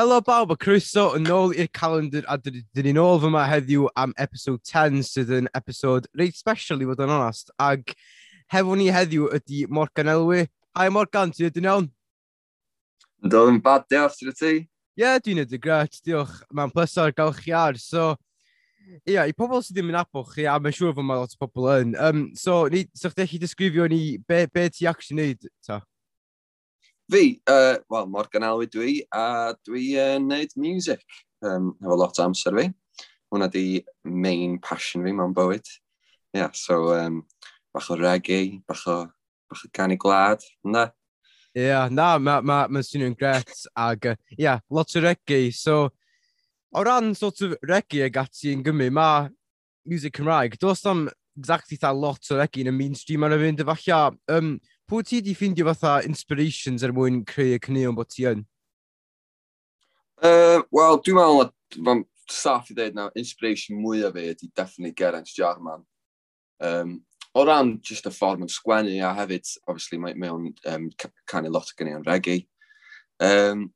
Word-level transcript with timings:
Helo 0.00 0.22
bawb 0.24 0.54
a 0.54 0.56
croeso 0.56 1.02
yn 1.12 1.26
ôl 1.28 1.50
i'r 1.52 1.66
calendar 1.76 2.24
a 2.32 2.38
dyn 2.40 2.86
ni'n 2.86 2.98
ôl 3.02 3.18
fyma 3.20 3.42
heddiw 3.44 3.82
am 4.00 4.14
episode 4.24 4.62
10 4.64 5.02
sydd 5.04 5.32
yn 5.36 5.50
episode 5.58 6.08
reit 6.16 6.38
special 6.38 6.80
i 6.80 6.86
fod 6.88 7.02
yn 7.04 7.12
onast 7.18 7.52
ag 7.60 7.92
hefo 8.54 8.78
ni 8.80 8.86
heddiw 8.88 9.26
ydy 9.36 9.66
Morgan 9.68 10.08
Elwy. 10.08 10.46
Hai 10.72 10.86
Morgan, 10.88 11.34
ti 11.36 11.44
ydy'n 11.50 11.68
iawn? 11.68 11.90
Yn 13.20 13.34
dod 13.34 13.52
yn 13.52 13.60
bad, 13.66 13.84
diolch, 13.92 14.16
ti'n 14.22 14.38
ti? 14.38 14.54
Ie, 14.62 15.04
yeah, 15.04 15.20
dwi'n 15.20 15.42
edrych 15.44 15.66
gret, 15.68 16.00
diolch. 16.00 16.32
Mae'n 16.48 16.72
plesor 16.72 17.12
gael 17.20 17.36
chi 17.36 17.52
ar, 17.52 17.76
so... 17.76 18.14
Ie, 19.04 19.18
yeah, 19.18 19.28
i 19.28 19.36
pobl 19.36 19.60
sydd 19.60 19.82
ddim 19.82 19.92
yn 19.92 20.00
abo 20.00 20.24
chi, 20.32 20.48
a 20.48 20.56
mae'n 20.56 20.80
siŵr 20.80 20.96
fod 20.96 21.10
mae 21.10 21.20
lot 21.20 21.36
o 21.36 21.44
pobl 21.44 21.68
yn. 21.76 21.92
Um, 22.00 22.24
so, 22.40 22.62
ni, 22.72 22.86
so 22.96 23.12
chdi 23.12 23.28
chi 23.34 23.44
disgrifio 23.44 23.92
ni 23.92 24.16
be, 24.16 24.46
be 24.48 24.70
ti 24.72 24.88
ac 24.88 25.04
sy'n 25.04 25.20
neud, 25.20 25.44
ta? 25.68 25.82
Fi, 27.10 27.40
uh, 27.50 27.76
wel, 27.88 28.06
Morgan 28.06 28.42
Alwi 28.42 28.68
dwi, 28.70 28.92
a 29.10 29.52
dwi 29.66 29.96
yn 29.98 30.28
uh, 30.28 30.36
neud 30.36 30.52
music 30.60 31.02
um, 31.42 31.72
efo 31.82 31.96
lot 31.98 32.20
o 32.20 32.22
amser 32.22 32.54
fi. 32.54 32.68
Hwna 33.32 33.48
di 33.50 33.80
main 34.06 34.60
passion 34.62 35.02
fi 35.02 35.10
mewn 35.16 35.34
bywyd. 35.34 35.66
Ia, 36.36 36.44
yeah, 36.44 36.54
so 36.54 36.92
um, 36.94 37.24
bach 37.74 37.90
o 37.90 37.98
reggae, 37.98 38.60
bach 38.68 38.86
o, 38.86 38.96
bach 39.50 39.66
o 39.66 39.72
canu 39.74 39.98
gwlad, 39.98 40.46
na. 40.62 40.86
Ie, 41.50 41.66
yeah, 41.66 41.90
na, 41.90 42.12
mae'n 42.22 42.46
ma, 42.46 42.62
ma 42.70 42.86
swnio'n 42.86 43.18
gret, 43.18 43.56
ag 43.74 44.12
ie, 44.12 44.16
yeah, 44.46 44.62
lot 44.70 44.94
o 44.94 45.02
reggae, 45.02 45.50
so 45.50 45.88
o 46.70 46.84
ran 46.86 47.16
sort 47.18 47.42
of 47.42 47.58
reggae 47.66 48.04
ag 48.06 48.22
ati 48.22 48.54
yn 48.54 48.62
gymryd, 48.62 48.94
mae 48.94 49.32
music 49.82 50.14
Cymraeg, 50.20 50.60
does 50.62 50.86
am 50.86 51.08
exactly 51.34 51.80
that 51.82 51.96
lot 51.96 52.22
o 52.30 52.38
reggae 52.38 52.62
yn 52.62 52.70
y 52.70 52.76
mainstream 52.84 53.26
ar 53.26 53.34
y 53.34 53.46
fynd, 53.48 53.66
efallai, 53.66 54.04
um, 54.30 54.60
Pwy 54.90 55.04
ti 55.06 55.20
di 55.22 55.36
ffeindio 55.38 55.68
fatha 55.68 56.00
inspirations 56.02 56.82
er 56.82 56.90
mwyn 56.90 57.20
creu 57.22 57.52
y 57.54 57.58
cynnion 57.62 57.94
bod 57.94 58.08
ti 58.10 58.24
yn? 58.26 58.40
Uh, 60.18 60.64
Wel, 60.74 60.96
dwi'n 61.06 61.14
meddwl, 61.14 61.52
mae'n 61.86 62.00
saff 62.26 62.72
i 62.72 62.74
ddweud 62.74 62.96
na, 62.98 63.04
inspiration 63.20 63.78
mwyaf 63.78 64.16
fi 64.16 64.24
ydy 64.32 64.48
definitely 64.58 64.90
Geraint 64.98 65.30
Jarman. 65.30 65.84
Um, 66.58 66.96
o 67.38 67.44
ran 67.46 67.76
just 67.86 68.08
y 68.10 68.12
ffordd 68.16 68.42
mae'n 68.42 68.50
sgwennu 68.50 68.96
a 69.06 69.12
hefyd, 69.20 69.52
obviously, 69.70 70.00
mae 70.02 70.32
o'n 70.34 70.50
um, 70.72 70.90
canu 71.30 71.54
lot 71.54 71.70
o 71.70 71.78
gynnu 71.78 71.94
am 72.00 72.08
regi. 72.10 72.40
Um, 73.22 73.68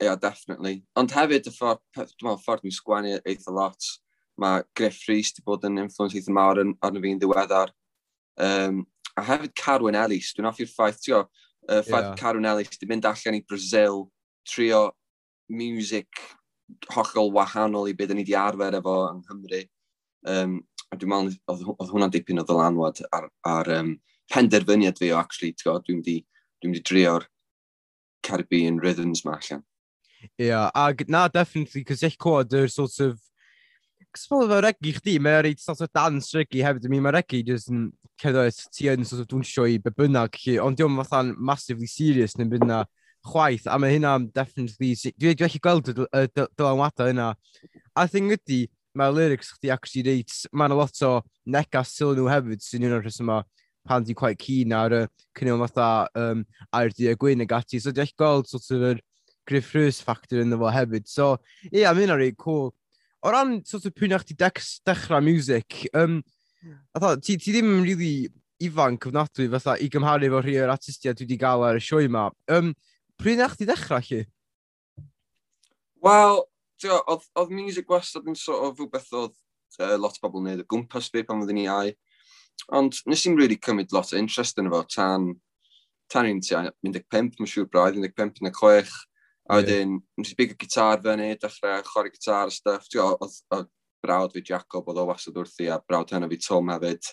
yeah, 0.00 0.16
definitely. 0.16 0.78
Ond 0.96 1.12
hefyd, 1.12 1.52
y 1.52 1.54
ffordd, 1.58 1.84
dwi'n 1.92 2.08
meddwl, 2.24 2.40
ffordd 2.46 2.64
mae'n 2.64 2.78
sgwennu 2.78 3.14
eitha 3.20 3.52
lot. 3.60 3.92
Mae 4.40 4.64
Griff 4.72 5.04
Rhys 5.10 5.36
wedi 5.36 5.44
bod 5.44 5.68
yn 5.68 5.84
influence 5.84 6.16
eitha 6.16 6.32
mawr 6.32 6.64
arno 6.64 7.04
fi'n 7.04 7.20
ddiweddar. 7.20 7.76
Um, 8.40 8.86
a 9.16 9.24
hefyd 9.24 9.54
Carwyn 9.58 9.98
Ellis, 9.98 10.32
dwi'n 10.34 10.48
offi'r 10.50 10.70
ffaith, 10.70 11.00
ti'n 11.04 11.20
uh, 11.20 11.82
ffaith 11.86 12.10
yeah. 12.10 12.14
Carwyn 12.18 12.48
Ellis, 12.50 12.72
di 12.78 12.88
mynd 12.90 13.06
allan 13.08 13.38
i 13.38 13.44
Brazil, 13.46 14.08
trio 14.48 14.88
music 15.48 16.08
hollol 16.92 17.32
wahanol 17.34 17.90
i 17.90 17.94
beth 17.96 18.14
ni 18.14 18.24
wedi 18.24 18.36
arfer 18.38 18.78
efo 18.80 18.96
yng 19.10 19.22
Nghymru. 19.24 19.62
Um, 20.30 20.56
a 20.90 20.96
dwi'n 20.96 21.12
meddwl, 21.12 21.36
oedd, 21.52 21.66
oedd 21.74 21.92
hwnna'n 21.92 22.14
dipyn 22.14 22.40
o 22.40 22.46
ddylanwad 22.48 23.02
ar, 23.14 23.28
ar 23.48 23.70
um, 23.76 23.94
penderfyniad 24.32 24.98
fi 25.00 25.12
o, 25.12 25.20
actually, 25.20 25.52
ti'n 25.58 25.84
dwi'n 25.84 26.00
mynd 26.00 26.08
dwi 26.08 26.72
mynd 26.72 26.88
drio'r 26.88 27.28
Caribbean 28.24 28.80
rhythms 28.80 29.24
ma 29.24 29.36
allan. 29.38 29.62
Ie, 30.24 30.48
yeah, 30.48 30.70
ag 30.74 31.04
na, 31.12 31.26
definitely, 31.28 31.84
cos 31.84 32.04
eich 32.06 32.16
cwad 32.20 32.54
yr 32.56 32.70
sort 32.72 32.96
of 33.04 33.20
Sbwl 34.14 34.46
fel 34.46 34.62
regi 34.62 34.92
chdi, 34.94 35.14
mae 35.18 35.40
reit 35.42 35.62
sort 35.62 35.80
of 35.82 35.90
dans 35.94 36.28
regi 36.36 36.62
hefyd. 36.62 36.88
mi 36.90 37.00
mae 37.02 37.16
regi 37.16 37.42
jyst 37.46 37.70
yn 37.72 37.88
cerdded 38.22 38.60
ti 38.70 38.86
yn 38.92 39.06
sort 39.06 39.24
of 39.24 39.28
dwnsio 39.32 39.66
i 39.66 39.78
be 39.82 39.90
bynnag 39.90 40.36
chi, 40.38 40.58
ond 40.62 40.78
diolch 40.78 41.00
fatha'n 41.00 41.34
massively 41.38 41.88
serious 41.90 42.36
neu 42.38 42.46
bydd 42.52 42.66
na 42.68 42.84
chwaith, 43.26 43.66
a 43.66 43.78
mae 43.78 43.96
hynna 43.96 44.18
definitely... 44.36 44.94
Dwi 45.18 45.32
wedi 45.34 45.60
gweld 45.64 45.90
y 45.90 46.24
dylanwadau 46.36 47.10
yna. 47.10 47.32
A 47.96 48.06
thing 48.10 48.30
ydy, 48.36 48.68
mae'r 48.94 49.16
lyrics 49.16 49.50
chdi 49.56 49.72
actually 49.74 50.04
reit, 50.06 50.36
mae'n 50.52 50.76
lot 50.76 51.02
o 51.02 51.16
negas 51.50 51.96
syl 51.96 52.14
nhw 52.14 52.28
hefyd 52.30 52.62
sy'n 52.62 52.86
un 52.86 52.98
o'r 52.98 53.02
rheswm 53.02 53.26
yma 53.26 53.40
pan 53.84 54.04
di 54.06 54.14
quite 54.16 54.38
keen 54.40 54.72
ar 54.72 54.94
y 54.94 55.02
cynnwyl 55.36 55.66
fatha 55.66 56.06
um, 56.16 56.46
a'r 56.72 56.94
di 56.94 57.10
y 57.10 57.16
gwyn 57.18 57.42
ag 57.44 57.52
ati. 57.58 57.80
So 57.82 57.90
dwi 57.90 58.06
wedi 58.06 58.16
gweld 58.20 58.48
sort 58.48 58.70
of 58.76 58.86
yr 58.92 59.02
griff 59.48 59.74
rhys 59.74 60.00
factor 60.04 60.40
yn 60.40 60.54
fo 60.56 60.70
hefyd. 60.72 61.10
So, 61.10 61.34
ie, 61.66 61.82
yeah, 61.82 61.92
mae 61.92 62.06
hynna'n 62.06 62.22
reit 62.22 62.38
cool 62.40 62.72
o 63.24 63.32
ran 63.32 63.58
sort 63.64 63.86
of, 63.88 63.94
pwy 63.96 64.10
na 64.12 64.20
chdi 64.20 64.36
dechrau 64.36 65.22
music, 65.24 65.86
um, 65.96 66.20
atho, 66.96 67.14
ti, 67.20 67.38
ti 67.40 67.54
ddim 67.54 67.70
yn 67.78 67.86
really 67.86 68.14
ifanc 68.64 69.08
ofnadwy 69.08 69.48
fatha 69.52 69.76
i 69.80 69.88
gymharu 69.92 70.28
efo 70.28 70.42
rhai 70.44 70.58
o'r 70.62 70.72
artistiaid 70.74 71.18
dwi 71.18 71.26
wedi 71.26 71.40
gael 71.40 71.64
ar 71.66 71.80
y 71.80 71.84
sioe 71.84 72.08
yma. 72.08 72.28
Um, 72.52 72.74
pryd 73.20 73.40
na 73.40 73.48
chdi 73.52 73.68
dechrau 73.68 74.04
chi? 74.04 74.24
Wel, 76.04 76.42
oedd 76.92 77.24
oedd 77.40 77.54
music 77.56 77.88
wastad 77.90 78.28
yn 78.28 78.36
sort 78.38 78.66
of 78.66 78.78
rhywbeth 78.78 79.12
oedd 79.16 79.34
uh, 79.80 79.96
lot 80.00 80.18
o 80.20 80.24
bobl 80.26 80.42
yn 80.42 80.50
neud 80.50 80.64
o 80.64 80.68
gwmpas 80.74 81.10
fi 81.12 81.24
pan 81.24 81.40
fyddwn 81.42 81.60
ni 81.62 81.66
ai. 81.70 81.94
Ond 82.76 83.00
nes 83.10 83.24
i'n 83.26 83.38
really 83.40 83.58
cymryd 83.58 83.92
lot 83.96 84.12
o 84.12 84.20
interest 84.20 84.60
yn 84.60 84.70
efo 84.70 84.84
tan, 84.94 85.32
tan 86.12 86.28
un 86.28 86.44
tua 86.44 86.66
15, 86.84 87.40
mae'n 87.40 87.50
siŵr 87.50 87.70
braidd, 87.72 88.00
15 88.04 88.44
neu 88.44 88.54
6. 88.60 88.94
A 89.44 89.60
wedyn, 89.60 89.98
yeah. 89.98 90.20
nes 90.22 90.32
i 90.32 90.36
bigo 90.38 90.56
gitar 90.56 91.02
fyny, 91.04 91.34
dechrau 91.40 91.82
chwarae 91.84 92.12
gitar 92.14 92.48
a 92.48 92.54
stuff. 92.54 92.86
Ti'n 92.88 93.02
oedd, 93.04 93.40
oedd 93.52 93.70
brawd 94.04 94.32
fi 94.32 94.42
Jacob, 94.44 94.88
oedd 94.88 95.00
o 95.02 95.06
wastad 95.10 95.36
wrthi, 95.40 95.68
a 95.68 95.80
brawd 95.84 96.12
hynny 96.14 96.30
fi 96.32 96.40
Tom 96.46 96.72
hefyd. 96.72 97.10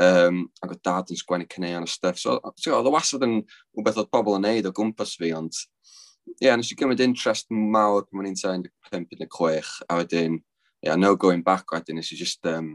Um, 0.00 0.44
ac 0.62 0.74
oedd 0.74 0.82
dad 0.86 1.10
yn 1.12 1.20
sgwennu 1.20 1.46
cyneuon 1.50 1.86
a 1.86 1.90
stuff. 1.90 2.18
So, 2.18 2.38
ti'n 2.58 2.74
oedd 2.74 2.90
o 2.90 2.94
wastad 2.94 3.26
yn 3.26 3.40
rhywbeth 3.44 4.00
oedd 4.02 4.10
pobl 4.14 4.38
yn 4.38 4.46
neud 4.48 4.70
o 4.70 4.74
gwmpas 4.74 5.16
fi, 5.20 5.34
ond... 5.36 5.64
Ie, 6.30 6.46
yeah, 6.46 6.58
nes 6.58 6.68
i 6.70 6.76
gymryd 6.78 7.00
interest 7.02 7.48
mawr 7.50 8.04
pan 8.06 8.20
o'n 8.20 8.28
i'n 8.28 8.36
15-16, 8.38 9.70
a 9.90 9.96
wedyn, 9.98 10.36
yeah, 10.84 10.98
no 10.98 11.14
going 11.18 11.42
back 11.42 11.72
wedyn, 11.74 11.98
nes 11.98 12.10
i 12.14 12.18
just, 12.18 12.44
um, 12.46 12.74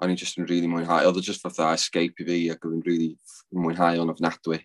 o'n 0.00 0.14
i'n 0.14 0.18
just 0.18 0.38
yn 0.40 0.48
really 0.48 0.70
mwynhau. 0.70 1.06
Oedd 1.06 1.20
o 1.20 1.24
just 1.24 1.42
fatha 1.44 1.72
escape 1.76 2.22
i 2.22 2.26
fi, 2.26 2.38
ac 2.54 2.64
oedd 2.64 2.78
yn 2.78 2.86
really 2.86 3.10
mwynhau 3.54 4.00
o'n 4.02 4.14
ofnadwy. 4.14 4.62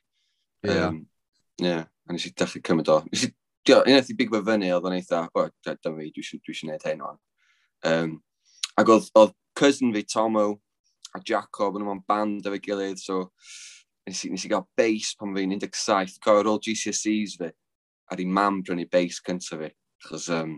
Yeah. 0.66 0.88
Um, 0.88 1.02
yeah, 1.62 1.84
a 2.08 2.16
nes 2.16 2.30
i 2.30 2.34
dechrau 2.34 2.64
cymryd 2.66 2.94
o. 2.94 3.02
Nes 3.12 3.28
i 3.28 3.32
unwaith 3.74 4.12
i 4.14 4.18
bigfa 4.18 4.44
fyny, 4.46 4.70
oedd 4.76 4.86
o'n 4.86 4.98
eitha, 4.98 5.24
o, 5.34 5.48
dyma 5.66 5.98
fi, 5.98 6.12
dwi 6.14 6.24
eisiau 6.24 6.42
gwneud 6.46 6.86
hyn 6.86 7.04
o'n. 7.06 7.18
Um, 7.90 8.14
ac 8.78 8.92
oedd, 8.94 9.10
oedd 9.18 9.34
cousin 9.58 9.94
fi, 9.96 10.04
Tomo, 10.12 10.46
a 11.16 11.22
Jacob 11.26 11.78
yn 11.78 11.86
ymwneud 11.86 12.06
band 12.10 12.46
efo'i 12.46 12.62
gilydd, 12.62 13.02
so 13.02 13.30
nes 14.06 14.24
i, 14.26 14.32
nes 14.34 14.46
i 14.46 14.52
gael 14.52 14.66
bass 14.78 15.16
pan 15.18 15.34
fi'n 15.36 15.56
17, 15.58 16.20
cael 16.24 16.42
ar 16.42 16.52
ôl 16.52 16.62
GCSEs 16.62 17.38
fi, 17.42 17.52
a 18.12 18.18
di 18.20 18.28
mam 18.30 18.62
brynu 18.66 18.86
bass 18.92 19.22
cyntaf 19.26 19.64
fi, 19.64 19.72
achos 20.04 20.28
um, 20.36 20.58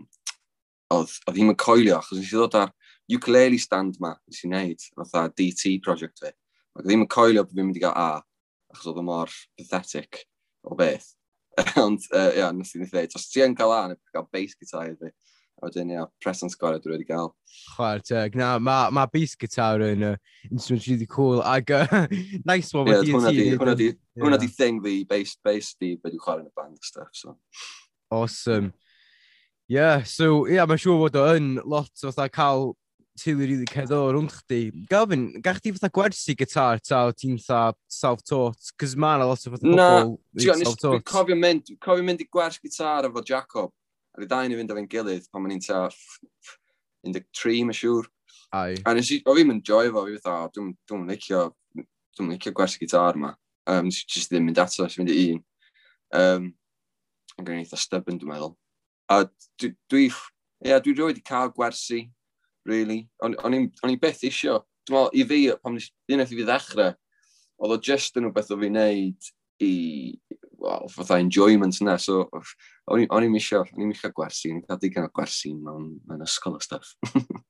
oedd, 0.94 1.14
oedd 1.28 1.40
hi'n 1.40 1.54
coelio, 1.56 2.00
achos 2.00 2.20
nes 2.20 2.32
i 2.32 2.36
ddod 2.36 2.58
ar 2.60 2.74
ukulele 3.16 3.60
stand 3.62 4.00
ma, 4.04 4.12
nes 4.28 4.42
i 4.44 4.50
wneud, 4.50 4.88
fatha 4.98 5.28
DT 5.32 5.78
project 5.84 6.24
fi, 6.24 6.32
ac 6.32 6.82
oedd 6.82 6.92
hi'n 6.92 7.06
coelio 7.12 7.46
bod 7.46 7.54
fi'n 7.54 7.70
mynd 7.70 7.80
i 7.80 7.84
gael 7.86 7.96
A, 7.96 8.10
achos 8.74 8.90
oedd 8.90 9.00
o 9.00 9.06
mor 9.06 9.32
pathetic 9.56 10.26
o 10.68 10.76
beth. 10.76 11.14
Ond, 11.84 12.04
uh, 12.14 12.30
ia, 12.36 12.50
nes 12.54 12.74
i'n 12.76 12.86
dweud, 12.88 13.16
os 13.16 13.26
ti 13.30 13.42
yn 13.44 13.56
cael 13.58 13.74
an, 13.74 13.96
gael 14.14 14.28
bass 14.32 14.56
guitar 14.58 14.92
iddi. 14.92 15.10
A 15.58 15.66
wedyn, 15.66 15.90
ia, 15.90 16.04
press 16.22 16.44
on 16.46 16.52
sgorio 16.52 16.78
dwi 16.82 16.94
wedi 16.94 17.06
cael. 17.08 17.32
Chwer, 17.74 18.02
teg. 18.06 18.36
Na, 18.38 18.52
mae 18.62 18.92
ma 18.94 19.06
bass 19.10 19.34
guitar 19.38 19.82
yn 19.88 20.04
uh, 20.12 20.16
instrument 20.50 20.86
really 20.86 21.08
cool. 21.10 21.42
Ag, 21.42 21.72
uh, 21.74 22.06
nice 22.50 22.70
one. 22.74 22.92
Yeah, 22.92 23.02
hwnna 23.02 23.32
e 23.32 23.38
di, 23.74 23.88
hwnna 24.22 24.38
di, 24.38 24.50
thing 24.54 24.82
fi, 24.84 25.00
bass, 25.08 25.34
bass 25.44 25.74
di, 25.80 25.96
be 25.96 26.12
dwi'n 26.12 26.22
chwarae 26.22 26.44
yn 26.44 26.52
y 26.52 26.54
band 26.54 26.78
stuff, 26.86 27.10
so. 27.12 27.38
Awesome. 28.10 28.72
Yeah, 29.68 30.04
so, 30.04 30.46
ia, 30.46 30.60
yeah, 30.60 30.68
mae'n 30.70 30.80
siŵr 30.80 31.02
bod 31.02 31.18
o 31.20 31.24
yn 31.36 31.56
lot 31.66 31.90
fatha 32.06 32.30
cael 32.32 32.70
teulu 33.18 33.42
rili 33.42 33.56
really 33.56 33.68
cerddor 33.70 34.12
rwnd 34.14 34.34
chdi. 34.34 34.60
Gafin, 34.90 35.24
gach 35.44 35.60
ti 35.62 35.72
fatha 35.74 35.90
gwersi 35.94 36.36
gitar 36.38 36.80
ta 36.84 37.04
o 37.08 37.14
ti'n 37.14 37.38
fatha 37.42 37.74
self-taught? 37.92 38.72
Cys 38.80 38.94
ma 38.96 39.16
na 39.18 39.26
lot 39.28 39.46
o 39.46 39.52
fatha 39.54 39.64
pobl 39.64 40.14
self-taught. 40.44 41.00
Na, 41.00 41.06
cofio 41.12 41.38
mynd, 41.38 41.72
cofio 41.84 42.06
mynd 42.06 42.22
i 42.24 42.28
gwers 42.30 42.60
gitar 42.62 43.08
efo 43.08 43.24
Jacob. 43.26 43.74
A 44.14 44.22
fi 44.22 44.28
dain 44.30 44.54
i 44.54 44.58
fynd 44.58 44.74
efo'n 44.74 44.88
gilydd 44.90 45.28
pan 45.32 45.44
ma'n 45.44 45.56
i'n 45.56 45.64
ta 45.64 45.82
13, 47.06 47.66
mae'n 47.68 47.78
siŵr. 47.78 48.08
Ai. 48.58 48.78
A 48.86 48.94
nes 48.96 49.10
i, 49.14 49.20
o 49.26 49.34
fi'n 49.36 49.50
mynd 49.50 49.62
enjoy 49.62 49.92
fo, 49.94 50.04
fi 50.08 50.20
fatha, 50.22 50.48
dwi'n 50.56 51.04
licio, 51.10 51.44
dwi'n 52.18 52.32
licio 52.32 52.54
gwers 52.56 52.78
gitar 52.80 53.18
ma. 53.20 53.34
Um, 53.68 53.90
just 53.92 54.32
ddim 54.32 54.48
mynd 54.48 54.58
ato, 54.62 54.88
sy'n 54.88 55.04
mynd 55.04 55.14
i 55.14 55.26
un. 55.34 55.42
Um, 56.18 56.48
yn 57.38 57.46
gwneud 57.46 57.66
eitha 57.66 57.78
stubborn, 57.78 58.18
dwi'n 58.20 58.32
meddwl. 58.32 58.54
A 59.12 59.22
dwi, 59.60 59.72
dwi, 59.92 60.06
yeah, 60.64 60.80
dwi 60.82 60.96
roi 60.96 61.12
wedi 61.12 61.24
cael 61.24 61.52
gwersi 61.54 62.06
really. 62.68 63.02
O'n 63.24 63.56
i'n 63.56 64.00
beth 64.00 64.24
isio. 64.28 64.62
Dwi'n 64.88 64.96
meddwl, 64.96 65.18
i 65.20 65.26
fi, 65.28 65.40
pan 65.62 65.76
nes, 65.76 65.90
unwaith 66.08 66.32
i 66.32 66.38
fi 66.38 66.46
ddechrau, 66.48 66.94
oedd 67.58 67.74
o 67.74 67.80
just 67.88 68.16
yn 68.16 68.28
rhywbeth 68.28 68.54
o 68.54 68.58
fi 68.60 68.70
wneud 68.70 69.28
i, 69.64 69.72
well, 70.62 70.88
fatha 70.92 71.18
enjoyment 71.22 71.80
yna. 71.82 71.98
So, 72.00 72.24
o'n 72.88 73.04
i'n 73.04 73.32
misio, 73.32 73.64
o'n 73.66 73.84
i'n 73.84 73.92
misio 73.92 74.12
gwersi, 74.14 74.52
o'n 74.52 74.60
i'n 74.60 74.66
cael 74.68 74.82
digon 74.82 75.08
o 75.08 75.12
gwersi 75.14 75.54
mewn, 75.56 75.94
mewn 76.08 76.26
ysgol 76.26 76.58
o 76.58 76.64
stuff. 76.64 76.94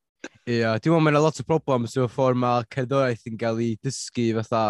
Ie, 0.49 0.63
yeah, 0.63 0.79
dwi'n 0.81 0.97
meddwl 0.97 1.05
mae'n 1.05 1.21
lot 1.21 1.39
o 1.39 1.45
broblem 1.47 1.85
sy'n 1.87 2.09
ffordd 2.11 2.41
mae 2.41 2.65
cerddoriaeth 2.73 3.27
yn 3.29 3.37
cael 3.39 3.61
ei 3.63 3.75
dysgu 3.85 4.31
fatha 4.41 4.63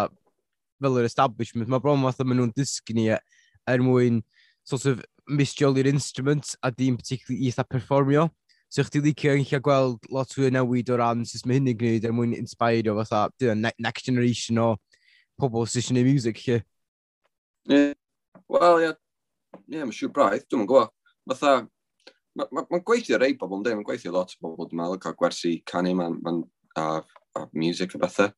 fel 0.83 0.99
yr 0.99 1.07
establishment. 1.07 1.71
Mae 1.71 1.81
bron 1.83 2.03
fatha 2.03 2.27
maen 2.27 2.41
nhw'n 2.41 2.53
dysgu 2.57 2.95
ni 2.97 3.07
er 3.09 3.83
mwyn 3.85 4.19
sort 4.67 4.85
of 4.91 5.01
misjoli'r 5.29 5.89
instrument 5.89 6.55
a 6.63 6.71
dim 6.71 6.97
particularly 6.99 7.47
eitha 7.47 7.63
performio. 7.63 8.27
So 8.69 8.83
chdi 8.85 9.01
licio 9.01 9.33
yn 9.33 9.47
lle 9.49 9.59
gweld 9.65 10.03
lot 10.13 10.29
fwy 10.35 10.45
o 10.45 10.53
newid 10.53 10.91
o 10.93 10.97
ran 10.99 11.23
sut 11.25 11.47
mae 11.49 11.57
hynny'n 11.57 11.77
gwneud 11.77 12.03
er 12.05 12.11
mwyn 12.13 12.35
inspirio 12.37 12.93
fatha 12.99 13.23
dyna 13.41 13.71
next 13.81 14.05
generation 14.05 14.59
o 14.61 14.67
pobl 15.41 15.65
sy'n 15.65 15.81
eisiau 15.81 15.95
gwneud 15.95 16.09
music 16.11 16.41
lle. 16.45 16.59
Yeah. 17.69 17.95
Wel, 18.49 18.77
ie, 18.77 18.85
yeah. 18.85 18.99
yeah, 19.73 19.87
mae'n 19.87 19.95
siŵr 19.97 20.11
braidd, 20.13 20.45
dwi'n 20.49 20.67
gwybod. 20.69 20.93
Fatha, 21.31 21.55
mae'n 22.37 22.51
ma, 22.53 22.63
ma 22.69 22.81
gweithio 22.85 23.17
rei 23.21 23.33
bobl, 23.37 23.57
ynddo, 23.57 23.73
mae'n 23.73 23.87
gweithio 23.87 24.13
lot 24.13 24.35
o 24.35 24.43
bobl, 24.45 24.69
dwi'n 24.69 24.83
meddwl, 24.83 25.01
cael 25.01 25.17
gwersi 25.17 25.55
canu, 25.69 25.95
mae'n 25.97 26.19
ma, 26.25 26.35
a, 26.77 26.85
a 27.41 27.43
music 27.57 27.97
a 27.97 28.03
bethau. 28.05 28.29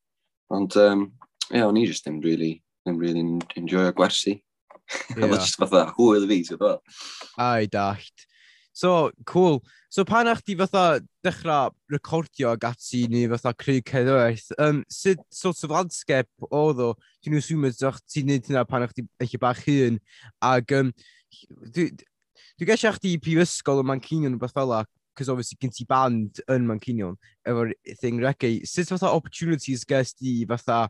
Ond, 0.52 0.76
um, 0.80 1.04
ie, 1.50 1.58
yeah, 1.58 1.68
o'n 1.68 1.80
i 1.80 1.84
just 1.88 2.08
ddim 2.08 2.22
really, 2.24 2.54
ddim 2.86 3.00
really 3.00 3.26
enjoy 3.60 3.84
a 3.90 3.92
gwersi. 4.00 4.38
Yeah. 5.16 5.28
just 5.36 5.60
fatha, 5.60 5.86
hwyl 5.98 6.24
i 6.24 6.32
fi, 6.32 6.40
ti'n 6.48 6.56
gwybod? 6.56 6.98
Ai, 7.36 7.68
dallt. 7.72 8.28
So, 8.72 9.10
cool. 9.28 9.60
So 9.92 10.06
pan 10.08 10.24
eich 10.24 10.40
di 10.40 10.54
fatha 10.56 11.02
dechrau 11.22 11.70
recordio 11.92 12.54
ag 12.54 12.62
ati 12.64 13.02
ni 13.12 13.26
fatha 13.28 13.50
creu 13.52 13.82
cerddoriaeth, 13.84 14.46
um, 14.58 14.78
sut 14.88 15.20
sort 15.28 15.58
of 15.64 15.74
landscape 15.74 16.46
oedd 16.48 16.78
o? 16.80 16.86
Dwi'n 17.20 17.36
aswmio 17.36 17.68
ddech 17.76 17.98
ti'n 18.08 18.30
neud 18.30 18.46
hynna 18.48 18.62
pan 18.64 18.86
eich 18.86 18.94
di 18.96 19.04
eich 19.20 19.34
bach 19.42 19.60
hun. 19.66 19.98
Ag, 20.48 20.72
um, 20.78 20.94
dwi'n 21.76 22.00
dwi 22.00 22.68
gesio 22.70 22.88
eich 22.88 23.02
di 23.04 23.12
prifysgol 23.20 23.82
yn 23.82 23.90
Mancinion 23.90 24.38
beth 24.40 24.56
fel 24.56 24.72
ac 24.78 24.88
cos 25.12 25.28
obviously 25.28 25.60
gen 25.60 25.76
ti 25.76 25.84
band 25.84 26.40
yn 26.48 26.64
Mancinion 26.70 27.20
efo'r 27.44 27.74
thing 28.00 28.24
reggae. 28.24 28.62
Sut 28.64 28.94
fatha 28.94 29.12
opportunities 29.12 29.84
ges 29.84 30.14
di 30.16 30.38
fatha 30.48 30.86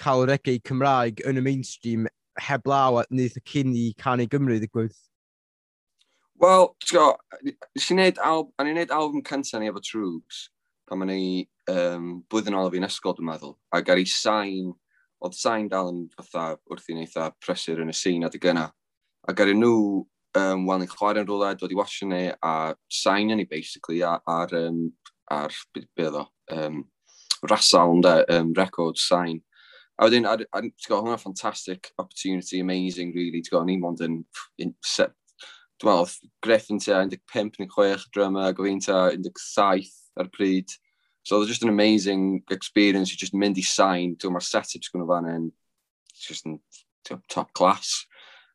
cael 0.00 0.24
reggae 0.32 0.56
Cymraeg 0.64 1.20
yn 1.28 1.42
y 1.42 1.44
mainstream 1.50 2.08
heblaw 2.48 3.02
at 3.02 3.12
wneud 3.12 3.36
y 3.42 3.44
cyn 3.52 3.76
i 3.76 3.86
canu 4.00 4.24
Gymru 4.24 4.56
ddigwydd? 4.56 4.96
Wel, 6.38 6.68
ti'n 6.86 7.16
nes 7.74 7.86
i 7.90 7.94
wneud 7.96 8.18
album, 8.22 8.52
a 8.54 8.62
ni'n 8.62 8.76
gwneud 8.76 8.92
album 8.94 9.22
cyntaf 9.26 9.58
ni 9.58 9.70
efo 9.72 9.80
Troops, 9.82 10.44
pan 10.86 11.00
ma'n 11.00 11.10
ei 11.10 11.40
um, 11.72 12.20
blwyddyn 12.30 12.54
ôl 12.54 12.68
o 12.68 12.70
fi'n 12.70 12.86
ysgol, 12.86 13.16
dwi'n 13.16 13.26
meddwl, 13.26 13.56
a 13.74 13.80
gael 13.82 14.04
i 14.04 14.06
sain, 14.06 14.68
oedd 15.18 15.34
sain 15.34 15.66
dal 15.72 15.90
yn 15.90 16.04
fatha 16.14 16.52
wrth 16.70 16.86
i'n 16.94 17.00
eitha 17.02 17.26
presur 17.42 17.82
yn 17.82 17.90
y 17.90 17.96
sîn 17.98 18.28
adeg 18.28 18.46
yna, 18.52 18.68
a 18.70 19.34
gael 19.34 19.50
nhw 19.58 19.72
um, 20.38 20.62
wel 20.68 20.78
ni'n 20.84 20.92
chwarae'n 20.92 21.26
rhywle, 21.26 21.50
dod 21.58 21.74
i 21.74 21.80
wasio 21.80 22.06
ni, 22.12 22.22
a 22.30 22.54
sain 23.00 23.34
ni, 23.34 23.48
basically, 23.50 24.04
ar, 24.06 24.22
ar, 24.30 24.54
um, 24.60 24.84
ar 25.34 25.58
beth 25.74 26.22
o, 26.22 26.24
um, 26.54 26.84
rasal, 27.50 27.96
ynda, 27.96 28.20
um, 28.36 28.54
record 28.62 29.02
sain. 29.02 29.42
A 29.98 30.06
wedyn, 30.06 30.22
ti'n 30.22 30.70
gwybod, 30.86 31.00
hwnna'n 31.02 31.18
fantastic 31.18 31.90
opportunity, 31.98 32.62
amazing, 32.62 33.10
really. 33.18 33.42
Ti'n 33.42 33.56
gwybod, 33.56 33.72
ni'n 33.72 33.82
mond 33.82 34.06
yn 34.06 34.20
dwi'n 35.78 35.90
meddwl, 35.92 36.28
Griffin 36.42 36.80
tua 36.82 37.04
15 37.06 37.60
neu 37.62 37.70
6 37.70 38.08
drama, 38.14 38.48
ac 38.50 38.60
oedd 38.62 38.84
tua 38.84 39.08
17 39.14 39.90
ar 40.18 40.30
pryd. 40.34 40.74
So 41.22 41.38
oedd 41.38 41.48
e 41.48 41.52
just 41.52 41.62
an 41.62 41.70
amazing 41.72 42.42
experience, 42.50 43.14
just 43.14 43.34
mynd 43.34 43.58
i 43.60 43.64
sain, 43.66 44.16
dwi'n 44.16 44.34
mae'r 44.34 44.46
set-ups 44.48 44.90
gwnnw 44.90 45.08
fan 45.10 45.28
hyn, 45.30 45.48
just 46.18 46.46
yn 46.48 46.58
top 47.30 47.52
class. 47.54 48.06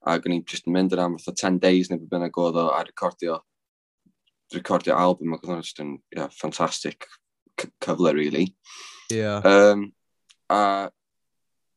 A 0.03 0.17
gwni 0.19 0.41
just 0.43 0.67
mynd 0.67 0.95
yna, 0.95 1.07
am 1.07 1.17
10 1.17 1.59
days 1.63 1.89
neu 1.89 2.01
bydd 2.01 2.17
yna 2.19 2.31
godd 2.33 2.59
o 2.59 2.67
a 2.75 2.81
recordio, 2.83 3.39
recordio 4.53 4.97
album, 4.99 5.35
ac 5.35 5.45
oedd 5.45 5.53
hwnna 5.53 5.67
just 5.67 5.79
yn 5.83 5.95
yeah, 6.15 6.27
fantastic 6.35 7.07
cyfle, 7.55 8.11
really. 8.13 8.49
Yeah. 9.11 9.39
Um, 9.47 9.93
a, 10.49 10.89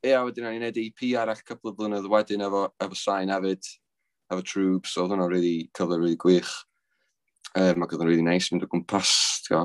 ia, 0.02 0.16
yeah, 0.16 0.24
wedyn 0.26 0.48
o'n 0.48 0.58
i'n 0.58 0.66
edrych 0.72 0.90
EP 0.90 1.14
arall 1.20 1.42
cwpl 1.46 1.70
o 1.70 1.76
flynedd 1.78 2.10
wedyn 2.10 2.44
efo, 2.48 2.66
efo 2.82 2.98
sain 2.98 3.30
hefyd, 3.30 3.70
efo 4.32 4.42
troops, 4.42 4.96
oedd 4.98 5.12
hwnna'n 5.12 5.30
really, 5.30 5.68
cyfle 5.76 6.00
really 6.00 6.18
gwych. 6.20 6.52
Um, 7.56 7.84
ac 7.84 7.94
oedd 7.94 8.00
hwnna'n 8.00 8.10
really 8.10 8.26
nice 8.26 8.52
mynd 8.52 8.66
o 8.66 8.70
gwmpas, 8.72 9.14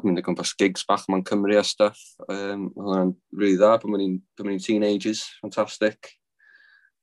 mynd 0.05 0.21
o 0.21 0.25
gwmpas 0.25 0.53
gigs 0.59 0.85
bach 0.87 1.07
ma'n 1.11 1.25
Cymru 1.27 1.57
a 1.59 1.63
stuff. 1.67 2.01
Um, 2.27 2.69
oedd 2.71 2.87
hwnna'n 2.87 3.13
really 3.35 3.59
dda, 3.59 3.75
pan 3.81 3.93
ma'n 3.93 4.05
ni'n 4.05 4.63
teenagers, 4.63 5.25
fantastic. 5.41 6.13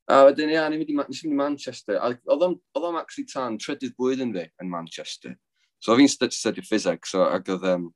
A 0.09 0.23
wedyn, 0.25 0.55
ia, 0.55 0.63
ni'n 0.71 0.81
mynd 0.81 0.95
i 0.95 1.35
Manchester. 1.37 1.99
Oedd 2.01 2.47
o'n 2.49 3.01
actually 3.01 3.27
tan 3.29 3.59
trydydd 3.61 3.97
blwyddyn 3.99 4.33
fi 4.33 4.47
yn 4.63 4.71
Manchester. 4.73 5.35
So 5.85 5.95
fi'n 5.99 6.09
studio 6.09 6.65
physics, 6.65 7.13
so, 7.13 7.27
ac 7.29 7.51
oedd, 7.53 7.67
um, 7.69 7.91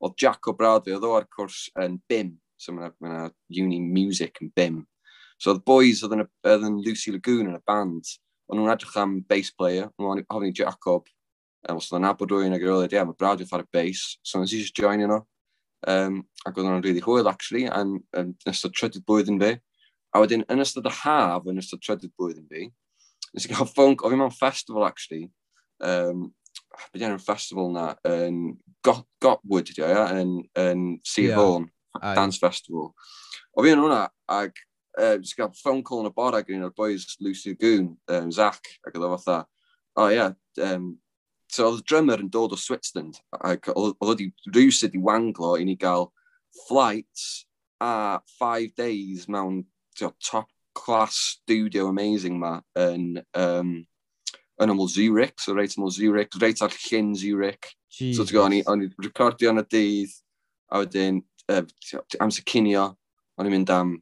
oedd 0.00 0.16
Jack 0.18 0.48
o 0.48 0.54
Brad 0.56 0.86
fi, 0.86 0.94
oedd 0.96 1.04
o 1.04 1.12
ar 1.18 1.26
cwrs 1.34 1.66
yn 1.84 1.98
BIM, 2.08 2.32
so 2.58 2.72
mae 2.74 2.90
ma 3.04 3.26
uni 3.60 3.82
music 3.84 4.40
yn 4.42 4.48
BIM. 4.56 4.80
So 5.38 5.52
oedd 5.52 5.62
boys 5.68 6.00
oedd 6.02 6.16
yn, 6.16 6.24
oedd 6.48 6.64
yn 6.66 6.80
Lucy 6.86 7.12
Lagoon 7.14 7.52
yn 7.52 7.60
y 7.60 7.62
band, 7.68 8.16
o'n 8.48 8.60
nhw'n 8.60 8.72
edrych 8.72 8.96
am 9.00 9.18
bass 9.28 9.50
player, 9.54 9.88
o'n 9.96 10.06
nhw'n 10.06 10.26
hofyn 10.32 10.50
i 10.50 10.56
Jacob, 10.56 11.08
um, 11.68 11.78
os 11.78 11.90
o'n 11.92 12.04
nabod 12.04 12.32
rwy'n 12.32 12.56
ag 12.56 12.64
erioed, 12.64 12.92
ie, 12.92 12.98
yeah, 12.98 13.06
mae 13.08 13.16
Brad 13.18 13.42
yn 13.44 13.50
ffordd 13.50 13.68
bass, 13.74 14.16
so 14.24 14.40
nes 14.40 14.54
i 14.54 14.62
just 14.62 14.76
join 14.76 15.04
yno. 15.04 15.22
Um, 15.88 16.22
ac 16.44 16.56
oedd 16.56 16.66
nhw'n 16.66 16.84
really 16.84 17.04
hwyl, 17.04 17.30
actually, 17.30 17.66
yn 17.68 17.98
um, 18.18 18.34
ystod 18.50 18.74
trydydd 18.76 19.06
bwyd 19.08 19.30
fi. 19.42 19.54
A 20.16 20.22
wedyn, 20.22 20.46
yn 20.50 20.64
ystod 20.64 20.88
y 20.88 20.94
haf, 21.02 21.48
yn 21.50 21.60
ystod 21.60 21.84
trydydd 21.84 22.14
bwyd 22.18 22.40
fi, 22.50 22.68
nes 23.34 23.46
i 23.46 23.52
gael 23.52 23.68
ffwnc, 23.68 24.02
o 24.02 24.10
fi 24.10 24.18
mewn 24.18 24.34
festival, 24.34 24.86
actually, 24.88 25.28
um, 25.84 26.28
beth 26.92 27.04
yw'n 27.04 27.20
festival 27.22 27.72
na, 27.74 27.90
yn 28.08 28.56
Got 28.86 29.04
Gotwood, 29.22 29.70
ydy 29.74 29.84
o, 29.84 29.90
ia, 29.92 30.06
yn, 30.22 30.38
yn 30.58 30.88
Sir 31.06 31.30
yeah. 31.30 31.38
Fôn, 31.38 31.68
yeah. 31.98 32.14
Dance 32.16 32.40
Festival. 32.40 32.92
O 33.54 33.64
fi 33.64 33.74
yn 33.74 33.82
hwnna, 33.82 34.06
ac 34.30 34.64
uh, 34.98 35.16
just 35.18 35.36
gael 35.36 35.52
phone 35.56 35.82
call 35.82 36.02
yn 36.02 36.10
y 36.10 36.14
bore 36.14 36.42
gyda'n 36.42 36.66
o'r 36.68 36.74
boys 36.76 37.16
Lucy 37.24 37.54
Goon, 37.58 37.92
um, 38.12 38.32
Zach, 38.34 38.72
ac 38.86 38.96
oedd 38.96 39.06
o 39.06 39.12
fatha, 39.16 39.42
o 39.96 40.04
oh, 40.04 40.08
ia, 40.12 40.28
yeah, 40.58 40.72
um, 40.74 40.92
so 41.48 41.68
oedd 41.68 41.82
y 41.82 41.86
drummer 41.88 42.22
yn 42.22 42.30
dod 42.32 42.54
o 42.54 42.58
Switzerland, 42.60 43.20
ac 43.38 43.70
oedd 43.74 43.96
wedi 44.04 44.30
rhywsyd 44.50 44.96
i 44.98 45.02
wanglo 45.02 45.54
i 45.58 45.66
ni 45.66 45.76
gael 45.80 46.10
flights 46.66 47.46
a 47.80 48.20
five 48.38 48.74
days 48.76 49.28
mewn 49.28 49.62
tio, 49.96 50.12
top 50.24 50.50
class 50.74 51.38
studio 51.38 51.88
amazing 51.88 52.38
ma 52.38 52.58
yn, 52.78 53.18
um, 53.38 53.72
yn 54.58 54.74
ymwyl 54.74 54.90
Zurich, 54.90 55.38
so 55.42 55.54
reit 55.56 55.76
ymwyl 55.78 55.94
Zurich, 55.94 56.34
reit 56.42 56.62
ar 56.62 56.74
llyn 56.86 57.14
Zurich. 57.18 57.72
Jesus. 57.88 58.18
So 58.18 58.26
ti'n 58.28 58.36
gwybod, 58.36 58.70
o'n 58.70 58.84
i 58.84 58.90
recordio 59.06 59.54
yn 59.54 59.62
y 59.62 59.66
dydd, 59.72 60.18
a 60.68 60.82
wedyn, 60.82 61.22
uh, 61.48 61.64
amser 62.22 62.44
cinio, 62.46 62.90
o'n 63.38 63.48
i'n 63.48 63.54
mynd 63.54 63.72
am 63.72 63.96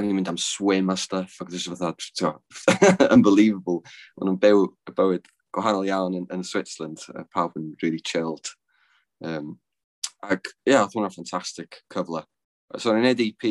o'n 0.00 0.08
i'n 0.08 0.16
mynd 0.16 0.30
am 0.32 0.38
swim 0.40 0.90
a 0.92 0.96
stuff, 0.98 1.36
ac 1.42 1.50
ddim 1.52 1.76
fatha, 1.76 2.32
unbelievable. 3.14 3.82
Ond 4.18 4.28
nhw'n 4.28 4.40
byw 4.42 4.64
y 4.66 4.94
bywyd 4.96 5.28
gwahanol 5.54 5.88
iawn 5.88 6.16
yn, 6.20 6.28
yn 6.34 6.44
Switzerland, 6.46 7.02
a 7.14 7.24
pawb 7.34 7.56
yn 7.60 7.74
really 7.82 8.00
chilled. 8.00 8.52
Um, 9.24 9.58
ac 10.24 10.52
ie, 10.52 10.72
yeah, 10.72 10.84
oedd 10.84 10.96
hwnna'n 10.96 11.14
ffantastig 11.14 11.80
cyfle. 11.92 12.24
So 12.78 12.92
o'n 12.92 13.00
i'n 13.00 13.08
neud 13.10 13.22
EP, 13.24 13.46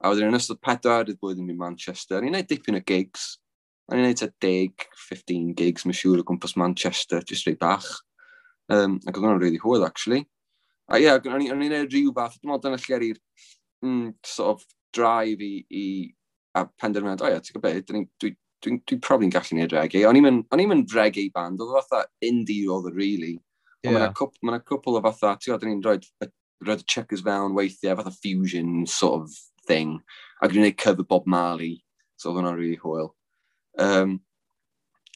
a 0.00 0.10
wedyn 0.10 0.30
yn 0.30 0.38
ystod 0.38 0.60
pedwar 0.64 1.08
i'r 1.08 1.18
blwyddyn 1.20 1.52
i 1.52 1.56
Manchester, 1.58 2.18
o'n 2.18 2.28
i'n 2.30 2.36
neud 2.38 2.50
dipyn 2.50 2.80
o 2.80 2.82
gigs. 2.86 3.32
O'n 3.90 4.00
i'n 4.00 4.08
neud 4.08 4.24
e 4.24 4.30
10, 4.46 4.88
15 5.10 5.54
gigs, 5.58 5.86
mae'n 5.86 5.98
siŵr 5.98 6.22
o 6.22 6.26
gwmpas 6.26 6.56
Manchester, 6.60 7.24
jyst 7.26 7.48
rei 7.48 7.58
bach. 7.60 7.88
Um, 8.70 8.98
ac 9.04 9.16
oedd 9.16 9.24
hwnna'n 9.24 9.42
really 9.42 9.60
hwyl, 9.62 9.86
actually. 9.86 10.24
A 10.90 10.98
ie, 10.98 11.06
yeah, 11.06 11.18
o'n 11.30 11.44
i'n 11.44 11.64
neud 11.70 11.92
rhyw 11.92 12.14
fath, 12.16 12.38
dwi'n 12.38 12.54
meddwl 12.54 12.70
dyna 12.70 12.82
lle 12.82 13.10
i'r 13.10 13.18
mm, 13.84 14.06
sort 14.26 14.56
of 14.56 14.68
drive 14.96 15.44
i, 15.44 15.54
i 15.70 15.84
a 16.58 16.64
penderfyniad, 16.82 17.22
o 17.22 17.30
ia, 17.30 17.40
ti'n 17.42 17.56
gwybod 17.56 17.68
beth, 17.68 17.86
dwi'n 17.88 18.06
dwi, 18.22 18.32
dwi, 18.64 18.76
dwi 18.88 18.98
probably'n 18.98 19.32
gallu 19.34 19.54
gwneud 19.54 19.76
reggae. 19.76 20.04
O'n 20.08 20.18
i'n 20.18 20.70
mynd 20.72 20.96
reggae 20.96 21.30
band, 21.34 21.62
oedd 21.62 21.76
fatha 21.78 22.04
indie 22.26 22.66
oedd 22.70 22.90
y 22.90 22.94
really. 22.96 23.36
Yeah. 23.84 24.10
Mae'n 24.10 24.56
yna 24.56 24.62
cwpl 24.66 24.98
o 24.98 25.04
fatha, 25.06 25.36
ti'n 25.36 25.54
gwybod, 25.54 25.68
ni'n 25.68 25.84
rhoi 25.86 26.30
roed 26.66 26.82
y 26.82 26.88
checkers 26.90 27.22
fewn 27.24 27.54
weithiau, 27.56 27.96
fatha 27.96 28.12
fusion 28.12 28.84
sort 28.86 29.22
of 29.22 29.38
thing. 29.68 30.00
A 30.40 30.48
dwi'n 30.48 30.64
gwneud 30.64 30.80
cover 30.80 31.06
Bob 31.06 31.26
Marley, 31.26 31.80
so 32.16 32.30
oedd 32.30 32.40
hwnna'n 32.40 32.58
really 32.58 32.80
hwyl. 32.82 33.14
Um, 33.80 34.20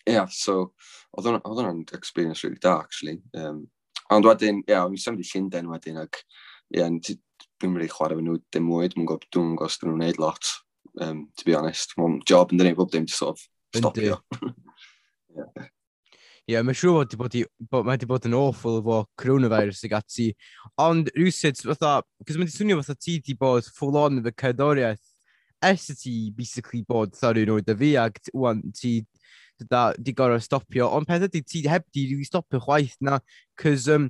yeah, 0.06 0.26
so 0.30 0.72
oedd 1.18 1.28
hwnna'n 1.42 1.84
experience 1.96 2.44
really 2.44 2.60
da, 2.62 2.78
actually. 2.80 3.20
Um, 3.36 3.66
ond 4.12 4.28
wedyn, 4.28 4.62
ie, 4.64 4.72
yeah, 4.72 4.86
o'n 4.86 4.96
i'n 4.96 5.04
symud 5.04 5.24
i 5.24 5.28
Llundain 5.28 5.70
wedyn, 5.72 6.00
ac 6.04 6.22
ie, 6.22 6.80
yeah, 6.80 6.88
dwi'n 7.64 7.78
really 7.78 7.90
chwarae 7.90 8.20
nhw 8.20 8.38
dim 8.52 8.68
mwy, 8.68 8.90
dwi'n 8.92 9.08
gwybod, 9.08 9.28
dwi'n 9.32 9.54
gwybod 9.56 9.72
sydd 9.72 9.88
nhw'n 9.88 10.00
gwneud 10.00 10.20
lot, 10.22 10.50
um, 11.00 11.24
to 11.38 11.46
be 11.48 11.56
honest. 11.56 11.96
Mae'n 11.98 12.20
job 12.28 12.52
yn 12.52 12.60
dynnu 12.60 12.76
bob 12.78 12.92
dim, 12.92 13.08
to 13.08 13.16
sort 13.16 13.38
of, 13.38 13.46
stopio. 13.78 14.20
Ie, 16.44 16.52
yeah, 16.52 16.60
mae'n 16.60 16.76
siŵr 16.76 16.98
bod, 16.98 17.14
bod, 17.16 17.34
bod 17.72 17.86
mae 17.88 17.96
wedi 17.96 18.08
bod 18.10 18.26
yn 18.28 18.36
awful 18.36 18.76
efo 18.82 18.98
coronavirus 19.16 19.80
ag 19.88 19.94
ati. 19.96 20.26
Ond 20.84 21.08
rhywsyd, 21.16 21.62
fatha, 21.64 21.96
cos 22.20 22.36
mae'n 22.36 22.52
swnio 22.52 22.76
fatha 22.82 22.98
ti 23.00 23.16
wedi 23.16 23.36
bod 23.40 23.70
full 23.78 23.96
on 23.96 24.20
efo 24.20 24.34
cerddoriaeth 24.42 25.06
ers 25.64 25.88
y 25.88 25.96
ti 25.96 26.14
basically 26.36 26.82
bod 26.84 27.16
fatha 27.16 27.32
rhywun 27.32 27.54
oed 27.56 27.72
a 27.72 27.76
fi 27.80 27.94
ac 28.02 28.20
wwan 28.36 28.60
ti 28.76 28.98
da, 29.70 29.92
di 29.98 30.12
gorau 30.12 30.40
stopio. 30.42 30.88
Ond 30.96 31.06
peth 31.06 31.26
ydy, 31.28 31.42
ti 31.46 31.62
heb 31.70 31.86
di 31.94 32.06
rili 32.10 32.26
stopio 32.26 32.60
chwaith 32.62 32.96
na, 33.04 33.18
cys 33.60 33.88
um, 33.94 34.08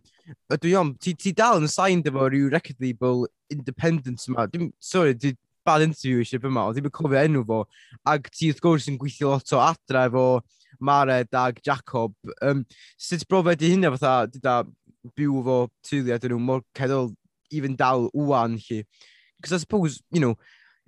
ydw 0.52 0.70
i 0.70 0.74
ond, 0.80 0.98
ti, 1.02 1.14
ti 1.18 1.34
dal 1.36 1.60
yn 1.60 1.70
signed 1.70 2.08
efo 2.08 2.28
rhyw 2.28 2.50
record 2.52 2.80
label 2.80 3.26
independence 3.52 4.30
yma. 4.30 4.46
Dim, 4.50 4.70
sorry, 4.80 5.14
di 5.14 5.34
bad 5.64 5.84
interview 5.84 6.22
eisiau 6.22 6.48
yma, 6.48 6.66
ond 6.68 6.76
ddim 6.76 6.88
yn 6.90 6.94
cofio 6.94 7.20
enw 7.20 7.44
fo. 7.48 7.60
Ac 8.08 8.30
ti 8.32 8.50
wrth 8.50 8.62
gwrs 8.64 8.88
yn 8.92 8.98
gweithio 9.00 9.34
lot 9.34 9.54
o 9.56 9.62
adra 9.64 10.06
efo 10.10 10.26
Mared 10.84 11.34
ag 11.38 11.60
Jacob. 11.64 12.14
Um, 12.42 12.64
sut 12.96 13.26
brofed 13.28 13.62
i 13.64 13.72
hynna 13.72 13.92
fatha, 13.94 14.26
di 14.30 14.42
da 14.42 14.62
byw 15.16 15.40
fo 15.46 15.58
tyliad 15.86 16.26
yn 16.26 16.34
nhw 16.34 16.42
mor 16.42 16.64
cedol, 16.76 17.12
even 17.54 17.76
dal 17.78 18.08
wwan 18.12 18.58
chi. 18.60 18.84
Because 19.38 19.52
I 19.52 19.58
suppose, 19.62 20.02
you 20.10 20.20
know, 20.20 20.36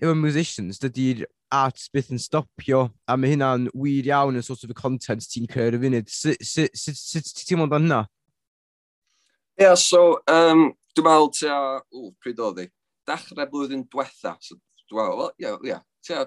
efo 0.03 0.17
musicians, 0.17 0.81
dydy'r 0.83 1.25
a 1.55 1.62
byth 1.95 2.11
yn 2.15 2.21
stopio, 2.21 2.83
a 3.07 3.17
mae 3.17 3.35
hynna'n 3.35 3.69
wir 3.75 4.09
iawn 4.11 4.38
yn 4.38 4.45
sort 4.45 4.65
of 4.67 4.73
y 4.73 4.79
content 4.79 5.26
ti'n 5.31 5.49
cyrraedd 5.50 5.79
y 5.79 5.83
funud. 5.85 6.11
Sut 6.12 7.43
ti'n 7.43 7.62
mynd 7.62 7.76
hynna? 7.76 8.03
Ie, 9.57 9.65
yeah, 9.65 9.76
so, 9.81 10.19
um, 10.29 10.69
dwi'n 10.97 11.07
meddwl 11.07 11.31
tua, 11.33 11.61
ww, 11.95 12.11
pryd 12.21 12.43
oedd 12.45 12.65
i, 12.67 12.67
dechrau 13.09 13.49
blwyddyn 13.53 13.87
diwetha, 13.93 14.35
so, 14.45 14.59
dwi'n 14.91 15.00
meddwl, 15.00 15.23
well, 15.23 15.33
ie, 15.38 15.47
yeah, 15.47 15.62
yeah, 15.65 15.85
tua, 16.05 16.26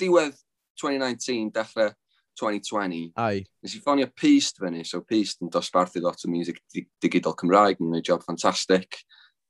diwedd 0.00 0.38
2019, 0.80 1.50
dechrau 1.54 1.92
2020. 2.40 3.12
Ai. 3.20 3.44
Nes 3.62 3.76
i 3.76 3.82
ffonio 3.82 4.08
Peast 4.16 4.58
fyny, 4.62 4.84
so 4.86 5.02
Peast 5.06 5.42
yn 5.44 5.52
dosbarthu 5.54 6.02
lot 6.02 6.24
o 6.24 6.30
music 6.30 6.62
digidol 7.02 7.36
Cymraeg, 7.38 7.80
yn 7.80 7.90
gwneud 7.90 8.08
job 8.08 8.24
ffantastig 8.24 9.02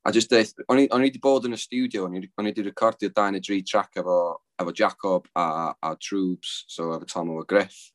a 0.05 0.13
just 0.13 0.31
deith, 0.31 0.53
o'n 0.69 0.83
i 0.85 0.89
wedi 0.93 1.21
bod 1.23 1.47
yn 1.49 1.57
y 1.57 1.59
studio, 1.61 2.05
o'n 2.05 2.19
i 2.19 2.27
wedi 2.27 2.67
recordio 2.67 3.09
dau 3.15 3.33
neu 3.33 3.41
dri 3.41 3.63
track 3.65 3.97
efo, 4.03 4.19
efo 4.61 4.75
Jacob 4.77 5.29
a, 5.35 5.73
a 5.81 5.95
Troops, 5.97 6.65
so 6.69 6.91
efo 6.93 7.09
Tom 7.09 7.33
o 7.33 7.43
Griff. 7.49 7.91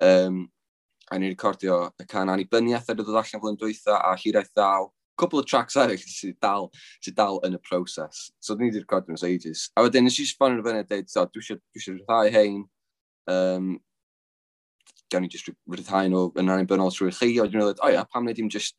Um, 0.00 0.50
a 1.10 1.18
ni 1.18 1.30
recordio 1.32 1.90
y 1.98 2.04
can 2.06 2.28
annibyniaeth 2.28 2.90
ar 2.92 2.98
y 2.98 3.00
ddod 3.00 3.16
allan 3.16 3.40
flwyddyn 3.40 3.60
dwytha 3.62 3.96
a 3.96 4.12
hiraeth 4.20 4.52
ddaw. 4.52 4.90
Cwbl 5.18 5.40
o 5.40 5.46
tracks 5.48 5.78
eraill 5.80 6.04
sydd 6.04 6.36
dal, 6.44 6.68
sydd 7.02 7.16
dal 7.18 7.40
yn 7.48 7.56
y 7.56 7.60
proses. 7.64 8.28
So 8.44 8.54
ni 8.54 8.68
wedi 8.68 8.84
recordio 8.84 9.16
nhw'n 9.16 9.30
ages. 9.30 9.64
A 9.74 9.86
wedyn, 9.86 10.04
nes 10.06 10.20
i 10.20 10.26
sbon 10.28 10.58
yn 10.58 10.60
y 10.60 10.66
fyny 10.68 10.82
a 10.84 10.86
dweud, 10.86 11.08
so, 11.10 11.24
dwi 11.32 11.46
eisiau 11.48 11.96
rhyddhau 11.96 12.30
hein. 12.36 12.60
Um, 13.32 13.72
gawn 15.10 15.24
ni 15.24 15.32
just 15.32 15.48
rhyddhau 15.48 16.12
nhw 16.12 16.28
yn 16.38 16.52
annibynnol 16.52 16.92
trwy'r 16.92 17.16
chi. 17.16 17.32
A 17.40 17.48
dwi'n 17.48 17.64
meddwl, 17.64 17.80
o 17.80 17.90
ia, 17.96 18.04
pam 18.12 18.28
wneud 18.28 18.44
i'n 18.44 18.52
just 18.52 18.76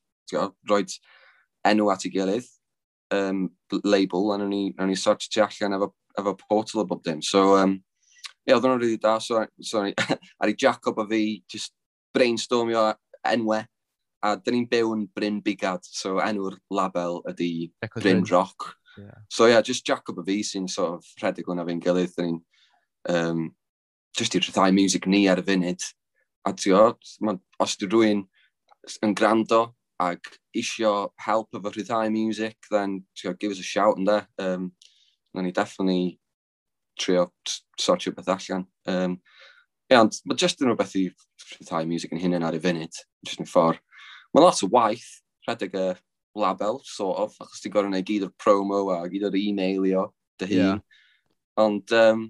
rhoi 0.69 0.85
enw 1.67 1.89
at 1.91 2.05
ei 2.05 2.13
gilydd 2.13 2.47
um, 3.15 3.49
label 3.83 4.33
a 4.33 4.39
nhw'n 4.39 4.51
ni, 4.51 4.63
ni 4.77 4.97
sort 4.99 5.25
ti 5.25 5.41
allan 5.41 5.77
efo, 5.77 5.91
efo 6.19 6.35
portal 6.41 6.83
o 6.83 6.85
bob 6.89 7.03
dim. 7.03 7.21
So, 7.25 7.55
um, 7.57 7.77
ie, 7.79 8.51
yeah, 8.51 8.57
oedd 8.57 8.65
hwnnw'n 8.67 8.83
rili 8.83 8.99
da. 9.01 9.17
So, 9.23 9.43
so 9.61 9.83
ar 9.85 10.51
i 10.51 10.55
Jacob 10.57 10.99
a 11.01 11.07
fi, 11.09 11.41
just 11.49 11.73
brainstormio 12.15 12.89
enwau. 13.27 13.65
A 14.19 14.33
dyn 14.35 14.57
ni'n 14.57 14.67
byw 14.67 14.89
yn 14.97 15.05
Bryn 15.15 15.37
Bigad, 15.39 15.85
so 15.87 16.17
enw'r 16.19 16.57
label 16.75 17.21
ydy 17.29 17.69
Echoes 17.85 18.03
Bryn 18.03 18.25
Rock. 18.27 18.73
Yeah. 18.97 19.21
So 19.31 19.45
yeah, 19.47 19.61
just 19.61 19.85
Jacob 19.87 20.19
a 20.19 20.25
fi 20.27 20.41
sy'n 20.43 20.67
sort 20.67 20.97
of 20.97 21.13
rhedeg 21.21 21.47
hwnna 21.47 21.63
fi'n 21.69 21.79
gilydd. 21.85 22.11
Dyn 22.17 22.27
ni'n 22.27 22.41
um, 23.15 23.45
just 24.17 24.35
i 24.35 24.41
rhyddhau 24.41 24.75
music 24.75 25.07
ni 25.07 25.23
ar 25.31 25.39
y 25.39 25.45
funud. 25.47 25.87
A 26.47 26.51
ti 26.51 26.73
o, 26.75 26.83
os 27.63 27.77
di 27.79 27.87
rwy'n 27.87 28.25
yn 29.05 29.15
grando, 29.15 29.61
ag 29.99 30.19
isio 30.55 31.11
help 31.19 31.51
efo 31.55 31.71
rhyddhau 31.73 32.11
music, 32.11 32.57
then 32.71 33.03
you 33.21 33.29
know, 33.29 33.35
give 33.39 33.51
us 33.51 33.59
a 33.59 33.63
shout 33.63 33.97
yn 33.97 34.05
de. 34.05 34.19
Um, 34.39 34.71
na 35.33 35.41
ni 35.41 35.51
definitely 35.51 36.19
trio 36.99 37.31
sortio 37.79 38.15
beth 38.15 38.29
allan. 38.29 38.65
Um, 38.87 39.19
yeah, 39.89 40.01
ond 40.01 40.19
mae 40.25 40.39
just 40.39 40.61
yn 40.61 40.69
rhywbeth 40.69 40.95
i 40.99 41.07
rhyddhau 41.53 41.87
music 41.89 42.13
yn 42.13 42.21
hynny'n 42.21 42.45
ar 42.45 42.57
y 42.57 42.61
funud, 42.63 43.01
just 43.25 43.43
yn 43.43 43.49
ffordd. 43.49 43.81
Mae 44.33 44.43
lot 44.43 44.63
o 44.65 44.69
waith, 44.73 45.07
rhedeg 45.47 45.77
y 45.77 45.85
label, 46.39 46.81
sort 46.85 47.23
of, 47.25 47.37
achos 47.41 47.63
ti'n 47.63 47.73
gorau 47.73 47.89
gwneud 47.89 48.07
gyd 48.07 48.27
o'r 48.27 48.35
promo 48.41 48.83
a 48.93 48.99
gyd 49.09 49.25
o'r 49.29 49.39
e-mailio 49.39 50.09
dy 50.41 50.51
hun. 50.51 50.59
Yeah. 50.59 50.83
Ond, 51.59 51.95
um, 51.97 52.27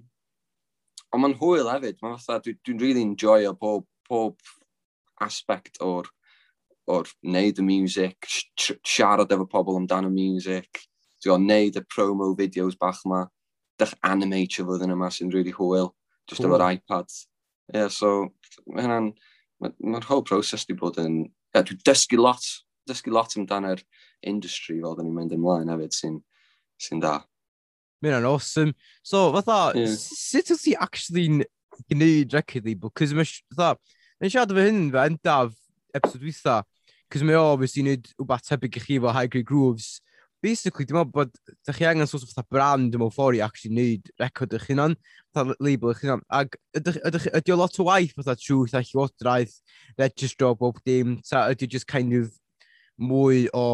ond 1.10 1.24
mae'n 1.24 1.36
hwyl 1.42 1.68
hefyd, 1.70 2.00
mae'n 2.00 2.16
fatha, 2.18 2.40
dwi'n 2.46 2.62
dwi 2.64 2.78
really 2.80 3.04
enjoyo 3.04 3.52
pob, 3.60 3.86
pob 4.08 4.40
aspect 5.20 5.82
o'r 5.84 6.08
o'r 6.90 7.10
neud 7.22 7.60
y 7.60 7.64
music, 7.64 8.28
siarad 8.58 9.32
efo 9.32 9.46
pobl 9.50 9.78
amdano 9.78 10.10
music, 10.12 10.82
ti'n 11.22 11.46
neud 11.46 11.78
y 11.78 11.82
promo 11.88 12.30
videos 12.38 12.76
bach 12.80 13.02
yma, 13.06 13.24
dych 13.80 13.94
animatio 14.06 14.66
fod 14.68 14.84
yn 14.84 14.94
yma 14.96 15.10
sy'n 15.12 15.32
really 15.34 15.54
hwyl, 15.56 15.92
just 16.28 16.40
cool. 16.40 16.50
efo'r 16.50 16.66
hmm. 16.66 16.80
iPad. 16.80 17.12
Ie, 17.70 17.78
yeah, 17.78 17.92
so 17.92 18.30
mae 18.66 18.86
hynna'n, 18.86 19.12
mae'r 19.62 19.76
ma 19.94 20.02
whole 20.08 20.26
process 20.26 20.66
di 20.66 20.76
bod 20.76 20.98
yn, 21.00 21.22
yeah, 21.54 21.64
dwi'n 21.64 21.80
dysgu 21.86 22.20
lot, 22.20 22.46
dysgu 22.88 23.14
lot 23.14 23.36
amdano'r 23.38 23.82
industry 24.26 24.80
fel 24.82 24.98
dyn 24.98 25.08
ni'n 25.08 25.16
mynd 25.20 25.36
ymlaen 25.36 25.72
hefyd 25.72 25.96
sy'n 25.96 26.18
sy 26.80 27.00
da. 27.02 27.20
Mae'n 28.00 28.16
an 28.16 28.28
awesome. 28.30 28.74
So, 29.04 29.28
fatha, 29.34 29.76
yeah. 29.76 29.96
sut 29.96 30.52
wyt 30.52 30.62
ti 30.64 30.76
actually 30.76 31.26
gwneud 31.90 32.32
record 32.32 32.64
label? 32.64 32.92
Cos 32.96 33.12
mae, 33.16 33.28
fatha, 33.52 33.74
Mae'n 34.20 34.32
siarad 34.34 34.50
efo 34.52 34.64
hyn 34.66 34.80
fe, 34.92 35.02
yn 35.08 35.14
daf, 35.24 35.52
episod 35.96 36.24
wytha, 36.26 36.58
Cos 37.10 37.24
mae 37.26 37.34
o, 37.34 37.56
bys 37.58 37.74
i 37.74 37.82
wneud 37.82 38.06
wbath 38.22 38.46
tebyg 38.46 38.76
i 38.78 38.80
chi 38.84 38.96
efo 39.00 39.10
High 39.10 39.30
Grade 39.30 39.48
Grooves. 39.48 39.98
Basically, 40.40 40.86
dim 40.86 41.00
ond 41.00 41.10
bod 41.12 41.32
da 41.66 41.74
chi 41.74 41.84
angen 41.88 42.06
sort 42.06 42.22
of 42.22 42.30
fatha 42.30 42.46
brand 42.54 42.94
ym 42.94 43.02
mewn 43.02 43.10
ffordd 43.12 43.40
i 43.40 43.42
actually 43.44 43.74
neud 43.76 44.12
record 44.22 44.54
eich 44.56 44.68
hunan, 44.70 44.94
fatha 45.34 45.56
label 45.58 45.90
eich 45.90 46.04
hunan. 46.04 46.22
Ac 46.30 46.54
ydy 46.78 47.52
o 47.52 47.58
lot 47.58 47.80
o 47.82 47.88
waith 47.90 48.14
fatha 48.14 48.36
trwy 48.38 48.70
fatha 48.70 48.86
llywodraeth, 48.86 49.56
registro 49.98 50.52
bob 50.60 50.78
dim, 50.86 51.18
ta 51.26 51.48
ydy 51.50 51.68
just 51.74 51.88
kind 51.90 52.14
of 52.20 52.30
mwy 53.00 53.48
o 53.58 53.66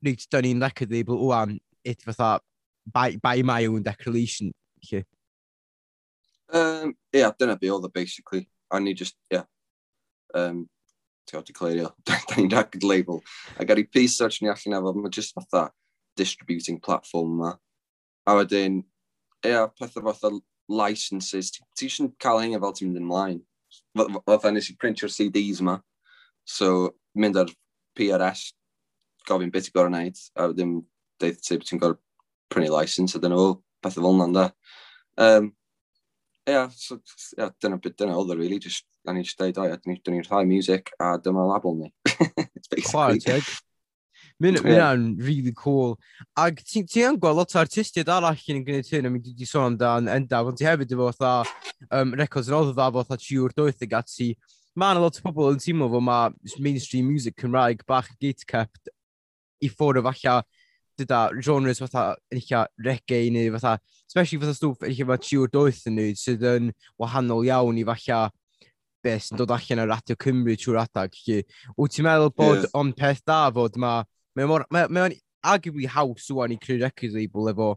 wneud 0.00 0.24
dyn 0.32 0.48
ni'n 0.48 0.64
record 0.64 0.96
label 0.96 1.20
o'n 1.28 1.58
it 1.84 2.02
fatha 2.08 2.38
by, 2.88 3.20
by 3.22 3.42
my 3.42 3.60
own 3.66 3.84
declaration. 3.84 4.50
Ie, 4.88 5.04
um, 6.56 6.96
yeah, 7.12 7.36
dyna 7.36 7.60
be 7.60 7.68
oedd 7.68 7.84
o 7.84 7.92
basically. 7.92 8.48
A 8.72 8.80
ni 8.80 8.94
just, 8.94 9.16
yeah. 9.30 9.44
Um, 10.34 10.68
ti'n 11.28 11.44
declario, 11.46 11.92
da 12.06 12.18
ni'n 12.36 12.50
record 12.52 12.84
label. 12.84 13.22
A 13.58 13.66
gari 13.68 13.84
peace 13.84 14.16
search 14.16 14.40
ni 14.42 14.48
allan 14.48 14.78
efo, 14.80 14.94
mae 14.96 15.10
just 15.10 15.34
fatha 15.34 15.68
distributing 16.16 16.80
platform 16.80 17.36
yma. 17.36 17.52
A 18.26 18.36
wedyn, 18.38 18.82
ia, 19.46 19.66
pethau 19.78 20.04
fatha 20.08 20.32
licenses, 20.68 21.52
ti 21.76 21.88
eisiau 21.88 22.10
cael 22.20 22.42
hynny 22.44 22.60
fel 22.60 22.74
ti'n 22.76 22.90
mynd 22.90 23.02
ymlaen. 23.04 23.40
Fatha 24.26 24.52
nes 24.52 24.70
i 24.72 24.76
printio'r 24.80 25.12
CDs 25.12 25.62
yma, 25.64 25.78
so 26.48 26.94
mynd 27.18 27.38
ar 27.40 27.52
PRS, 27.98 28.50
gofyn 29.28 29.52
beth 29.52 29.70
i 29.70 29.74
gorau 29.74 29.92
wneud, 29.92 30.20
a 30.36 30.50
wedyn 30.50 30.78
deith 31.20 31.40
ti 31.44 31.56
beth 31.56 31.70
ti'n 31.70 31.82
gorau 31.82 32.00
prynu 32.52 32.72
license, 32.72 33.16
a 33.16 33.22
dyna 33.22 33.38
fo, 33.38 33.54
pethau 33.84 34.04
fel 34.04 34.14
yna, 34.16 34.28
da. 34.36 34.50
Um, 35.18 35.52
yeah, 36.48 36.68
so, 36.72 37.00
yeah, 37.36 37.52
dyna 37.60 37.80
beth 37.82 37.98
dyna 38.00 38.16
oedd 38.16 38.32
o, 38.32 38.38
really, 38.38 38.60
just 38.62 38.86
da 39.08 39.14
ni 39.16 39.24
eisiau 39.24 39.40
dweud, 39.40 39.62
o 39.62 39.70
ia, 39.70 39.78
dyn 39.80 39.96
ni'n 40.12 40.26
rhai 40.28 40.44
music 40.48 40.92
a 41.00 41.14
dyma 41.22 41.46
label 41.48 41.78
ni. 41.78 41.88
Chwarteg. 42.90 43.48
Mae'n 44.38 44.58
yeah. 44.62 44.92
really 45.26 45.52
cool. 45.56 45.96
Ac 46.38 46.60
ti'n 46.62 46.86
ti 46.86 47.02
gweld 47.18 47.40
lot 47.40 47.54
o 47.56 47.58
artistiaid 47.58 48.10
arall 48.12 48.44
yn 48.52 48.60
gwneud 48.66 48.90
hyn, 48.92 49.08
a 49.08 49.10
mi 49.10 49.18
wedi 49.18 49.48
sôn 49.48 49.72
amdan 49.72 50.10
endaf, 50.12 50.46
ond 50.46 50.60
ti 50.60 50.68
hefyd 50.68 50.94
efo 50.94 51.08
fatha 51.08 51.32
um, 51.90 52.12
records 52.20 52.50
yn 52.50 52.58
oedda 52.60 52.86
fatha 53.00 53.18
tiwr 53.18 53.56
doeth 53.56 53.82
ag 53.88 53.96
ati. 53.98 54.28
Mae 54.78 54.94
yna 54.94 55.02
lot 55.02 55.18
o 55.18 55.24
bobl 55.24 55.56
yn 55.56 55.58
teimlo 55.64 55.88
fo 55.90 56.02
mae 56.04 56.54
mainstream 56.62 57.08
music 57.10 57.34
Cymraeg 57.40 57.82
bach 57.88 58.12
gatekept 58.22 58.92
i 59.64 59.72
ffwrdd 59.72 60.04
o 60.04 60.06
falla 60.06 60.38
dyda 60.98 61.24
genres 61.42 61.82
fatha 61.82 62.12
yn 62.30 62.38
eich 62.38 62.54
reggae 62.86 63.32
neu 63.34 63.50
fatha, 63.56 63.80
especially 64.06 64.38
fatha 64.44 64.54
stwff 64.54 64.86
yn 64.86 64.92
eich 64.94 65.02
mae 65.08 65.24
tiwr 65.24 65.50
doeth 65.50 65.82
yn 65.90 65.98
neud 65.98 66.22
sydd 66.22 66.46
yn 66.46 66.70
wahanol 67.00 67.42
iawn 67.48 67.82
i 67.82 67.86
falla 67.90 68.28
beth 69.04 69.28
sy'n 69.28 69.40
dod 69.40 69.52
allan 69.54 69.82
ar 69.84 69.90
Radio 69.92 70.16
Cymru 70.20 70.56
trwy'r 70.58 70.82
adag. 70.82 71.16
Wyt 71.76 71.94
ti'n 71.94 72.06
meddwl 72.06 72.32
bod 72.34 72.62
yeah. 72.62 72.70
o'n 72.78 72.94
peth 72.96 73.24
da 73.26 73.46
fod 73.54 73.78
ma... 73.80 74.00
Mae 74.36 74.46
o'n 74.46 74.64
ma, 74.70 74.86
ma, 74.86 74.86
ma 74.88 75.08
arguably 75.48 75.86
haws 75.90 76.28
o'n 76.34 76.54
i 76.54 76.58
creu 76.60 76.80
record 76.82 77.14
label 77.14 77.50
efo 77.52 77.68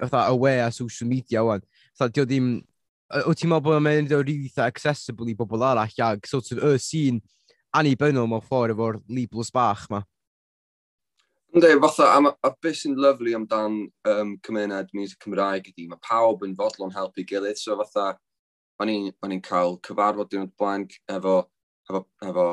fatha 0.00 0.26
away 0.32 0.60
a 0.60 0.70
social 0.70 1.08
media 1.08 1.44
o'n. 1.44 1.62
Fatha, 1.94 2.12
dio 2.12 2.26
ddim... 2.26 2.58
Wyt 3.26 3.38
ti'n 3.38 3.52
meddwl 3.52 3.64
bod 3.68 3.78
o'n 3.78 3.86
mynd 3.86 4.12
o 4.16 4.20
rili 4.24 4.50
accessible 4.64 5.30
i 5.30 5.38
bobl 5.38 5.62
arall 5.62 6.04
ag 6.08 6.26
sort 6.26 6.50
of 6.54 6.62
y 6.66 6.74
sy'n 6.82 7.22
annibynnol 7.76 8.28
mewn 8.30 8.44
ffordd 8.44 8.74
efo'r 8.74 9.00
labels 9.08 9.52
bach 9.54 9.86
ma. 9.92 10.02
Ynddi, 11.56 11.72
fatha, 11.80 12.08
a, 12.12 12.32
a 12.44 12.50
beth 12.60 12.80
sy'n 12.82 12.96
lyflu 13.00 13.32
amdan 13.38 13.76
um, 14.10 14.32
cymuned 14.44 14.90
music 14.92 15.22
Cymraeg 15.22 15.70
ydy, 15.70 15.86
mae 15.88 16.02
pawb 16.04 16.42
yn 16.44 16.56
fodlon 16.58 16.92
helpu 16.92 17.24
gilydd, 17.24 17.56
so 17.60 17.78
fatha, 17.78 18.16
o'n 18.82 19.34
i'n 19.34 19.44
cael 19.44 19.78
cyfarfod 19.86 20.30
diwrnod 20.30 20.54
blaen 20.60 20.86
efo, 21.12 21.36
efo, 21.88 22.02
efo 22.24 22.46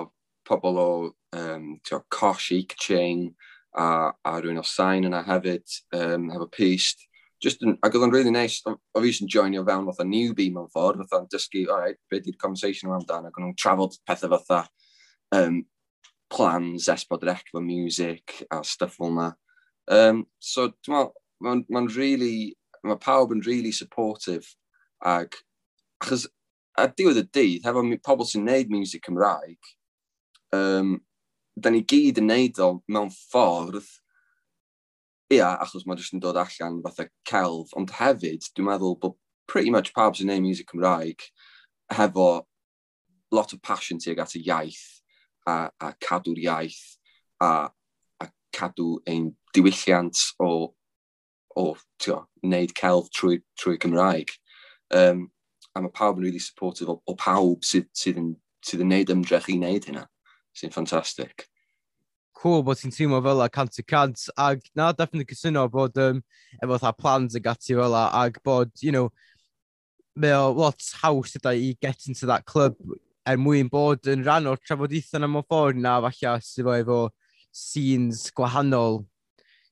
pobl 0.48 0.80
o 0.80 0.89
um, 1.36 1.65
tio, 1.84 2.03
Cosh 2.10 2.51
Eek 2.56 2.75
Chain 2.80 3.34
a, 3.75 4.12
a 4.12 4.36
rhywun 4.38 4.62
o 4.62 4.65
Sain 4.68 5.08
yna 5.10 5.24
hefyd, 5.27 5.65
um, 5.98 6.30
efo 6.36 6.50
Pist. 6.51 7.08
Just 7.44 7.63
yn, 7.65 7.75
ac 7.84 7.96
oedd 7.98 8.06
o'n 8.08 8.13
really 8.13 8.32
nice, 8.32 8.62
o 8.63 9.03
fi 9.03 9.12
sy'n 9.12 9.32
joinio 9.32 9.65
fewn 9.68 9.88
fatha 9.89 10.06
newbie 10.08 10.51
mewn 10.53 10.70
ffordd, 10.72 11.03
fatha'n 11.03 11.30
dysgu, 11.34 11.65
all 11.68 11.82
right, 11.82 12.00
be 12.12 12.22
di'r 12.24 12.39
conversation 12.39 12.88
yma 12.88 13.01
amdano, 13.01 13.32
ac 13.32 13.39
o'n 13.39 13.50
nhw'n 13.50 13.58
trafod 13.60 13.98
pethau 14.08 14.32
fatha 14.38 14.62
um, 15.36 15.60
plans, 16.32 16.88
esbod 16.88 17.25
esbodrec, 17.25 17.51
fo 17.51 17.63
music 17.63 18.38
a 18.48 18.63
stuff 18.63 18.96
fel 18.96 19.12
yna. 19.12 19.32
Um, 19.92 20.24
so, 20.39 20.70
dwi'n 20.86 20.96
meddwl, 20.96 21.15
mae'n 21.44 21.65
ma 21.75 21.84
really, 21.98 22.53
mae 22.88 23.00
pawb 23.03 23.34
yn 23.36 23.44
really 23.44 23.74
supportive 23.75 24.48
ac 25.03 25.36
achos 26.04 26.28
a 26.78 26.88
diwedd 26.90 27.22
y 27.22 27.26
dydd, 27.38 27.66
hefo 27.68 27.84
pobl 28.06 28.28
sy'n 28.28 28.46
neud 28.48 28.72
music 28.74 29.04
Cymraeg, 29.06 29.74
um, 30.56 30.96
da 31.56 31.72
ni 31.72 31.84
gyd 31.86 32.22
yn 32.22 32.32
neud 32.32 32.62
o 32.64 32.70
mewn 32.92 33.12
ffordd, 33.14 33.86
ia, 35.34 35.54
achos 35.64 35.86
mae 35.86 36.00
jyst 36.00 36.16
yn 36.18 36.24
dod 36.24 36.40
allan 36.42 36.82
fatha 36.86 37.08
celf, 37.30 37.74
ond 37.78 37.94
hefyd, 38.00 38.50
dwi'n 38.54 38.70
meddwl 38.72 38.98
bod 39.02 39.18
pretty 39.50 39.72
much 39.74 39.94
pawb 39.94 40.18
sy'n 40.18 40.32
neud 40.32 40.44
music 40.46 40.72
Cymraeg 40.72 41.28
hefo 41.94 42.44
lot 43.34 43.54
o 43.54 43.60
passion 43.62 44.02
tuag 44.02 44.22
at 44.24 44.36
y 44.38 44.44
iaith 44.48 44.84
a, 45.50 45.70
a 45.82 45.94
cadw'r 46.02 46.42
iaith 46.42 46.82
a, 47.42 47.70
a 48.22 48.30
cadw 48.56 48.98
ein 49.10 49.32
diwylliant 49.54 50.18
o, 50.42 50.74
o 51.58 51.66
tio, 52.02 52.24
wneud 52.42 52.74
celf 52.78 53.10
trwy, 53.14 53.42
trwy 53.60 53.78
Cymraeg. 53.82 54.34
Um, 54.94 55.28
a 55.74 55.82
mae 55.82 55.94
pawb 55.94 56.20
yn 56.20 56.27
really 56.27 56.42
supportive 56.42 56.92
o, 56.92 57.00
o 57.08 57.15
pawb 57.18 57.65
sydd, 57.65 57.89
sydd, 57.98 58.20
yn, 58.22 58.30
sydd 58.65 58.84
yn 58.86 58.94
neud 58.94 59.12
ymdrech 59.13 59.50
i 59.50 59.58
wneud 59.58 59.89
hynna, 59.89 60.06
sy'n 60.58 60.74
ffantastig. 60.74 61.48
Cool 62.38 62.63
bod 62.65 62.82
ti'n 62.82 62.94
teimlo 62.94 63.22
fel 63.24 63.42
a 63.46 63.50
cant 63.50 63.80
y 63.80 63.86
cant, 63.88 64.27
ac 64.38 64.65
na, 64.75 64.92
definitely 64.92 65.30
cysyno 65.32 65.65
bod 65.72 65.98
um, 66.01 66.22
efo 66.62 66.80
tha 66.82 66.92
plans 66.98 67.38
ag 67.39 67.50
ati 67.53 67.77
fel 67.77 67.98
a, 67.98 68.08
ac 68.25 68.42
bod, 68.46 68.74
you 68.82 68.92
know, 68.92 69.10
mae 70.15 70.36
o 70.38 70.51
lot 70.53 70.92
haws 71.01 71.34
yda 71.39 71.56
i 71.58 71.74
get 71.82 72.06
into 72.08 72.27
that 72.30 72.46
club 72.46 72.77
er 73.25 73.39
mwyn 73.39 73.70
bod 73.72 74.06
yn 74.12 74.25
rhan 74.25 74.50
o'r 74.51 74.60
trafodaethau 74.62 75.24
na 75.24 75.30
mewn 75.32 75.48
ffordd 75.48 75.80
na 75.82 75.96
falle 76.03 76.36
sydd 76.46 76.70
efo 76.75 77.00
scenes 77.53 78.27
gwahanol. 78.36 79.03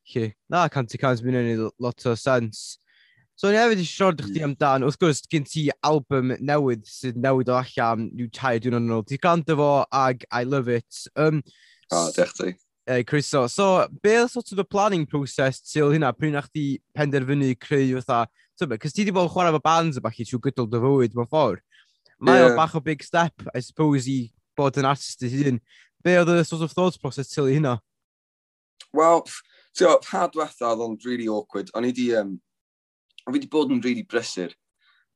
Chi. 0.07 0.31
Na, 0.49 0.65
cant 0.71 0.95
i 0.95 0.99
cant, 1.01 1.21
mynd 1.23 1.39
yn 1.41 1.67
lot 1.81 2.05
o 2.09 2.15
sens. 2.17 2.80
So 3.41 3.49
ni 3.49 3.57
hefyd 3.57 3.79
i 3.81 3.83
siarad 3.89 4.19
chdi 4.21 4.43
amdan, 4.45 4.83
wrth 4.85 4.99
gwrs, 5.01 5.23
gen 5.25 5.47
ti 5.49 5.63
album 5.87 6.29
newydd 6.45 6.83
sydd 6.85 7.15
newid 7.17 7.47
o 7.49 7.55
allan 7.57 8.03
yw 8.13 8.27
tai 8.37 8.59
dwi'n 8.61 8.75
yn 8.77 8.91
ôl. 8.93 9.01
Ti'n 9.09 9.17
gwrando 9.23 9.55
fo 9.57 9.69
ag 9.97 10.21
I 10.29 10.43
Love 10.45 10.75
It. 10.75 10.99
Um, 11.15 11.39
o, 11.89 12.03
oh, 12.03 12.11
dech 12.13 12.35
ti. 12.37 12.51
Uh, 12.85 12.99
Criso. 13.01 13.47
So, 13.49 13.87
be 14.03 14.13
oedd 14.19 14.29
sort 14.29 14.53
of 14.53 14.59
the 14.61 14.67
planning 14.75 15.07
process 15.09 15.57
til 15.71 15.89
hynna, 15.89 16.11
pryn 16.13 16.37
na 16.37 16.43
chdi 16.45 16.65
penderfynu 16.93 17.55
creu 17.57 17.95
fatha, 18.03 18.27
tybe, 18.61 18.77
cys 18.83 18.93
ti 18.99 19.07
di 19.07 19.15
bod 19.15 19.25
yn 19.25 19.33
chwarae 19.33 19.55
fo 19.57 19.63
bands 19.65 19.97
o 19.97 20.05
bach 20.05 20.21
i 20.21 20.27
trwy 20.29 20.41
gydol 20.45 20.69
dy 20.69 20.83
fywyd 20.85 21.17
mewn 21.17 21.31
ffordd. 21.33 21.65
Mae 22.21 22.43
yeah. 22.43 22.51
o 22.51 22.61
bach 22.61 22.77
o 22.77 22.83
big 22.91 23.01
step, 23.01 23.47
I 23.55 23.65
suppose, 23.65 24.05
i 24.05 24.19
bod 24.53 24.77
yn 24.77 24.91
artist 24.91 25.25
i 25.25 25.31
hun. 25.33 25.57
Be 26.05 26.19
oedd 26.21 26.35
y 26.35 26.45
sort 26.45 26.61
of 26.61 26.77
thoughts 26.77 27.01
process 27.01 27.33
til 27.33 27.49
hynna? 27.49 27.79
Wel, 28.93 29.25
ti'n 29.73 29.87
gwybod, 29.87 30.07
pa 30.11 30.29
diwetha 30.29 30.75
oedd 30.75 30.85
o'n 30.91 30.97
really 31.09 31.25
awkward. 31.25 31.73
O'n 31.73 31.89
i 31.89 31.95
di, 31.97 32.11
um, 32.21 32.37
fi 33.27 33.37
wedi 33.37 33.49
bod 33.51 33.73
yn 33.73 33.81
really 33.85 34.03
brysur 34.07 34.53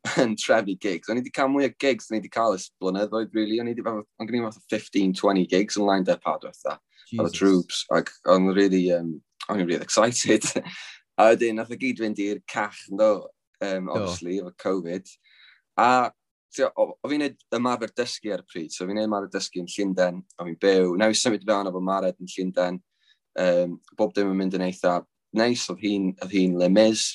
yn 0.22 0.36
trefnu 0.40 0.78
gigs. 0.82 1.10
O'n 1.10 1.20
i 1.20 1.24
wedi 1.24 1.34
cael 1.34 1.52
mwy 1.52 1.68
o 1.70 1.72
gigs 1.82 2.10
o'n 2.10 2.18
i 2.18 2.22
wedi 2.22 2.34
cael 2.34 2.58
ys 2.58 2.68
blynyddoedd, 2.82 3.34
really. 3.38 3.62
O'n 3.62 3.70
i 3.70 3.76
wedi 3.76 3.86
cael, 3.86 4.04
o'n 4.20 4.30
gen 4.30 4.46
fath 4.48 4.60
15-20 4.74 5.48
gigs 5.52 5.80
yn 5.80 5.88
lined 5.88 6.12
up 6.14 6.28
ad 6.30 6.46
fatha. 6.50 6.78
Ar 7.20 7.30
y 7.30 7.34
troops, 7.34 7.84
ac 7.94 8.12
o'n 8.32 8.52
really, 8.54 8.88
um, 8.96 9.16
o'n 9.50 9.62
i'n 9.62 9.70
really 9.70 9.86
excited. 9.86 10.46
a 11.18 11.32
wedyn, 11.32 11.58
nath 11.60 11.74
o 11.74 11.80
gyd 11.80 12.02
fynd 12.02 12.22
i'r 12.22 12.44
cach, 12.52 12.86
no, 12.92 13.28
um, 13.64 13.90
obviously, 13.94 14.40
efo 14.42 14.54
Covid. 14.62 15.10
A 15.80 15.90
o 16.56 17.10
fi'n 17.10 17.20
neud 17.20 17.42
ymarfer 17.56 17.92
dysgu 17.92 18.32
ar 18.32 18.44
y 18.44 18.48
pryd, 18.48 18.72
so 18.72 18.88
fi'n 18.88 18.96
neud 19.00 19.10
ymarfer 19.10 19.32
dysgu 19.34 19.62
yn 19.64 19.70
Llundain, 19.72 20.22
o 20.40 20.48
fi'n 20.48 20.60
byw, 20.62 20.94
nawr 21.00 21.16
i 21.16 21.20
symud 21.20 21.44
fewn 21.48 21.70
efo 21.72 21.82
Mared 21.84 22.20
yn 22.22 22.32
Llundain, 22.32 22.80
um, 23.44 23.78
bob 24.00 24.14
dim 24.16 24.32
yn 24.32 24.40
mynd 24.40 24.58
yn 24.58 24.66
eitha 24.70 25.02
neis, 25.36 25.66
oedd 25.72 25.84
hi'n 25.84 26.12
hi, 26.24 26.30
hi 26.32 26.46
Lemys, 26.56 27.10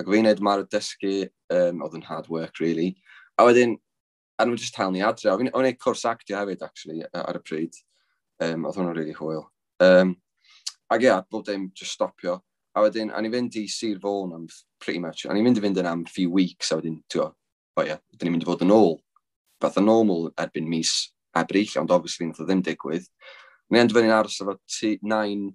Ac 0.00 0.08
fi'n 0.08 0.28
edrych 0.30 0.44
ma'r 0.46 0.64
dysgu 0.72 1.14
um, 1.52 1.82
oedd 1.84 1.96
yn 1.98 2.06
hard 2.06 2.28
work, 2.32 2.60
really. 2.62 2.94
A 3.36 3.44
wedyn, 3.48 3.76
a 4.38 4.46
nhw'n 4.46 4.60
just 4.60 4.74
talu 4.76 4.94
ni 4.94 5.02
adre. 5.04 5.32
O'n 5.32 5.68
i'n 5.68 5.80
cwrs 5.80 6.06
actio 6.08 6.38
hefyd, 6.40 6.64
actually, 6.64 7.02
ar 7.12 7.38
y 7.38 7.42
pryd. 7.44 7.76
Um, 8.42 8.64
oedd 8.66 8.78
hwnna'n 8.80 8.96
really 8.96 9.16
hwyl. 9.18 9.44
Um, 9.84 10.16
ac 10.92 11.04
ia, 11.04 11.20
bob 11.30 11.44
dim 11.46 11.68
just 11.76 11.98
stopio. 11.98 12.40
A 12.72 12.86
wedyn, 12.86 13.12
a 13.12 13.20
ni 13.20 13.28
fynd 13.32 13.56
i 13.60 13.66
Sir 13.68 14.00
Fôn 14.00 14.32
am 14.32 14.46
pretty 14.80 15.00
much. 15.00 15.26
A 15.26 15.34
ni'n 15.36 15.44
mynd 15.44 15.60
i 15.60 15.64
fynd 15.64 15.80
yn 15.82 15.88
am 15.90 16.04
few 16.08 16.32
weeks, 16.32 16.72
a 16.72 16.80
wedyn, 16.80 17.02
ti'n 17.12 17.26
o, 17.26 17.30
o 17.76 17.84
ia, 17.84 17.98
dyn 18.16 18.30
ni'n 18.30 18.38
mynd 18.38 18.46
i 18.46 18.48
fod 18.48 18.64
yn 18.64 18.72
ôl. 18.72 18.96
Beth 19.60 19.76
yn 19.78 19.90
normal 19.90 20.30
erbyn 20.40 20.70
mis 20.72 20.94
ebrill, 21.36 21.76
ond 21.82 21.92
obviously 21.92 22.28
nath 22.28 22.40
o 22.40 22.48
ddim 22.48 22.64
digwydd. 22.64 23.04
Ni'n 23.68 23.84
endfynu'n 23.84 24.14
aros 24.16 24.40
efo 24.40 24.56
9 24.56 25.50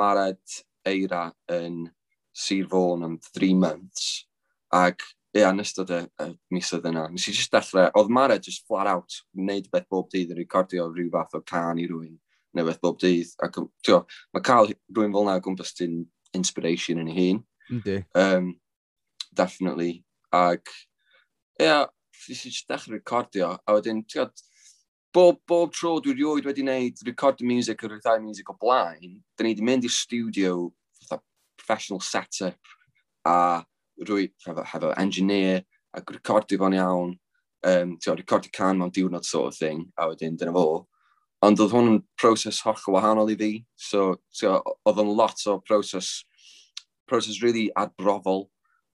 mared 0.00 0.56
eira 0.88 1.26
yn 1.52 1.84
Sir 2.32 2.66
Fôn 2.68 3.04
am 3.04 3.18
three 3.34 3.54
months, 3.54 4.26
ac 4.72 5.04
ie, 5.32 5.44
yn 5.46 5.62
ystod 5.62 5.90
y, 5.92 6.00
y 6.20 6.28
misoedd 6.52 6.88
yna, 6.90 7.06
nes 7.12 7.28
i 7.28 7.34
just 7.34 7.52
dechrau, 7.52 7.88
oedd 7.96 8.12
Mare 8.12 8.38
just 8.42 8.66
flat 8.68 8.90
out, 8.90 9.20
wneud 9.36 9.70
beth 9.72 9.88
bob 9.92 10.10
dydd 10.12 10.34
yn 10.34 10.40
recordio 10.42 10.88
rhyw 10.90 11.08
fath 11.14 11.38
o 11.38 11.42
can 11.48 11.80
i 11.80 11.86
rwy'n, 11.88 12.18
neu 12.56 12.68
beth 12.68 12.82
bob 12.84 12.98
dydd, 13.00 13.32
ac 13.44 13.56
tio, 13.84 14.02
mae 14.32 14.44
cael 14.44 14.72
rwy'n 14.92 15.14
fel 15.16 15.28
na 15.28 15.38
gwmpas 15.44 15.72
ti'n 15.78 16.02
inspiration 16.36 17.00
yn 17.00 17.10
ei 17.12 17.18
hun. 17.18 17.42
Yndi. 17.72 17.98
Um, 18.18 18.54
definitely, 19.32 20.02
ac 20.36 20.68
ie, 20.68 21.68
yeah, 21.68 21.86
nes 22.28 22.44
i 22.44 22.52
just 22.52 22.68
dechrau 22.68 22.98
recordio, 22.98 23.54
a 23.64 23.78
wedyn, 23.78 24.04
tio, 24.04 24.28
bob, 25.16 25.40
bob 25.48 25.72
tro 25.72 25.96
dwi 26.04 26.16
rioed 26.18 26.48
wedi 26.48 26.64
wneud 26.64 27.00
record 27.08 27.40
music 27.44 27.84
ar 27.84 27.92
rhywbeth 27.92 28.22
music 28.24 28.52
o 28.52 28.56
blaen, 28.60 29.18
da 29.36 29.44
ni 29.44 29.54
wedi 29.54 29.64
mynd 29.64 29.88
i'r 29.88 29.96
studio 29.96 30.54
professional 31.62 32.02
setup 32.02 32.58
a 33.28 33.62
rwy 34.02 34.30
hefo, 34.46 34.64
hefo 34.66 34.92
engineer 34.98 35.62
a 35.94 36.02
recordio 36.02 36.58
fo'n 36.58 36.76
iawn, 36.78 37.12
um, 37.68 37.96
ti'n 38.00 38.18
recordio 38.18 38.52
can 38.52 38.80
mewn 38.80 38.92
diwrnod 38.94 39.26
sort 39.28 39.52
of 39.52 39.58
thing, 39.58 39.86
a 39.98 40.08
wedyn 40.10 40.38
dyna 40.38 40.54
fo. 40.56 40.86
Ond 41.42 41.60
oedd 41.60 41.74
hwn 41.74 41.90
yn 41.90 42.00
proses 42.20 42.60
holl 42.62 42.94
wahanol 42.94 43.32
i 43.32 43.36
fi, 43.38 43.52
so 43.76 44.12
oedd 44.86 45.02
yn 45.02 45.14
lot 45.18 45.42
o 45.50 45.58
proses, 45.66 46.22
proses 47.10 47.42
really 47.42 47.68
adbrofol, 47.78 48.46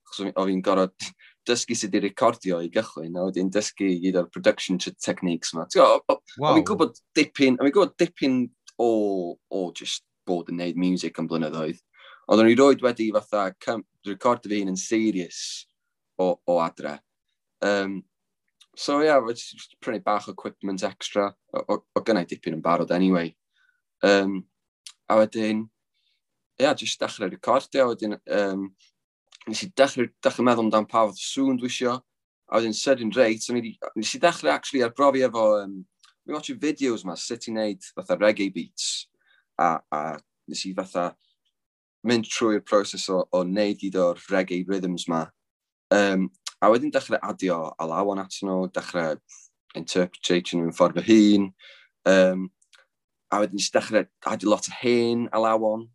achos 0.09 0.31
oedd 0.31 0.51
fi'n 0.51 0.65
gorfod 0.65 1.09
dysgu 1.49 1.77
sydd 1.77 1.95
wedi 1.97 2.09
recordio 2.09 2.61
i 2.65 2.71
gychwyn, 2.73 3.17
a 3.17 3.29
wedyn 3.29 3.53
dysgu 3.53 3.89
gyd 4.03 4.19
o'r 4.21 4.31
production 4.33 4.81
techniques 4.81 5.55
yma. 5.55 5.69
Wow. 5.77 6.53
O'n 6.53 6.61
i'n 6.61 6.69
gwybod 6.69 6.99
dipyn, 7.17 7.57
o'n 7.57 7.69
fi'n 7.69 7.77
gwybod 7.77 7.97
dipyn 8.01 8.43
o, 8.81 8.91
o 9.37 9.63
just 9.77 10.05
bod 10.29 10.51
yn 10.53 10.61
neud 10.61 10.81
music 10.81 11.21
yn 11.21 11.29
blynyddoedd, 11.31 11.81
Ond 12.29 12.43
o'n 12.43 12.51
i 12.51 12.57
roed 12.59 12.83
wedi 12.85 13.09
fatha 13.15 13.49
record 14.07 14.45
fi 14.45 14.61
hun 14.61 14.75
yn 14.75 14.81
serious 14.81 15.67
o, 16.21 16.35
o 16.45 16.59
adre. 16.61 16.99
Um, 17.65 18.03
so 18.77 19.01
ia, 19.01 19.17
yeah, 19.17 19.71
prynu 19.81 20.03
bach 20.05 20.29
o 20.29 20.35
equipment 20.37 20.85
extra, 20.85 21.31
o, 21.55 21.63
o, 21.65 21.79
o 21.97 22.03
gynnau 22.05 22.29
dipyn 22.29 22.59
yn 22.59 22.65
barod 22.65 22.93
anyway. 22.95 23.33
Um, 24.05 24.43
a 25.09 25.17
wedyn, 25.23 25.65
ia, 26.61 26.69
yeah, 26.69 26.77
jyst 26.77 27.01
dechrau 27.01 27.31
recordio, 27.33 27.87
a 27.87 27.95
wedyn 27.95 28.19
um, 28.37 28.69
nes 29.49 29.65
i 29.65 29.71
dechrau, 29.81 30.11
dechrau 30.25 30.47
meddwl 30.47 30.67
amdan 30.67 30.89
pa 30.91 31.07
fath 31.09 31.23
sŵn 31.23 31.57
dwi 31.59 31.73
isio, 31.73 31.97
a 32.49 32.61
wedyn 32.61 32.77
sudden 32.77 33.15
rate, 33.17 33.41
so 33.43 33.57
nes 33.57 34.13
i 34.15 34.21
dechrau 34.21 34.53
actually 34.53 34.85
arbrofi 34.85 35.25
efo, 35.27 35.47
um, 35.63 35.81
mi 36.27 36.37
watch 36.37 36.53
videos 36.61 37.07
ma, 37.09 37.17
sut 37.17 37.49
i 37.49 37.57
wneud 37.57 37.89
fatha 37.97 38.19
reggae 38.21 38.53
beats, 38.53 39.09
a, 39.57 39.79
a 39.81 40.03
nes 40.53 40.67
i 40.69 40.75
fatha 40.77 41.09
mynd 42.09 42.29
trwy'r 42.29 42.65
proses 42.67 43.09
o, 43.13 43.23
o 43.33 43.43
wneud 43.45 43.81
gyd 43.83 43.99
o'r 44.01 44.21
reggae 44.33 44.65
rhythms 44.67 45.07
ma. 45.11 45.27
Um, 45.95 46.29
a 46.61 46.71
wedyn 46.73 46.93
dechrau 46.95 47.21
adio 47.23 47.59
alawan 47.81 48.23
atyn 48.25 48.49
nhw, 48.51 48.69
dechrau 48.75 49.19
interpretation 49.79 50.65
yn 50.67 50.75
ffordd 50.77 50.99
fy 51.05 51.19
hun. 51.19 51.47
Um, 52.09 52.49
a 53.33 53.43
wedyn 53.43 53.61
nes 53.61 53.71
dechrau 53.75 54.09
adio 54.33 54.51
lot 54.51 54.69
o 54.69 54.75
hen 54.81 55.29
alawan, 55.37 55.87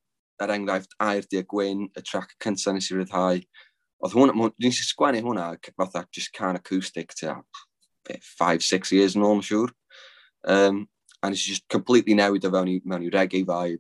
er 0.42 0.54
enghraifft 0.56 0.96
Air 1.02 1.28
Dia 1.30 1.44
Gwyn, 1.44 1.88
y 1.94 2.02
track 2.02 2.36
cyntaf 2.44 2.76
nes 2.76 2.90
i 2.92 2.98
ryddhau. 2.98 3.44
Oedd 4.04 4.18
hwnna, 4.18 4.50
nes 4.64 4.82
i 4.82 4.88
sgwennu 4.88 5.24
hwnna 5.24 5.54
fatha 5.78 6.06
just 6.12 6.34
can 6.34 6.60
acoustic 6.60 7.14
to 7.20 7.38
5-6 8.10 8.92
years 8.92 9.16
yn 9.16 9.24
ôl, 9.24 9.40
yn 9.40 9.48
siŵr. 9.48 9.72
Um, 10.44 10.84
a 11.24 11.30
nes 11.32 11.46
i 11.46 11.54
just 11.54 11.68
completely 11.72 12.16
newid 12.18 12.46
o 12.46 12.52
fewn 12.52 12.72
i, 12.72 12.80
mewn 12.84 13.06
i 13.08 13.12
reggae 13.14 13.46
vibe 13.48 13.80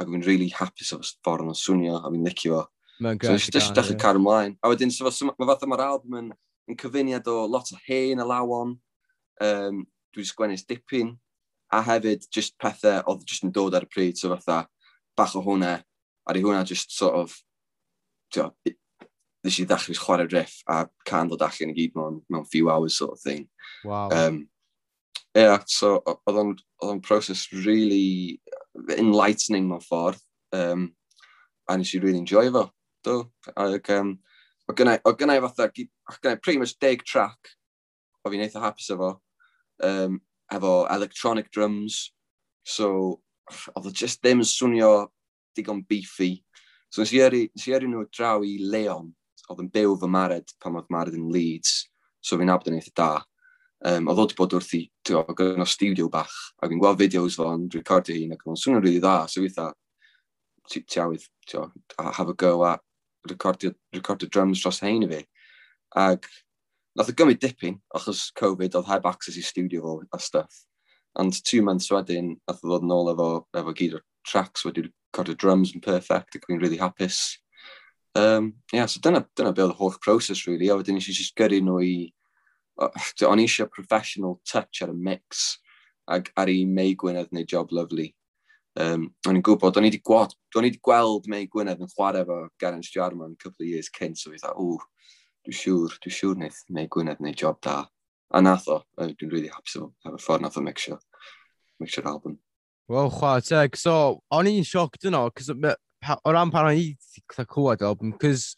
ac 0.00 0.10
fi'n 0.10 0.26
really 0.26 0.50
hapus 0.54 0.92
o'r 0.96 1.04
ffordd 1.24 1.50
o'n 1.50 1.58
swnio, 1.58 1.98
a 2.00 2.10
fi'n 2.10 2.26
licio 2.26 2.60
fo. 2.60 2.64
Mae'n 3.04 3.18
gwych. 3.18 3.48
So, 3.48 3.54
dechrau 3.54 3.94
yeah. 3.94 4.00
car 4.00 4.18
ymlaen. 4.18 4.56
A 4.62 4.70
wedyn, 4.70 4.92
so, 4.94 5.10
mae 5.10 5.48
fath 5.50 5.66
yma'r 5.66 5.84
album 5.88 6.18
yn, 6.20 6.30
yn 6.70 6.78
cyfuniad 6.80 7.28
o 7.30 7.40
lot 7.50 7.72
o 7.74 7.80
hen 7.86 8.22
a 8.22 8.26
lawon, 8.28 8.76
um, 9.44 9.82
dwi'n 10.14 10.28
sgwennu 10.30 10.60
dipyn, 10.70 11.14
a 11.74 11.82
hefyd 11.82 12.28
just 12.32 12.56
pethau 12.62 13.02
oedd 13.10 13.26
just 13.26 13.46
yn 13.46 13.52
dod 13.54 13.74
ar 13.74 13.86
y 13.86 13.90
pryd, 13.90 14.20
so 14.20 14.30
fatha 14.34 14.64
bach 15.18 15.34
o 15.34 15.42
hwnna, 15.42 15.76
a 16.24 16.34
di 16.34 16.42
hwnna 16.44 16.64
just 16.68 16.94
sort 16.94 17.18
of, 17.18 17.34
tio, 18.32 18.50
nes 19.44 19.60
i 19.60 19.66
ddechrau 19.68 19.98
chwarae 19.98 20.30
riff 20.32 20.60
a 20.70 20.84
can 21.08 21.28
ddod 21.28 21.44
allan 21.44 21.74
i 21.74 21.76
gyd 21.76 21.96
mewn, 21.98 22.20
mewn 22.32 22.46
few 22.50 22.70
hours 22.70 22.96
sort 22.96 23.18
of 23.18 23.20
thing. 23.20 23.48
Wow. 23.84 24.08
Um, 24.10 24.46
yeah, 25.34 25.58
so 25.66 25.98
oedd 26.06 26.62
o'n 26.84 27.02
proses 27.02 27.48
really 27.52 28.40
enlightening 28.96 29.68
mewn 29.68 29.82
ffordd. 29.84 30.20
Um, 30.54 30.92
a 31.68 31.76
nes 31.78 31.94
i 31.94 32.00
really 32.02 32.20
enjoy 32.20 32.50
fo. 32.52 32.68
Do. 33.04 33.18
Ac, 33.56 33.90
um, 33.90 34.16
o 34.68 34.72
gynnau, 34.76 35.00
o 35.04 35.12
gynnau 35.12 35.42
fatha, 35.48 35.68
o 35.68 36.16
gynnau 36.20 36.40
pretty 36.42 36.58
much 36.58 36.78
deg 36.80 37.04
track 37.04 37.54
o 38.24 38.32
fi'n 38.32 38.44
eitha 38.46 38.62
hapus 38.62 38.88
efo, 38.94 39.10
um, 39.84 40.18
efo 40.52 40.72
electronic 40.92 41.50
drums. 41.52 42.12
So, 42.64 43.20
oedd 43.76 43.90
o 43.90 43.92
just 43.92 44.22
ddim 44.22 44.40
yn 44.40 44.48
swnio 44.48 44.92
digon 45.56 45.82
beefy. 45.88 46.38
So, 46.88 47.02
nes 47.02 47.12
i 47.12 47.20
eri, 47.20 47.42
nes 47.52 47.66
i 47.68 47.74
eri 47.76 47.90
nhw 47.90 48.06
draw 48.08 48.40
i 48.46 48.56
Leon, 48.62 49.10
oedd 49.50 49.60
yn 49.66 49.70
byw 49.74 49.98
fy 50.00 50.10
mared 50.10 50.54
pan 50.62 50.78
oedd 50.80 50.88
mared 50.94 51.18
yn 51.18 51.28
Leeds. 51.34 51.82
So, 52.24 52.40
fi'n 52.40 52.52
abod 52.54 52.72
yn 52.72 52.78
eitha 52.80 52.94
da. 52.96 53.10
Um, 53.84 54.06
oedd 54.08 54.20
o 54.20 54.24
wedi 54.24 54.36
bod 54.38 54.54
wrth 54.56 54.74
i, 54.78 54.86
ti'n 55.04 55.34
gynnal 55.36 55.68
studio 55.68 56.08
bach, 56.12 56.32
ac 56.64 56.72
yn 56.72 56.80
gweld 56.80 57.02
fideos 57.02 57.34
fo'n 57.36 57.66
recordio 57.74 58.16
hun, 58.16 58.32
ac 58.32 58.46
o'n 58.48 58.56
swnio'n 58.56 58.84
rili 58.84 59.02
dda, 59.02 59.26
so 59.28 59.42
fi 59.42 59.44
weitha, 59.44 59.66
ti 60.72 61.00
awydd, 61.02 61.26
have 62.00 62.32
a 62.32 62.34
go 62.34 62.54
a 62.64 62.78
recordio, 63.28 63.74
recordio 63.92 64.30
drums 64.30 64.62
dros 64.62 64.80
hein 64.80 65.04
i 65.04 65.10
fi. 65.10 65.20
Ac 66.00 66.30
nath 66.96 67.12
o 67.12 67.16
gymryd 67.18 67.42
dipyn, 67.42 67.76
achos 67.94 68.30
Covid 68.40 68.76
oedd 68.78 68.88
heb 68.88 69.06
access 69.10 69.36
i 69.36 69.44
studio 69.44 69.84
fo 69.84 69.94
a 70.12 70.18
stuff. 70.18 70.64
And 71.16 71.36
two 71.44 71.62
months 71.62 71.92
wedyn, 71.92 72.38
nath 72.48 72.64
o 72.64 72.70
ddod 72.70 72.88
yn 72.88 72.96
ôl 72.96 73.12
efo, 73.12 73.28
efo 73.54 73.76
gyd 73.76 73.98
o'r 73.98 74.04
tracks 74.26 74.64
wedi 74.64 74.88
recordio 74.88 75.36
drums 75.36 75.74
yn 75.76 75.84
perfect, 75.84 76.36
ac 76.36 76.48
fi'n 76.48 76.62
really 76.62 76.80
hapus. 76.80 77.20
Um, 78.16 78.54
yeah, 78.72 78.86
so 78.86 79.00
dyna, 79.02 79.26
dyna 79.36 79.52
be 79.52 79.62
oedd 79.64 79.74
y 79.74 79.78
holl 79.78 79.96
proses, 80.00 80.46
really. 80.48 80.70
A 80.70 80.78
wedyn 80.78 81.00
eisiau 81.00 81.20
just 81.20 81.36
gyrru 81.38 81.60
nhw 81.60 81.80
i 81.84 81.94
o'n 82.80 83.42
eisiau 83.42 83.70
professional 83.70 84.38
touch 84.50 84.82
ar 84.82 84.92
y 84.92 84.98
mix 84.98 85.46
ac 86.10 86.30
ar 86.36 86.50
i 86.52 86.64
May 86.66 86.94
Gwynedd 86.98 87.32
neu 87.32 87.46
job 87.48 87.72
lovely. 87.72 88.10
Um, 88.80 89.06
o'n 89.28 89.38
i'n 89.38 89.44
gwybod, 89.46 89.76
o'n 89.78 89.86
i 89.86 89.92
wedi 89.92 90.00
gweld, 90.02 90.34
gweld 90.82 91.28
May 91.30 91.46
Gwynedd 91.46 91.82
yn 91.84 91.90
chwarae 91.92 92.24
efo 92.24 92.40
Garen 92.60 92.82
Stjarman 92.82 93.36
couple 93.38 93.62
of 93.62 93.70
years 93.70 93.90
cynt, 93.94 94.18
so 94.18 94.32
fi 94.32 94.40
dda, 94.40 94.50
ww, 94.58 94.80
dwi'n 95.46 95.58
siŵr, 95.60 95.94
dwi'n 96.02 96.16
siŵr 96.16 96.34
wneud 96.40 96.58
May 96.74 96.90
Gwynedd 96.90 97.22
neu 97.22 97.36
job 97.38 97.60
da. 97.62 97.84
A 98.34 98.42
nath 98.42 98.66
o, 98.72 98.80
dwi'n 98.98 99.30
really 99.30 99.52
hapus 99.52 99.78
efo, 99.78 99.92
efo 100.08 100.18
ffordd 100.18 100.42
nath 100.42 100.58
o 100.58 100.64
mixio, 100.66 100.98
mixio'r 101.78 102.10
album. 102.10 102.34
Wel, 102.90 103.12
chwa, 103.14 103.36
teg, 103.46 103.78
so, 103.78 103.94
o'n 104.34 104.50
i'n 104.50 104.66
sioct 104.66 105.06
yno, 105.06 105.28
cos 105.30 105.54
o 105.54 106.34
ran 106.34 106.50
pan 106.52 106.72
o'n 106.72 106.82
i 106.82 106.90
clywed 107.30 107.86
album, 107.86 108.10
cos 108.20 108.56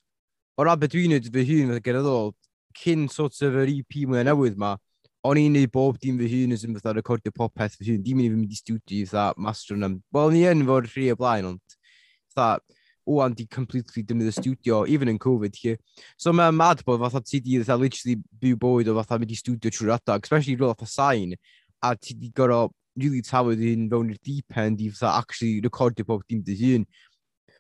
o 0.57 0.65
ran 0.65 0.81
beth 0.81 0.97
dwi'n 0.97 1.13
neud 1.13 1.29
fy 1.35 1.45
hun, 1.53 1.77
e 1.77 1.85
gyda 1.85 2.01
ddo, 2.01 2.17
cyn 2.83 3.09
sort 3.13 3.41
of 3.47 3.57
yr 3.63 3.73
EP 3.73 4.03
mwy 4.09 4.25
newydd 4.27 4.59
ma, 4.61 4.75
o'n 5.27 5.41
i'n 5.41 5.57
neud 5.57 5.73
bob 5.75 5.99
dim 6.03 6.19
fy 6.21 6.29
hun 6.31 6.55
yn 6.55 6.79
fatha 6.79 6.95
recordio 6.97 7.35
popeth 7.35 7.77
fy 7.79 7.91
hun, 7.91 8.03
dim 8.05 8.21
yn 8.23 8.29
i 8.29 8.33
fy 8.33 8.39
mynd 8.39 8.55
i 8.55 8.59
studio 8.61 9.11
fatha 9.11 9.43
master 9.43 9.77
yna. 9.79 9.93
Wel, 10.15 10.35
ni 10.35 10.45
yn 10.51 10.65
fod 10.69 10.91
rhi 10.93 11.11
o 11.13 11.19
blaen, 11.19 11.51
ond 11.53 11.77
fatha, 12.35 12.61
o, 13.07 13.21
and 13.23 13.37
di 13.39 13.47
completely 13.47 14.03
dymryd 14.03 14.33
y 14.33 14.35
studio, 14.35 14.85
even 14.91 15.11
yn 15.13 15.21
Covid 15.23 15.55
chi. 15.55 15.77
So 16.19 16.35
mae'n 16.35 16.57
mad 16.59 16.83
bod 16.87 17.03
fatha 17.05 17.23
ti 17.23 17.41
di 17.41 17.61
fatha 17.63 17.79
literally 17.79 18.19
byw 18.43 18.59
bywyd 18.63 18.91
o 18.91 18.97
fatha 19.01 19.21
mynd 19.23 19.35
i 19.35 19.39
studio 19.39 19.73
trwy'r 19.73 19.95
adag, 19.97 20.27
especially 20.27 20.57
rwy'n 20.59 20.75
fatha 20.75 20.91
sain, 20.91 21.37
a 21.83 21.95
ti 21.95 22.19
di 22.19 22.33
gorau 22.35 22.73
really 22.97 23.23
tawyd 23.23 23.63
hyn 23.63 23.87
fewn 23.93 24.11
i'r 24.11 24.23
deep 24.25 24.59
end 24.59 24.83
i 24.83 24.91
fatha 24.91 25.21
actually 25.21 25.61
recordio 25.65 26.07
bob 26.09 26.25
dim 26.29 26.43
dy 26.47 26.59
hun 26.63 26.87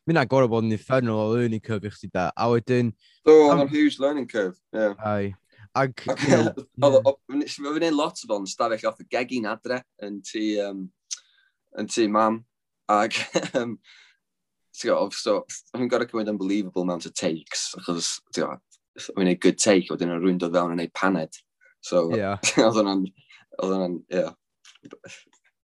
mynd 0.07 0.21
agor 0.21 0.45
gorau 0.45 0.53
bod 0.53 0.66
yn 0.69 0.77
uffernol 0.77 1.19
o 1.25 1.35
learning 1.35 1.62
curve 1.62 1.88
i 1.88 1.92
chdi 1.92 2.11
da. 2.14 2.29
A 2.38 2.49
wedyn... 2.53 2.92
Do, 3.27 3.35
oedd 3.49 3.64
o'n 3.64 3.73
huge 3.73 3.99
learning 4.03 4.29
curve. 4.31 4.55
Yeah. 4.75 4.95
Ai. 5.03 5.35
Ag... 5.77 6.03
Nes 6.07 7.59
i 7.59 7.64
fynd 7.66 7.97
lot 7.97 8.23
o 8.23 8.31
fo'n 8.31 8.47
stafell 8.49 8.87
off 8.88 9.03
y 9.03 9.09
gegin 9.12 9.49
adre 9.51 9.83
yn 10.07 10.21
ti, 10.25 10.55
um, 10.62 10.87
yn 11.77 11.90
ti 11.90 12.07
mam. 12.12 12.45
Ag, 12.92 13.19
um, 13.59 13.75
ti'n 14.77 14.92
gwybod, 14.92 15.19
so, 15.19 15.40
fi'n 15.75 15.90
gorau 15.90 16.09
cymryd 16.09 16.31
unbelievable 16.31 16.87
amount 16.87 17.09
of 17.09 17.14
takes, 17.19 17.73
achos, 17.81 18.14
ti'n 18.31 18.47
gwybod, 18.47 18.81
fi'n 19.03 19.21
gwneud 19.21 19.42
good 19.42 19.59
take, 19.59 19.90
wedyn 19.90 20.14
yn 20.14 20.23
rwy'n 20.23 20.40
dod 20.42 20.55
fewn 20.55 20.77
yn 20.77 20.85
ei 20.87 20.92
paned. 20.95 21.42
So, 21.83 22.07
yeah. 22.14 22.38
oedd 22.62 22.79
hwnna'n, 22.79 23.05
oedd 23.59 23.75
hwnna'n, 23.75 23.99
ie, 24.07 24.23
yeah, 24.23 25.11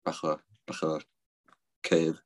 bach 0.04 0.22
o, 0.28 0.36
bach 0.68 0.84
o 0.84 0.98
cave. 1.86 2.20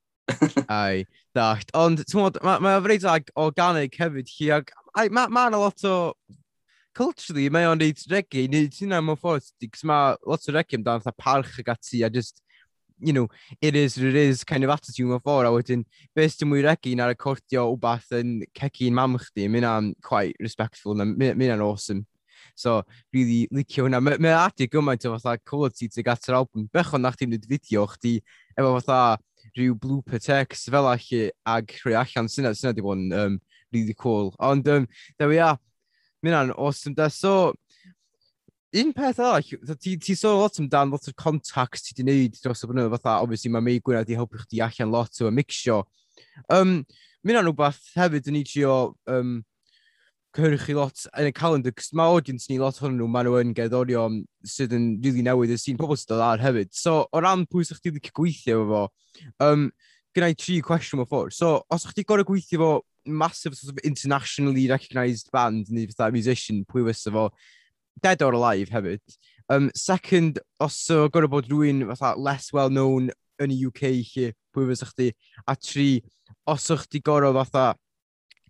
Ai, 0.71 1.07
dacht. 1.37 1.73
Ond, 1.79 2.03
ti'n 2.05 2.21
modd, 2.21 2.38
mae'n 2.45 2.62
ma 2.64 2.77
freid 2.85 3.07
ag 3.09 3.33
organic 3.40 3.97
hefyd 4.01 4.31
hi, 4.37 4.51
ag 4.59 4.71
mae 4.97 5.11
ma 5.12 5.49
yna 5.51 5.62
lot 5.62 5.88
o... 5.88 5.97
Culturally, 6.90 7.47
mae 7.55 7.69
o'n 7.71 7.79
neud 7.79 8.01
regi, 8.11 8.49
neu 8.51 8.66
ti'n 8.69 8.90
mewn 8.99 9.19
ffordd, 9.19 9.47
cos 9.62 9.85
mae 9.87 10.16
lot 10.27 10.49
o 10.51 10.55
regi 10.57 10.75
amdano 10.77 11.05
fatha 11.05 11.14
parch 11.23 11.61
ag 11.62 11.71
ati, 11.71 12.03
a 12.03 12.11
just, 12.11 12.43
you 12.99 13.14
know, 13.14 13.29
it 13.62 13.77
is, 13.79 13.97
it 13.97 14.16
is 14.19 14.43
kind 14.43 14.66
of 14.66 14.73
attitude 14.75 15.07
mewn 15.07 15.23
ffordd, 15.23 15.47
a 15.47 15.53
wedyn, 15.55 15.85
beth 16.19 16.35
ti'n 16.40 16.51
mwy 16.51 16.64
regi 16.66 16.97
na'r 16.99 17.14
recordio 17.14 17.69
o 17.71 17.77
bath 17.81 18.11
yn 18.19 18.40
cegi 18.59 18.90
yn 18.90 18.99
mam 18.99 19.14
chdi, 19.23 19.47
mynd 19.49 19.69
am 19.71 19.93
quite 20.03 20.35
respectful, 20.43 20.99
mynd 20.99 21.47
am 21.47 21.62
awesome. 21.62 22.07
So, 22.59 22.83
really 23.14 23.47
licio 23.55 23.87
hwnna. 23.87 24.03
Mae 24.03 24.19
ma 24.21 24.35
adi 24.43 24.66
gymaint 24.69 25.07
o 25.07 25.14
fatha 25.14 25.38
quality 25.47 25.88
tuag 25.95 26.11
at 26.12 26.27
yr 26.29 26.40
album. 26.40 26.66
Bechon 26.75 27.05
na 27.05 27.12
chdi'n 27.14 27.31
neud 27.33 27.47
fideo, 27.49 27.87
chdi 27.95 28.19
efo 28.59 28.75
fatha 28.81 29.01
rhyw 29.57 29.75
blooper 29.79 30.23
text 30.23 30.71
fel 30.71 30.89
allu 30.91 31.25
ag 31.47 31.75
rhoi 31.85 31.97
allan 31.99 32.31
syna, 32.31 32.55
syna 32.57 32.75
di 32.77 32.85
bod 32.85 33.01
yn 33.01 33.17
um, 33.17 33.41
really 33.73 33.95
cool. 33.95 34.35
Ond, 34.39 34.69
um, 34.69 34.89
there 35.19 35.29
we 35.29 35.39
are. 35.39 35.59
mynd 36.23 36.37
an, 36.37 36.51
awesome 36.53 36.95
da. 36.95 37.09
So, 37.09 37.55
un 38.77 38.93
peth 38.93 39.19
arall, 39.19 39.43
ti, 39.81 39.97
ti 39.97 40.15
sôn 40.15 40.39
lot 40.39 40.59
amdan 40.61 40.93
lot 40.93 41.09
o'r 41.09 41.17
contacts 41.19 41.87
ti 41.87 41.95
wedi 41.95 42.05
gwneud 42.05 42.41
dros 42.43 42.65
y 42.65 42.71
blynyddo 42.71 42.93
fatha, 42.95 43.19
obviously 43.25 43.51
mae 43.51 43.65
mei 43.65 43.81
gwirionedd 43.83 44.13
i 44.13 44.19
helpu 44.19 44.43
chdi 44.45 44.61
allan 44.67 44.93
lot 44.95 45.23
o'r 45.25 45.35
mixio. 45.35 45.83
Um, 46.53 46.83
mynd 47.25 47.41
an 47.41 47.49
rhywbeth 47.49 47.81
hefyd 47.97 48.29
yn 48.31 48.41
i 48.41 48.45
trio 48.47 48.77
um, 49.11 49.41
cyrchu 50.37 50.77
lot 50.77 51.07
yn 51.19 51.29
y 51.29 51.33
calendar, 51.35 51.75
cys 51.75 51.95
mae 51.99 52.12
audience 52.14 52.51
ni 52.51 52.59
lot 52.61 52.79
hwnnw, 52.79 53.07
maen 53.11 53.27
nhw 53.27 53.40
yn 53.40 53.55
gerddorion 53.57 54.21
sydd 54.47 54.75
yn 54.77 54.85
rili 55.01 55.11
really 55.11 55.25
newydd 55.27 55.55
y 55.55 55.59
sy'n 55.59 55.79
pobl 55.81 55.99
sydd 55.99 56.12
dod 56.14 56.23
ar 56.27 56.43
hefyd. 56.43 56.71
So, 56.77 57.03
o 57.11 57.23
ran 57.23 57.47
pwy 57.51 57.66
sy'ch 57.66 57.81
ti 57.83 57.90
wedi 57.90 58.12
gweithio 58.14 58.61
efo 58.61 58.69
fo, 58.71 59.25
um, 59.47 59.66
gyda 60.14 60.31
i 60.31 60.38
tri 60.38 60.61
cwestiwn 60.66 61.03
o 61.03 61.09
ffwrdd. 61.09 61.35
So, 61.35 61.57
os 61.71 61.87
o'ch 61.88 61.97
ti 61.97 62.07
gorau 62.07 62.29
gweithio 62.29 62.62
fo 62.62 62.71
massive 63.07 63.57
sort 63.59 63.75
of 63.75 63.83
internationally 63.85 64.69
recognised 64.71 65.31
band 65.33 65.73
neu 65.75 65.90
fatha 65.90 66.12
musician, 66.14 66.62
pwy 66.69 66.87
fysa 66.87 67.12
fo 67.14 67.29
dead 68.03 68.23
or 68.23 68.38
alive 68.38 68.71
hefyd. 68.71 69.03
Um, 69.51 69.71
second, 69.75 70.38
os 70.62 70.79
o 70.95 71.09
gorau 71.11 71.31
bod 71.33 71.51
rhywun 71.51 71.88
fatha 71.90 72.14
less 72.19 72.53
well-known 72.55 73.11
yn 73.43 73.55
y 73.55 73.62
UK 73.66 73.87
chi, 74.07 74.31
pwy 74.55 74.71
fysa 74.71 74.87
chdi. 74.93 75.11
A 75.51 75.57
tri, 75.59 75.93
os 76.47 76.71
o'ch 76.71 76.87
ti 76.87 77.03
gorau 77.03 77.35
fatha 77.40 77.73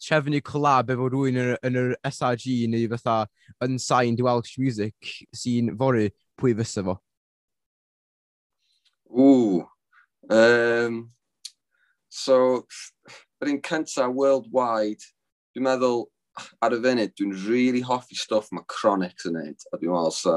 trefnu 0.00 0.40
collab 0.44 0.90
efo 0.94 1.08
rwy'n 1.12 1.38
yn, 1.40 1.52
yn 1.66 1.78
yr 1.80 1.94
SRG 2.10 2.66
neu 2.72 2.88
fatha 2.94 3.22
unsigned 3.64 4.22
Welsh 4.24 4.58
Music 4.62 5.14
sy'n 5.36 5.74
fory 5.78 6.08
pwy 6.40 6.54
fysa 6.58 6.84
fo? 6.86 6.96
Ww. 9.10 9.66
Um, 10.30 11.10
so, 12.08 12.66
yr 13.42 13.52
un 13.52 13.60
cynta 13.66 14.06
worldwide, 14.12 15.02
dwi'n 15.54 15.66
meddwl 15.66 16.04
ar 16.62 16.76
y 16.76 16.80
funud, 16.84 17.14
dwi'n 17.18 17.34
really 17.48 17.82
hoffi 17.84 18.18
stuff 18.18 18.50
mae 18.54 18.66
Chronics 18.70 19.26
yn 19.28 19.36
neud, 19.38 19.66
a 19.72 19.80
dwi'n 19.80 19.96
meddwl 19.96 20.14
sa, 20.14 20.36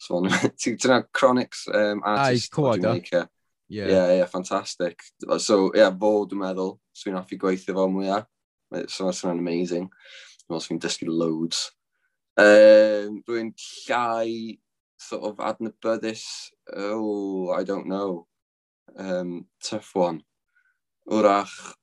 so 0.00 0.20
ti'n 0.60 0.78
gwneud 0.82 1.08
Chronics 1.16 1.64
um, 1.72 2.04
artist. 2.04 2.52
Ai, 2.52 2.54
cwad, 2.54 2.86
o? 2.90 2.94
Ie, 3.00 3.24
yeah. 3.68 3.88
yeah, 3.88 4.12
yeah, 4.20 4.28
fantastic. 4.30 5.00
So, 5.38 5.72
yeah, 5.74 5.90
fo 6.00 6.26
dwi'n 6.28 6.44
meddwl, 6.44 6.76
so 6.92 7.08
fi'n 7.08 7.18
hoffi 7.18 7.40
gweithio 7.40 7.76
fo 7.78 7.88
mwyaf. 7.90 8.28
So 8.88 9.06
that's 9.06 9.24
an 9.24 9.38
amazing. 9.38 9.88
Dwi'n 9.88 10.52
meddwl 10.52 10.66
sy'n 10.66 10.82
dysgu 10.82 11.08
loads. 11.08 11.70
Um, 12.36 13.22
dwi'n 13.28 13.54
llai 13.86 14.58
sort 15.00 15.24
of 15.30 15.40
adnabyddus. 15.52 16.26
Oh, 16.74 17.50
I 17.54 17.64
don't 17.64 17.88
know. 17.88 18.26
Um, 18.96 19.46
tough 19.62 19.94
one. 19.94 20.22
Wrach, 21.06 21.74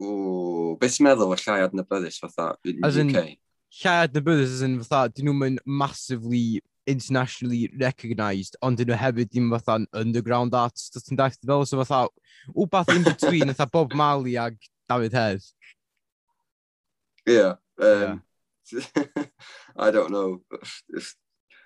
Ooh, 0.00 0.76
beth 0.80 0.94
sy'n 0.96 1.06
meddwl 1.10 1.34
o 1.34 1.36
llai 1.36 1.60
adnabyddus 1.66 2.18
fatha 2.22 2.54
yn 2.64 2.80
UK? 2.80 2.96
In, 3.02 3.38
llai 3.82 3.96
adnabyddus 4.06 4.56
as 4.56 4.62
in 4.64 4.78
fatha, 4.80 5.12
dyn 5.12 5.28
nhw'n 5.28 5.40
mynd 5.42 5.62
massively 5.66 6.62
internationally 6.88 7.68
recognised, 7.80 8.56
ond 8.64 8.80
dyn 8.80 8.88
nhw 8.88 8.98
hefyd 9.00 9.28
ddim 9.28 9.50
fatha 9.52 9.76
underground 10.00 10.56
arts, 10.56 10.88
dyn 10.96 11.20
daeth 11.20 11.36
fel, 11.44 11.66
so 11.68 11.82
fatha, 11.82 12.08
wbath 12.56 12.94
in 12.94 13.04
between, 13.04 13.48
fatha 13.52 13.68
Bob 13.74 13.92
Marley 13.92 14.38
ag 14.40 14.56
David 14.90 15.12
Hez. 15.12 15.52
Yeah. 17.26 17.54
Um, 17.80 18.22
yeah. 18.72 18.94
I 19.76 19.90
don't 19.90 20.10
know. 20.10 20.40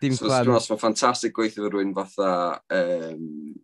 Dim 0.01 0.13
so, 0.13 0.27
clem. 0.27 0.51
Dwi'n 0.53 0.81
ffantastig 0.81 1.33
gweithio 1.37 1.65
fy 1.65 1.73
rwy'n 1.73 1.95
fatha, 1.97 2.61
um, 2.77 3.55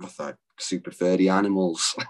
fatha 0.00 0.32
super 0.58 0.94
furry 0.96 1.28
animals. 1.28 1.94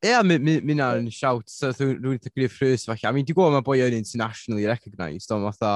Ie, 0.00 0.08
yeah, 0.08 0.22
mi 0.24 0.74
na 0.74 0.94
yn 0.96 1.10
siawt, 1.12 1.44
so 1.52 1.70
rwy'n 1.76 2.14
eitha 2.16 2.32
gwneud 2.32 2.54
ffrys 2.54 2.86
falle. 2.88 3.04
I 3.04 3.12
mean, 3.14 3.26
di 3.28 3.36
gwybod 3.36 3.58
mae 3.58 3.66
boi 3.66 3.82
yn 3.84 3.98
internationally 3.98 4.64
recognised, 4.66 5.30
ond 5.36 5.46
fatha, 5.50 5.74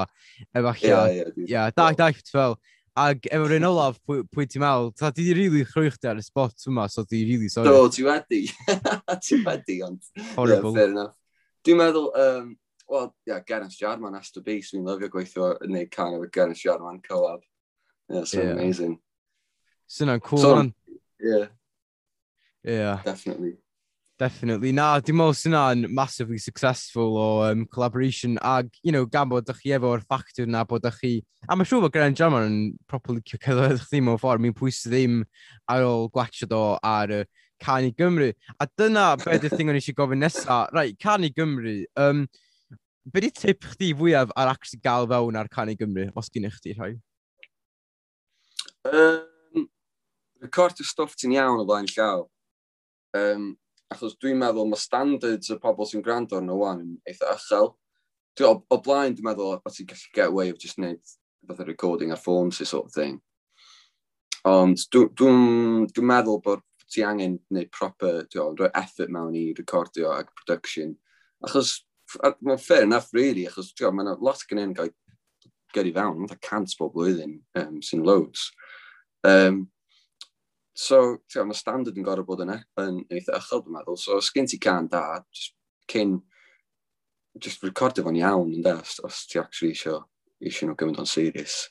efallai, 0.57 1.27
ie, 1.45 1.67
da, 1.77 1.91
da, 1.93 2.09
fel, 2.33 2.57
Ac 2.97 3.27
efo 3.27 3.49
rhan 3.51 3.67
olaf, 3.67 3.97
pwy, 4.07 4.21
pwy 4.31 4.45
ti'n 4.47 4.63
meddwl, 4.63 4.93
ta 4.95 5.09
di 5.11 5.25
rili 5.33 5.49
really 5.49 5.65
chrwy 5.67 5.91
chdi 5.91 6.13
ar 6.13 6.21
y 6.21 6.23
spot 6.23 6.69
yma, 6.71 6.85
so 6.91 7.03
di 7.03 7.25
rili 7.25 7.41
really 7.41 7.51
sori. 7.51 7.67
Do, 7.67 7.89
ti 7.91 8.05
wedi. 8.07 8.45
ti 9.25 9.39
wedi, 9.43 9.81
ond... 9.83 9.99
Horrible. 10.37 10.71
Yeah, 10.71 10.79
fair 10.79 10.93
enough. 10.93 11.17
Dwi'n 11.67 11.81
meddwl, 11.81 12.07
um, 12.23 12.53
well, 12.87 13.11
yeah, 13.27 13.41
Gareth 13.41 13.75
Jarman, 13.81 14.15
Astor 14.15 14.45
so 14.47 14.77
fi'n 14.77 14.87
lyfio 14.87 15.11
gweithio 15.11 15.51
yn 15.67 15.75
neud 15.75 15.91
can 15.91 16.15
efo 16.15 16.31
Gareth 16.31 16.63
Jarman 16.63 17.03
collab. 17.03 17.43
Yeah, 18.09 18.25
so 18.25 18.43
yeah. 18.43 18.53
amazing. 18.53 18.99
Sy'n 19.91 20.15
cool, 20.23 20.39
so, 20.39 20.55
man. 20.57 20.75
Yeah. 21.19 21.47
Yeah. 22.63 23.01
Definitely. 23.05 23.57
Definitely. 24.17 24.71
Na, 24.71 25.01
dim 25.03 25.19
ond 25.25 25.35
sy'n 25.35 25.57
na'n 25.57 25.89
massively 25.91 26.39
successful 26.39 27.17
o 27.19 27.29
um, 27.49 27.65
collaboration 27.67 28.39
ag, 28.47 28.69
you 28.85 28.93
know, 28.95 29.07
gan 29.11 29.29
bod 29.29 29.49
chi 29.59 29.73
efo'r 29.75 30.05
ffactor 30.07 30.47
na 30.47 30.63
bod 30.63 30.87
chi... 31.01 31.17
A 31.49 31.57
mae'n 31.57 31.67
siŵr 31.67 31.83
bod 31.83 31.95
Geraint 31.97 32.21
Jarman 32.21 32.47
yn 32.47 32.59
properly 32.87 33.25
cyrraedd 33.27 33.83
chdi 33.83 34.05
mewn 34.07 34.21
ffordd. 34.23 34.45
Mi'n 34.45 34.55
pwysau 34.55 34.93
ddim 34.93 35.25
ar 35.67 35.83
ôl 35.89 36.07
gwachod 36.15 36.55
o 36.55 36.63
ar 36.79 37.11
y 37.11 37.25
uh, 37.25 37.33
Cani 37.65 37.91
Gymru. 37.99 38.31
A 38.61 38.69
dyna 38.79 39.17
beth 39.19 39.49
yw'r 39.49 39.57
thing 39.57 39.73
o'n 39.73 39.81
eisiau 39.81 39.99
gofyn 39.99 40.23
nesaf. 40.23 40.71
Right, 40.75 40.95
Cani 41.01 41.33
Gymru. 41.35 41.81
Um, 41.99 42.29
be 43.11 43.25
di 43.25 43.33
tip 43.35 43.67
chdi 43.73 43.91
fwyaf 43.99 44.31
ar 44.37 44.53
actually 44.53 44.81
gael 44.85 45.09
fewn 45.11 45.41
ar 45.41 45.51
Cani 45.51 45.75
Gymru, 45.81 46.07
os 46.15 46.31
gyn 46.31 46.47
eich 46.49 46.61
di 46.63 46.77
rhoi? 46.79 46.93
Um, 48.87 49.67
record 50.45 50.81
y 50.81 50.87
stwff 50.87 51.19
ti'n 51.19 51.35
iawn 51.35 51.63
o 51.63 51.67
blaen 51.69 51.91
llaw. 51.91 52.27
Um, 53.17 53.55
achos 53.93 54.17
dwi'n 54.21 54.41
meddwl 54.41 54.69
mae 54.71 54.81
standards 54.81 55.53
y 55.53 55.59
pobl 55.63 55.89
sy'n 55.89 56.05
gwrando 56.05 56.39
arno 56.39 56.57
wan 56.61 56.83
yn 56.83 56.95
eitha 57.11 57.35
uchel. 57.37 57.73
Dwi, 58.35 58.49
o, 58.49 58.57
o 58.67 58.81
blaen, 58.83 59.15
dwi'n 59.15 59.29
meddwl 59.29 59.57
o 59.59 59.71
ti'n 59.71 59.91
gallu 59.91 60.15
get 60.17 60.31
away 60.33 60.51
of 60.51 60.59
just 60.59 60.81
wneud 60.81 61.03
fath 61.47 61.61
o 61.61 61.69
recording 61.69 62.15
ar 62.15 62.21
ffôn 62.21 62.53
sy'n 62.55 62.71
sort 62.71 62.91
of 62.91 62.97
thing. 62.97 63.21
Ond 64.49 64.81
dwi'n 64.93 65.11
dwi, 65.17 65.29
dwi, 65.29 65.91
dwi 65.95 66.07
meddwl 66.11 66.41
bod 66.45 66.65
ti 66.91 67.05
angen 67.07 67.39
wneud 67.51 67.71
proper, 67.75 68.25
dwi'n 68.31 68.59
rhoi 68.59 68.71
effort 68.81 69.13
mewn 69.13 69.37
i 69.39 69.47
recordio 69.57 70.13
ac 70.15 70.33
production. 70.41 70.95
Achos, 71.45 71.79
mae'n 72.21 72.61
fair 72.61 72.85
enough 72.87 73.13
really, 73.17 73.47
achos 73.49 73.73
dwi'n 73.79 73.97
mae'n 73.99 74.15
lot 74.25 74.45
gan 74.51 74.63
un 74.65 74.75
gael 74.77 74.93
gyrru 75.75 75.95
fewn, 75.97 76.21
mae'n 76.23 76.43
cant 76.45 76.77
bob 76.79 76.95
blwyddyn 76.95 77.39
um, 77.61 77.81
sy'n 77.83 78.05
loads. 78.07 78.51
Um, 79.27 79.65
So, 80.75 81.21
ti'n 81.31 81.47
mae 81.47 81.55
standard 81.55 81.95
yn 81.95 82.03
gorau 82.07 82.27
bod 82.27 82.41
yna, 82.43 82.57
yn 82.83 82.97
eitha 83.15 83.37
ychel, 83.39 83.61
dwi'n 83.63 83.77
meddwl. 83.77 83.99
So, 84.01 84.17
os 84.19 84.33
gen 84.35 84.49
ti 84.51 84.59
can 84.59 84.89
da, 84.91 85.21
just, 85.31 85.53
cyn, 85.91 86.17
just 87.39 87.63
recordio 87.63 88.03
fo'n 88.03 88.19
iawn, 88.19 88.51
yn 88.57 88.67
os, 88.73 88.97
os 89.07 89.21
ti 89.31 89.39
actually 89.39 89.71
isio, 89.77 90.01
isio 90.43 90.67
nhw 90.67 90.75
gymryd 90.81 90.99
o'n 90.99 91.07
serious. 91.07 91.69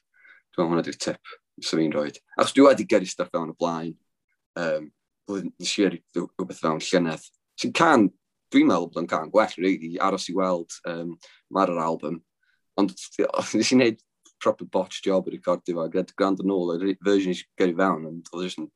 Dwi'n 0.56 0.70
meddwl 0.70 0.72
hwnna 0.72 0.86
di'r 0.88 1.00
tip, 1.04 1.34
sy'n 1.60 1.82
fi'n 1.82 1.96
rhoi. 1.98 2.14
Achos 2.38 2.56
dwi 2.56 2.64
wedi 2.70 2.86
gyrru 2.94 3.10
stuff 3.12 3.32
fewn 3.34 3.52
y 3.52 3.56
blaen, 3.60 3.90
um, 4.64 4.86
blwyddyn 5.28 5.52
nes 5.60 5.74
i 5.76 5.84
eri 5.90 6.00
rhywbeth 6.16 6.62
fewn 6.64 6.80
llynedd. 6.88 7.26
Sy'n 7.60 7.74
can, 7.76 8.06
dwi'n 8.56 8.70
meddwl 8.70 8.88
bod 8.88 9.02
yn 9.04 9.10
can 9.12 9.34
gwell, 9.34 9.58
really, 9.60 9.98
aros 10.00 10.30
i 10.32 10.38
weld, 10.38 10.78
um, 10.94 11.18
mar 11.52 11.74
yr 11.74 11.82
album. 11.84 12.22
Ond 12.80 12.96
nes 12.96 13.74
i 13.74 13.76
wneud 13.76 14.00
proper 14.40 14.72
botch 14.72 15.04
job 15.04 15.28
i 15.28 15.36
recordio 15.36 15.76
fo, 15.82 15.90
gyda 15.92 16.16
gwrando 16.16 16.48
nôl, 16.48 16.72
y 16.80 16.96
version 17.04 17.36
i 17.36 17.44
gyrru 17.60 17.76
fewn, 17.82 18.08
ond 18.14 18.32
oedd 18.32 18.46
e 18.46 18.48
jyst 18.48 18.64
yn 18.64 18.72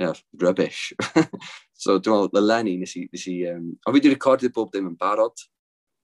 yeah, 0.00 0.14
rubbish. 0.40 0.92
so 1.82 1.98
dwi'n 2.00 2.24
meddwl, 2.24 2.40
y 2.40 2.44
Lenny 2.44 2.76
nes 2.80 2.96
i... 2.96 3.06
Nes 3.12 3.26
i 3.28 3.36
um, 3.52 3.66
a 3.84 3.92
fi 3.92 3.98
wedi 3.98 4.12
recordio 4.14 4.52
bob 4.56 4.72
dim 4.72 4.88
yn 4.88 4.96
barod. 5.00 5.44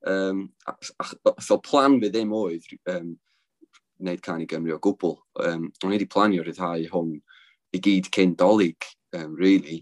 Um, 0.07 0.51
ach, 0.69 0.93
ach, 1.01 1.55
plan 1.65 1.97
fi 2.03 2.11
ddim 2.13 2.35
oedd 2.37 2.69
um, 2.93 3.15
wneud 4.03 4.23
can 4.23 4.45
i 4.45 4.49
Gymru 4.51 4.77
o 4.77 4.81
gwbl. 4.85 5.17
Um, 5.43 5.71
o'n 5.81 5.95
i 5.95 5.97
wedi 5.97 6.09
planio 6.13 6.45
rhyddhau 6.45 6.85
hwn 6.93 7.15
i 7.75 7.81
gyd 7.83 8.11
cyn 8.15 8.37
dolyg, 8.39 8.85
um, 9.17 9.33
really. 9.41 9.81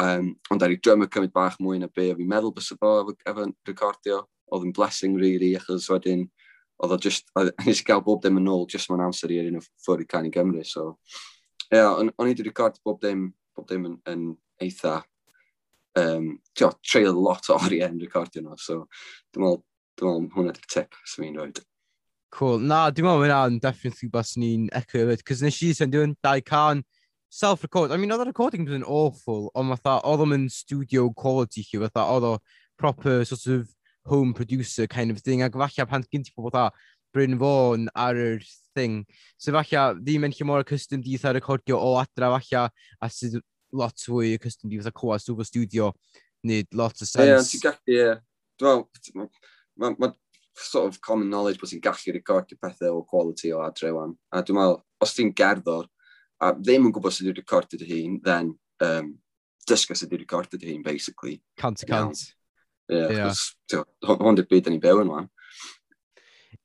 Um, 0.00 0.32
ond 0.50 0.64
ar 0.64 0.72
i 0.72 0.80
drummer 0.80 1.10
cymryd 1.12 1.34
bach 1.36 1.60
mwy 1.62 1.78
na 1.78 1.90
be 1.92 2.08
fi'n 2.16 2.30
meddwl 2.30 2.54
bys 2.56 2.72
fo 2.72 2.94
efo, 3.02 3.14
efo 3.28 3.46
recordio. 3.68 4.22
Oedd 4.52 4.64
yn 4.70 4.74
blessing, 4.76 5.20
really, 5.20 5.52
achos 5.60 5.90
wedyn... 5.92 6.24
Oedd 6.82 6.96
o 6.96 6.98
just... 6.98 7.28
Nes 7.68 7.84
i 7.84 7.86
gael 7.86 8.02
bob 8.08 8.24
dim 8.24 8.40
yn 8.40 8.50
ôl, 8.50 8.64
just 8.72 8.88
mewn 8.90 9.04
amser 9.04 9.36
i 9.36 9.38
ar 9.44 9.52
o 9.60 9.62
ffwrdd 9.84 10.08
i 10.08 10.10
can 10.16 10.32
i 10.32 10.34
Gymru, 10.34 10.64
so... 10.64 10.94
Ie, 11.72 11.78
yeah, 11.78 11.90
o'n, 11.92 12.10
on 12.18 12.28
i 12.28 12.34
wedi 12.34 12.46
record 12.46 12.80
bob 12.84 13.00
dim, 13.02 13.28
bob 13.56 13.68
dim 13.70 13.86
yn, 13.88 13.98
yn 14.10 14.24
eitha, 14.62 14.98
um, 16.00 16.32
tio, 16.56 16.72
treulio 16.84 17.14
lot 17.16 17.48
o 17.50 17.58
oriau 17.60 17.88
yn 17.88 18.00
recordio 18.02 18.42
nhw, 18.42 18.58
so 18.60 18.82
dwi'n 19.34 19.44
meddwl, 19.44 19.62
dwi'n 20.00 20.18
meddwl 20.18 20.34
hwnna 20.38 20.56
di'r 20.56 20.68
tip 20.74 20.98
sy'n 21.04 21.24
fi'n 21.24 21.38
rhoi. 21.38 21.52
Cool. 22.34 22.58
Na, 22.66 22.88
dwi'n 22.90 23.06
meddwl 23.06 23.24
hwnna'n 23.24 23.60
definitely 23.62 24.10
bus 24.12 24.34
ni'n 24.40 24.68
echo 24.74 25.06
it, 25.14 25.24
cos 25.26 25.42
nes 25.44 25.60
i 25.62 25.70
sy'n 25.78 25.92
dwi'n 25.92 26.16
dau 26.24 26.42
can 26.44 26.82
self-record. 27.34 27.94
I 27.94 27.98
mean, 27.98 28.12
oedd 28.14 28.26
y 28.26 28.28
recording 28.30 28.68
yn 28.70 28.86
awful, 28.86 29.48
ond 29.58 29.74
fatha, 29.74 30.00
oedd 30.06 30.26
o'n 30.26 30.50
studio 30.52 31.08
quality 31.14 31.64
chi, 31.66 31.80
fatha, 31.86 32.06
oedd 32.14 32.28
o 32.28 32.34
proper 32.78 33.24
sort 33.24 33.46
of 33.54 33.70
home 34.06 34.34
producer 34.34 34.86
kind 34.86 35.10
of 35.10 35.22
thing, 35.22 35.42
ac 35.42 35.56
falle 35.56 35.86
pan 35.88 36.04
gen 36.12 36.26
ti 36.26 36.34
pobl 36.34 36.52
fatha, 36.52 36.74
Bryn 37.14 37.38
Fawn 37.38 37.88
ar 37.94 38.18
yr 38.18 38.44
thing. 38.74 39.04
So 39.38 39.54
falle, 39.54 39.86
ddim 40.00 40.26
yn 40.26 40.34
lle 40.34 40.48
mor 40.48 40.66
custom 40.66 41.02
di 41.04 41.14
eitha 41.14 41.32
recordio 41.36 41.78
o 41.78 41.94
adra 42.00 42.32
falle, 42.34 42.66
a 43.00 43.10
sydd 43.10 43.38
lot 43.74 44.06
fwy 44.06 44.34
custom 44.42 44.70
di 44.70 44.80
eitha 44.80 44.92
cwa 44.94 45.18
stwf 45.22 45.44
o 45.44 45.48
studio, 45.48 45.92
nid 46.46 46.68
lot 46.74 46.98
o 46.98 47.06
sens. 47.06 47.22
Ie, 47.22 47.30
yeah, 47.30 47.48
ti'n 47.50 47.64
gallu, 47.64 47.96
ie. 47.96 48.20
Dwi'n 48.60 48.84
meddwl, 49.18 49.96
mae 49.98 50.12
sort 50.54 50.86
of 50.86 51.00
common 51.02 51.30
knowledge 51.30 51.58
bod 51.60 51.72
ti'n 51.72 51.82
gallu 51.82 52.14
recordio 52.14 52.58
pethau 52.60 53.00
o 53.00 53.04
quality 53.08 53.52
o 53.54 53.62
adre 53.64 53.90
wan. 53.94 54.14
A 54.30 54.42
dwi'n 54.42 54.60
meddwl, 54.60 54.80
os 55.02 55.16
ti'n 55.16 55.34
gerddor, 55.38 55.88
a 56.42 56.52
ddim 56.54 56.88
yn 56.88 56.94
gwybod 56.94 57.14
sydd 57.14 57.30
wedi 57.30 57.42
recordio 57.42 57.80
dy 57.80 57.90
hun, 57.90 58.18
then 58.26 58.54
um, 58.84 59.14
dysgu 59.70 59.96
sydd 59.98 60.14
wedi 60.14 60.26
recordio 60.26 60.60
dy 60.60 60.72
hun, 60.72 60.82
basically. 60.86 61.40
Cant 61.60 61.82
y 61.82 61.90
cant. 61.90 62.26
Ie, 62.90 62.98
yeah, 63.00 63.32
yeah. 63.72 63.84
hwn 64.04 64.36
di'r 64.36 64.50
byd 64.50 64.68
yn 64.68 64.76
ei 64.76 64.82
byw 64.82 65.02
yn 65.02 65.14
wan. 65.14 65.30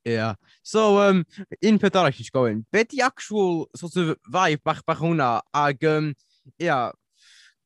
Yeah. 0.10 0.36
So, 0.64 1.00
um, 1.04 1.26
un 1.62 1.82
peth 1.82 1.98
arall 2.00 2.14
eisiau 2.14 2.40
gofyn. 2.40 2.64
Be 2.74 2.86
di 2.90 3.04
actual 3.06 3.68
sort 3.78 3.98
of 4.02 4.16
vibe 4.26 4.64
bach 4.66 4.82
bach 4.88 5.04
hwnna? 5.04 5.40
Ag, 5.54 5.86
um, 5.86 6.14
yeah, 6.58 6.90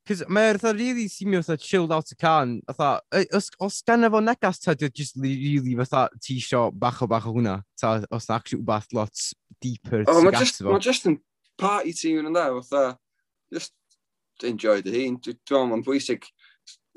Cys 0.04 0.26
mae'r 0.28 0.58
e 0.58 0.60
fatha 0.60 0.76
really 0.76 1.06
seemio 1.08 1.40
fatha 1.40 1.56
chilled 1.64 1.92
out 1.96 2.10
y 2.12 2.16
can. 2.20 2.58
Fatha, 2.68 3.00
e, 3.16 3.24
os, 3.38 3.48
os 3.64 3.78
gan 3.88 4.04
efo 4.04 4.20
negas 4.20 4.60
ta, 4.60 4.74
dwi'n 4.76 4.92
just 4.92 5.16
really 5.16 5.78
fatha 5.80 6.10
ti 6.20 6.36
isio 6.42 6.66
bach 6.76 7.00
o 7.06 7.08
bach 7.08 7.30
o 7.30 7.32
hwnna. 7.32 7.62
Ta, 7.80 7.94
os 8.12 8.28
na 8.28 8.36
actually 8.36 8.60
wbath 8.66 8.92
lot 8.98 9.24
deeper 9.64 10.04
oh, 10.04 10.18
sy'n 10.20 10.36
gas 10.36 10.52
efo. 10.58 10.74
Mae 10.74 10.84
just 10.84 11.08
yn 11.08 11.16
party 11.62 11.96
team 11.96 12.20
yn 12.20 12.28
yna, 12.34 12.50
fatha, 12.68 12.98
just 13.56 13.72
enjoy 14.44 14.82
dy 14.84 14.98
hun. 14.98 15.22
Dwi'n 15.24 15.40
meddwl, 15.40 15.70
mae'n 15.72 15.88
bwysig. 15.88 16.28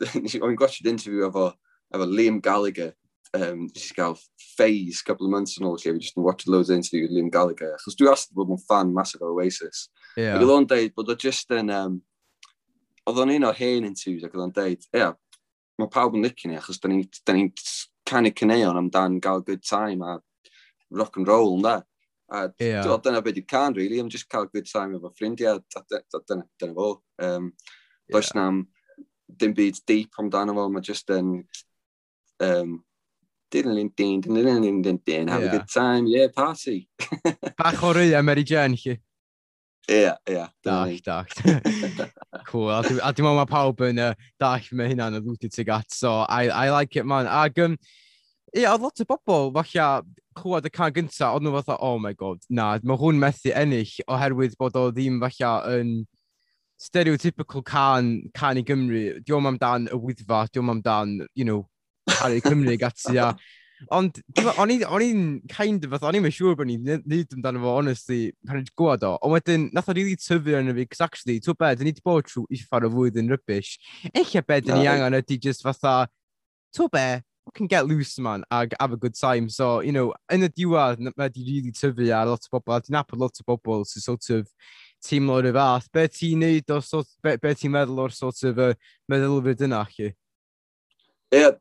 O'n 0.16 0.26
i'n 0.26 0.58
gwachod 0.58 0.90
interview 0.90 1.28
efo, 1.28 1.52
efo 1.94 2.10
Liam 2.10 2.42
Gallagher, 2.42 2.90
um, 3.36 3.66
nes 3.68 3.90
i 3.90 3.96
gael 3.96 4.16
phase 4.56 5.02
couple 5.06 5.28
of 5.28 5.32
months 5.32 5.58
yn 5.60 5.68
ôl 5.68 5.76
lle, 5.76 5.94
fi 5.94 6.02
just 6.02 6.18
yn 6.18 6.26
watch 6.26 6.46
loads 6.48 6.70
of 6.70 6.78
interview 6.80 7.06
with 7.06 7.14
Liam 7.16 7.30
Gallagher, 7.32 7.74
achos 7.76 7.98
dwi 7.98 8.10
wastad 8.10 8.36
bod 8.38 8.52
yn 8.54 8.62
fan 8.68 8.92
massive 8.96 9.24
o 9.26 9.32
Oasis. 9.34 9.86
Yeah. 10.16 10.36
Ac 10.36 10.44
oedd 10.46 10.54
o'n 10.56 10.68
deud 10.72 10.94
bod 10.96 11.12
o 11.12 11.18
just 11.26 11.52
yn, 11.54 11.72
um, 11.74 12.00
oedd 13.06 13.22
o'n 13.22 13.34
un 13.36 13.48
o 13.50 13.52
hen 13.56 13.88
interviews 13.88 14.24
ac 14.26 14.36
oedd 14.36 14.46
o'n 14.48 14.56
deud, 14.56 14.88
ia, 14.92 15.02
yeah, 15.02 15.42
mae 15.80 15.92
pawb 15.92 16.16
yn 16.16 16.24
licio 16.24 16.50
ni 16.50 16.56
achos 16.58 16.80
da 16.80 16.88
ni'n 16.88 17.04
ni, 17.04 17.42
ni 17.42 17.50
canu 18.06 18.32
cyneuon 18.32 18.80
amdan 18.80 19.20
gael 19.20 19.42
good 19.44 19.62
time 19.66 20.02
a 20.02 20.20
rock 20.90 21.16
and 21.16 21.28
roll 21.28 21.56
ynda. 21.58 21.82
A 22.32 22.48
yeah. 22.58 22.82
Dwi, 22.82 22.96
dyna 23.02 23.22
beth 23.22 23.38
yw 23.38 23.46
can, 23.46 23.74
really, 23.74 24.00
am 24.00 24.08
just 24.10 24.28
cael 24.30 24.48
good 24.50 24.66
time 24.70 24.96
efo 24.96 25.12
ffrindiau, 25.14 25.60
dyna, 25.70 26.42
dyna 26.58 26.74
fo. 26.74 26.88
Um, 27.18 27.52
yeah. 28.08 28.16
Does 28.16 28.32
na'm 28.34 28.64
dim 29.36 29.54
byd 29.54 29.78
deep 29.86 30.18
amdano 30.18 30.56
fo, 30.56 30.68
mae 30.72 30.86
just 30.86 31.10
yn 31.14 31.36
um, 32.40 32.80
dyn, 33.50 33.90
dyn, 33.96 34.20
dyn, 34.20 34.82
dyn, 34.82 35.00
dyn, 35.04 35.28
have 35.28 35.42
yeah. 35.42 35.48
a 35.48 35.58
good 35.58 35.68
time, 35.68 36.06
yeah, 36.06 36.26
party. 36.34 36.88
Bach 37.58 37.82
o 37.82 37.92
rwy 37.94 38.22
Mary 38.24 38.44
Jane 38.44 38.76
chi. 38.76 38.96
Ie, 39.88 40.10
ie. 40.28 40.46
Dach, 40.64 41.02
dach. 41.02 41.28
cool. 42.48 42.72
A 42.72 42.82
dwi'n 42.82 43.22
meddwl 43.22 43.38
mae 43.38 43.50
pawb 43.50 43.84
yn 43.86 44.02
uh, 44.02 44.14
dach 44.42 44.72
mae 44.74 44.90
hynna'n 44.90 45.20
alluded 45.20 45.54
to 45.54 45.64
gat, 45.64 45.86
so 45.94 46.24
I, 46.26 46.48
I 46.50 46.70
like 46.74 46.96
it, 46.98 47.06
man. 47.06 47.30
Ag, 47.30 47.60
um, 47.62 47.76
ie, 48.50 48.64
yeah, 48.64 48.74
oedd 48.74 48.82
lot 48.82 49.04
o 49.04 49.06
bobl, 49.06 49.52
falle, 49.54 50.02
clywed 50.36 50.66
y 50.66 50.74
can 50.74 50.96
gynta, 50.96 51.30
oedd 51.30 51.46
nhw 51.46 51.54
fatha, 51.60 51.78
oh 51.78 52.00
my 52.02 52.12
god, 52.18 52.42
na, 52.50 52.72
mae 52.82 52.98
hwn 52.98 53.22
methu 53.22 53.54
ennill 53.54 53.94
oherwydd 54.10 54.58
bod 54.58 54.78
o 54.80 54.88
ddim 54.90 55.22
falle 55.22 55.78
yn 55.78 55.94
stereotypical 56.82 57.64
can, 57.64 58.30
can 58.34 58.58
i 58.58 58.66
Gymru. 58.66 59.06
Diolch 59.22 59.50
amdan 59.52 59.86
y 59.86 60.02
wyddfa, 60.02 60.42
diolch 60.50 60.74
amdan, 60.74 61.20
you 61.34 61.46
know, 61.46 61.62
ar 62.20 62.34
ei 62.34 62.42
Cymru 62.44 62.76
gati 62.80 63.18
a... 63.20 63.34
Ond 63.92 64.22
o'n 64.56 64.70
i'n 64.72 65.18
kind 65.52 65.82
of, 65.84 65.98
o'n 66.00 66.16
i'n 66.16 66.22
mynd 66.24 66.32
siŵr 66.32 66.54
bod 66.56 66.70
ni'n 66.70 67.02
neud 67.04 67.34
amdano 67.36 67.60
fo, 67.60 67.74
honestly, 67.76 68.20
pan 68.48 68.62
i'n 68.62 68.70
gwybod 68.72 69.04
o. 69.04 69.10
Ond 69.20 69.34
wedyn, 69.36 69.66
nath 69.76 69.90
o'n 69.92 69.98
really 69.98 70.16
tyfu 70.16 70.56
arno 70.56 70.72
fi, 70.78 70.86
cos 70.88 71.04
actually, 71.04 71.42
to 71.44 71.52
bed, 71.52 71.82
ni 71.84 71.92
wedi 71.92 72.04
bod 72.06 72.24
trwy 72.24 72.46
uffar 72.56 72.86
o 72.88 72.90
flwyddyn 72.94 73.28
rybys. 73.34 73.74
Eich 74.16 74.32
a 74.40 74.42
bed 74.42 74.72
ni 74.72 74.88
angen 74.88 75.18
ydy 75.20 75.36
just 75.36 75.66
fatha, 75.66 76.08
to 76.72 76.88
be, 76.88 77.20
can 77.54 77.66
get 77.66 77.86
loose, 77.86 78.18
man, 78.18 78.44
ag 78.50 78.74
have 78.80 78.92
a 78.92 78.96
good 78.96 79.14
time. 79.14 79.48
So, 79.48 79.80
you 79.80 79.92
know, 79.92 80.14
yn 80.32 80.48
y 80.48 80.50
diwedd, 80.56 81.04
mae 81.12 81.26
wedi 81.26 81.44
really 81.44 81.72
tyfu 81.76 82.08
ar 82.16 82.32
lot 82.32 82.48
o 82.48 82.56
bobl, 82.56 82.78
a 82.78 82.80
di'n 82.80 83.00
apod 83.04 83.20
lot 83.20 83.44
o 83.44 83.46
bobl 83.52 83.84
sy'n 83.84 84.08
sort 84.08 84.30
of 84.40 84.48
teimlo 85.04 85.36
o'r 85.42 85.52
fath. 85.52 85.92
Be 85.92 86.08
ti'n 86.08 86.40
neud 86.42 86.72
o, 86.72 86.80
sort, 86.80 87.12
be, 87.20 87.36
be 87.42 87.52
ti'n 87.52 87.76
meddwl 87.76 88.06
o'r 88.06 88.16
sort 88.16 88.40
of 88.48 88.62
uh, 88.70 88.72
meddylfryd 89.12 89.68
yna, 89.68 89.84
chi? 89.92 90.14
Ie, 91.34 91.40
yeah, 91.40 91.54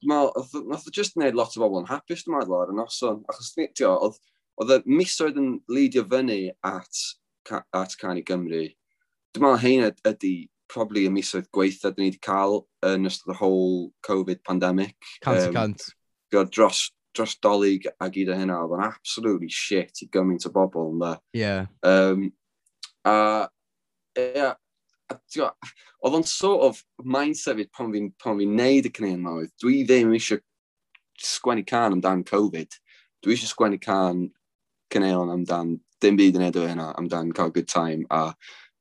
nath 0.69 0.87
o 0.87 0.91
just 0.93 1.15
wneud 1.17 1.37
lot 1.37 1.55
o 1.57 1.61
bobl 1.63 1.79
yn 1.81 1.87
hapus 1.89 2.21
dwi'n 2.25 2.35
meddwl 2.37 2.59
ar 2.59 2.73
y 2.73 2.75
noson, 2.77 3.23
achos 3.31 3.53
nitio, 3.57 3.95
oedd, 4.05 4.19
oedd 4.61 4.73
y 4.75 4.97
misoedd 4.99 5.39
yn 5.41 5.55
leidio 5.73 6.03
fyny 6.11 6.51
at, 6.69 6.99
at 7.73 7.95
Cani 8.01 8.21
Gymru. 8.27 8.67
Dwi'n 9.33 9.45
meddwl 9.47 9.63
hein 9.63 9.87
ydy 10.11 10.35
probably 10.71 11.07
y 11.09 11.13
misoedd 11.13 11.49
gweitha 11.53 11.91
dyn 11.91 12.05
ni 12.05 12.11
wedi 12.11 12.21
cael 12.25 12.59
yn 12.85 13.09
ystod 13.09 13.33
y 13.33 13.37
whole 13.39 13.89
Covid 14.05 14.43
pandemic. 14.45 14.97
Cant 15.25 15.47
um, 15.47 15.57
cant. 15.57 15.87
Dros, 16.53 16.85
dros 17.15 17.35
dolyg 17.41 17.87
a 17.89 18.09
gyd 18.13 18.29
o 18.33 18.37
hynna, 18.37 18.59
oedd 18.61 18.77
yn 18.77 18.85
absolutely 18.85 19.49
shit 19.49 20.03
i 20.05 20.09
gymaint 20.13 20.45
o 20.45 20.53
bobl. 20.53 20.93
Ie. 21.09 21.41
Yeah. 21.41 21.65
Um, 21.81 22.29
a, 23.05 23.47
yeah, 24.17 24.53
oedd 25.13 26.17
o'n 26.17 26.25
sort 26.27 26.63
of 26.65 26.81
mindset 27.03 27.59
fi 27.59 27.67
pan 27.73 27.91
fi'n 27.93 28.11
fi 28.21 28.49
neud 28.49 28.89
y 28.89 28.91
cynnion 28.93 29.19
yma 29.21 29.35
oedd, 29.41 29.53
dwi 29.61 29.83
ddim 29.85 30.13
eisiau 30.15 30.41
sgwennu 31.21 31.65
can 31.67 31.97
amdan 31.97 32.23
Covid. 32.27 32.77
Dwi 33.23 33.35
eisiau 33.35 33.51
sgwennu 33.51 33.81
can 33.81 34.27
cneun 34.93 35.33
amdan 35.33 35.77
dim 36.01 36.17
byd 36.19 36.39
yn 36.39 36.47
edrych 36.49 36.71
hynna, 36.73 36.91
amdan 36.99 37.31
cael 37.35 37.53
good 37.53 37.69
time. 37.71 38.05
A 38.09 38.33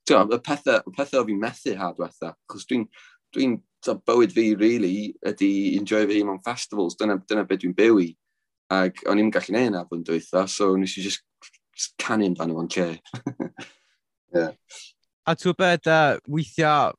tio, 0.07 0.25
y 0.25 0.41
pethau, 0.45 0.81
y 0.85 0.97
pethau 0.97 1.23
o 1.23 1.29
fi'n 1.29 1.41
methu 1.41 1.77
ha 1.81 1.93
diwetha, 1.97 2.35
chos 2.51 2.67
dwi'n 2.71 2.89
dwi, 3.35 3.49
n, 3.49 3.61
dwi 3.85 3.95
n, 3.95 4.03
bywyd 4.09 4.35
fi, 4.35 4.49
really, 4.61 4.97
ydy 5.27 5.53
enjoy 5.79 6.05
fi 6.11 6.23
mewn 6.25 6.43
festivals, 6.45 6.99
dyna, 7.01 7.19
dyna 7.29 7.47
beth 7.49 7.63
dwi'n 7.65 7.77
byw 7.77 8.03
i. 8.05 8.11
Ac 8.75 9.05
o'n 9.11 9.21
i'n 9.21 9.33
gallu 9.33 9.55
neud 9.57 9.71
yna 9.71 9.85
bod 9.89 10.01
yn 10.01 10.09
dweitha, 10.09 10.47
so 10.49 10.73
nes 10.81 10.97
i 10.99 11.05
just 11.05 11.25
canu 12.01 12.29
amdano 12.31 12.59
fo'n 12.59 12.71
lle. 12.75 12.89
yeah. 14.35 14.53
A 15.25 15.33
ti'n 15.33 15.49
gwybod 15.49 15.61
beth, 15.63 15.89
uh, 15.89 16.19
weithiau, 16.29 16.93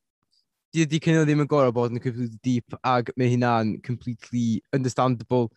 di 0.73 0.81
ydi 0.83 0.99
cynnal 0.99 1.27
ddim 1.27 1.43
yn 1.43 1.49
gorau 1.49 1.73
bod 1.75 1.93
yn 1.93 2.01
completely 2.01 2.39
deep 2.43 2.73
ag 2.81 3.11
mae 3.15 3.29
hynna'n 3.31 3.75
completely 3.85 4.63
understandable. 4.73 5.51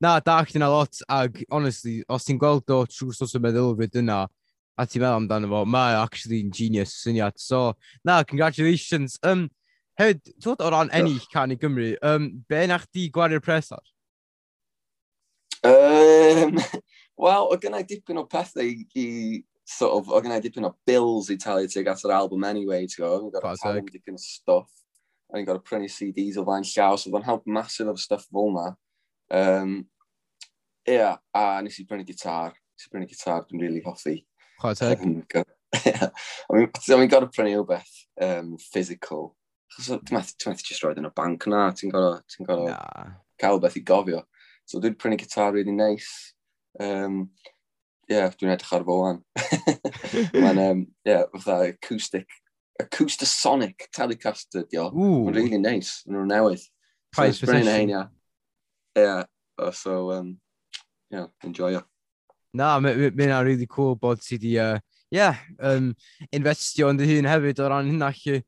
Na, 0.00 0.14
da 0.22 0.38
chdi 0.46 0.60
yna 0.60 0.70
lot 0.70 1.02
ag, 1.10 1.42
honestly, 1.50 1.98
os 2.06 2.28
ti'n 2.28 2.38
gweld 2.38 2.70
o 2.70 2.84
trwy 2.86 3.12
sos 3.16 3.34
o 3.34 3.42
meddylfryd 3.42 3.98
yna, 4.04 4.20
a 4.78 4.86
ti'n 4.86 5.02
meddwl 5.02 5.18
amdano 5.18 5.50
fo, 5.50 5.64
mae 5.66 5.98
actually 5.98 6.40
yn 6.44 6.54
genius 6.54 6.94
syniad. 7.02 7.42
So, 7.42 7.74
na, 8.06 8.22
congratulations. 8.22 9.18
Um, 9.26 9.48
hefyd, 9.98 10.22
ti'n 10.38 10.62
o 10.62 10.72
ran 10.72 10.94
ennill 10.94 11.26
can 11.34 11.52
i 11.52 11.58
Gymru, 11.58 11.92
um, 12.06 12.30
be 12.48 12.64
na 12.70 12.78
chdi 12.86 13.10
gwario 13.10 13.42
presar? 13.42 13.82
Um, 15.66 16.54
Wel, 17.22 17.50
o 17.50 17.58
gynnau 17.58 17.82
dipyn 17.86 18.22
o 18.22 18.24
pethau 18.30 18.66
i, 18.66 18.86
i 18.94 19.06
sort 19.68 19.94
of, 19.94 20.10
oedd 20.10 20.26
gen 20.26 20.42
dipyn 20.42 20.66
o 20.66 20.72
bills 20.86 21.30
i 21.30 21.38
talu 21.40 21.68
tuag 21.70 21.90
at 21.92 22.04
yr 22.06 22.14
album 22.16 22.44
anyway, 22.44 22.86
ti'n 22.86 23.04
gwybod? 23.04 23.28
Fi'n 23.28 23.34
gorau 23.36 23.60
talu 23.62 23.84
dipyn 23.88 24.18
o 24.18 24.22
stuff. 24.22 24.70
A 25.30 25.38
fi'n 25.38 25.48
gorau 25.48 25.64
prynu 25.64 25.90
CDs 25.90 26.38
o 26.40 26.44
flaen 26.46 26.66
llaw, 26.66 26.98
so 26.98 27.10
oedd 27.10 27.20
o'n 27.20 27.28
help 27.28 27.46
massive 27.46 27.92
of 27.92 28.00
stuff 28.02 28.26
fel 28.28 28.50
yna. 28.50 28.68
Um, 29.32 29.74
Ia, 30.88 30.94
yeah, 30.98 31.16
a 31.38 31.62
nes 31.62 31.78
i 31.78 31.86
brynu 31.86 32.06
gitar. 32.06 32.56
Nes 32.74 32.88
i 32.88 32.90
brynu 32.90 33.06
gitar, 33.10 33.44
dwi'n 33.46 33.62
really 33.62 33.82
hoffi. 33.84 34.16
Chwa 34.60 34.74
teg? 34.78 35.04
o'n 36.50 36.66
i'n 36.66 37.12
gorau 37.12 37.30
prynu 37.30 37.60
o 37.60 37.66
beth 37.68 37.94
um, 38.26 38.56
physical. 38.58 39.30
Dwi'n 39.78 40.18
methu 40.18 40.52
just 40.66 40.82
roed 40.84 40.98
yn 41.00 41.08
y 41.08 41.12
banc 41.16 41.46
na, 41.48 41.68
ti'n 41.76 41.94
gorau 41.94 42.18
ti 42.26 42.44
nah. 42.48 43.14
cael 43.40 43.62
beth 43.62 43.78
i 43.78 43.84
gofio. 43.86 44.24
So 44.66 44.82
dwi'n 44.82 44.98
prynu 44.98 45.20
gitar 45.22 45.54
really 45.54 45.72
nice. 45.72 46.34
Um, 46.80 47.30
yeah, 48.12 48.32
dwi'n 48.36 48.52
edrych 48.54 48.72
ar 48.76 48.84
fo 48.86 48.98
wan. 49.00 49.20
Mae'n, 50.42 50.60
um, 50.62 50.82
yeah, 51.06 51.24
fatha 51.32 51.72
acoustic, 51.72 52.28
acoustasonic 52.82 53.88
telecaster, 53.94 54.66
dio. 54.70 54.90
Mae'n 54.94 55.36
really 55.36 55.60
nice, 55.60 56.02
yn 56.06 56.18
rhywun 56.18 56.32
newydd. 56.32 56.66
Price 57.12 57.40
so, 57.40 57.46
position. 57.46 57.72
Ein, 57.72 57.92
yeah. 57.92 58.06
yeah, 58.96 59.72
so, 59.76 60.12
um, 60.12 60.36
yeah, 61.12 61.26
enjoy 61.44 61.76
it. 61.78 61.88
Na, 62.52 62.74
mae'n 62.84 63.16
ma 63.16 63.40
really 63.40 63.66
cool 63.66 63.96
bod 63.96 64.20
ti 64.20 64.38
di, 64.38 64.58
uh, 64.60 64.78
yeah, 65.12 65.40
um, 65.60 65.92
investio 66.32 66.90
yn 66.92 67.00
dy 67.00 67.08
hun 67.14 67.30
hefyd 67.30 67.62
o 67.64 67.68
ran 67.72 67.88
hynna 67.88 68.12
chi. 68.16 68.40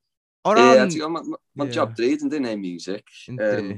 O 0.45 0.53
ran... 0.57 0.89
Ie, 0.91 1.01
yeah, 1.01 1.09
mae'n 1.09 1.31
ma, 1.33 1.41
ma 1.57 1.69
yeah. 1.69 1.77
job 1.81 1.95
dreid 1.97 2.25
yn 2.25 2.33
dyn 2.33 2.51
ei 2.51 2.61
music. 2.61 3.07
Um, 3.33 3.77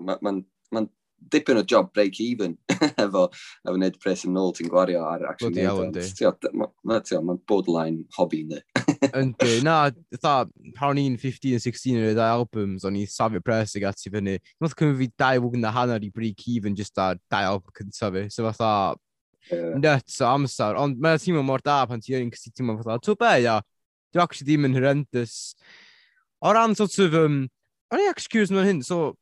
mae'n 0.00 0.20
ma, 0.20 0.20
ma, 0.24 0.38
ma 0.72 0.86
dipyn 1.32 1.60
o 1.60 1.64
job 1.66 1.92
break 1.94 2.20
even 2.20 2.56
efo, 3.02 3.26
efo 3.30 3.74
wneud 3.76 3.98
pres 4.02 4.24
yn 4.28 4.38
ôl 4.40 4.54
ti'n 4.56 4.70
gwario 4.72 5.04
ar 5.06 5.26
action. 5.30 5.54
Bloody 5.54 5.66
hell. 5.66 7.22
Mae'n 7.26 7.42
borderline 7.48 8.04
hobby, 8.16 8.44
ni 8.46 8.60
yndi, 9.20 9.60
na, 9.66 9.90
dda 10.14 10.34
pan 10.76 10.92
o'n 10.92 11.00
i'n 11.02 11.16
15 11.20 11.60
16 11.62 11.96
yn 11.96 12.10
y 12.10 12.14
ddau 12.16 12.42
albums, 12.42 12.84
o'n 12.86 12.98
i 12.98 13.04
safio 13.10 13.42
pres 13.44 13.76
ag 13.78 13.88
ati 13.90 14.12
fyny. 14.12 14.36
Nodd 14.62 14.76
cymryd 14.78 15.00
fi 15.00 15.10
dau 15.20 15.46
wgyn 15.46 15.66
a 15.68 15.72
hanner 15.74 16.04
i 16.04 16.10
break 16.14 16.46
even 16.52 16.76
just 16.78 16.98
ar 17.02 17.18
dau 17.32 17.56
album 17.56 17.74
cyntaf 17.76 18.14
fi. 18.14 18.26
So 18.32 18.46
fatha, 18.48 18.96
yeah. 19.50 19.74
nuts 19.82 20.20
o 20.20 20.30
amser. 20.30 20.78
Ond 20.80 21.00
mae'n 21.02 21.20
teimlo 21.22 21.44
mor 21.46 21.64
da 21.64 21.82
pan 21.88 22.02
ti'n 22.02 22.28
yn 22.28 22.32
cys 22.34 22.54
teimlo 22.54 22.78
fatha, 22.80 22.98
to 23.02 23.16
be, 23.18 23.34
ia, 23.44 23.60
dwi'n 24.14 24.24
actually 24.24 24.48
ddim 24.50 24.70
yn 24.70 24.78
horrendous. 24.78 25.36
O 26.44 26.52
ran, 26.54 26.76
sort 26.78 26.98
of, 27.02 27.16
um, 27.18 27.44
o'n 27.92 28.02
i 28.02 28.10
excuse 28.10 28.54
mewn 28.54 28.68
hyn, 28.68 28.82
so, 28.86 29.16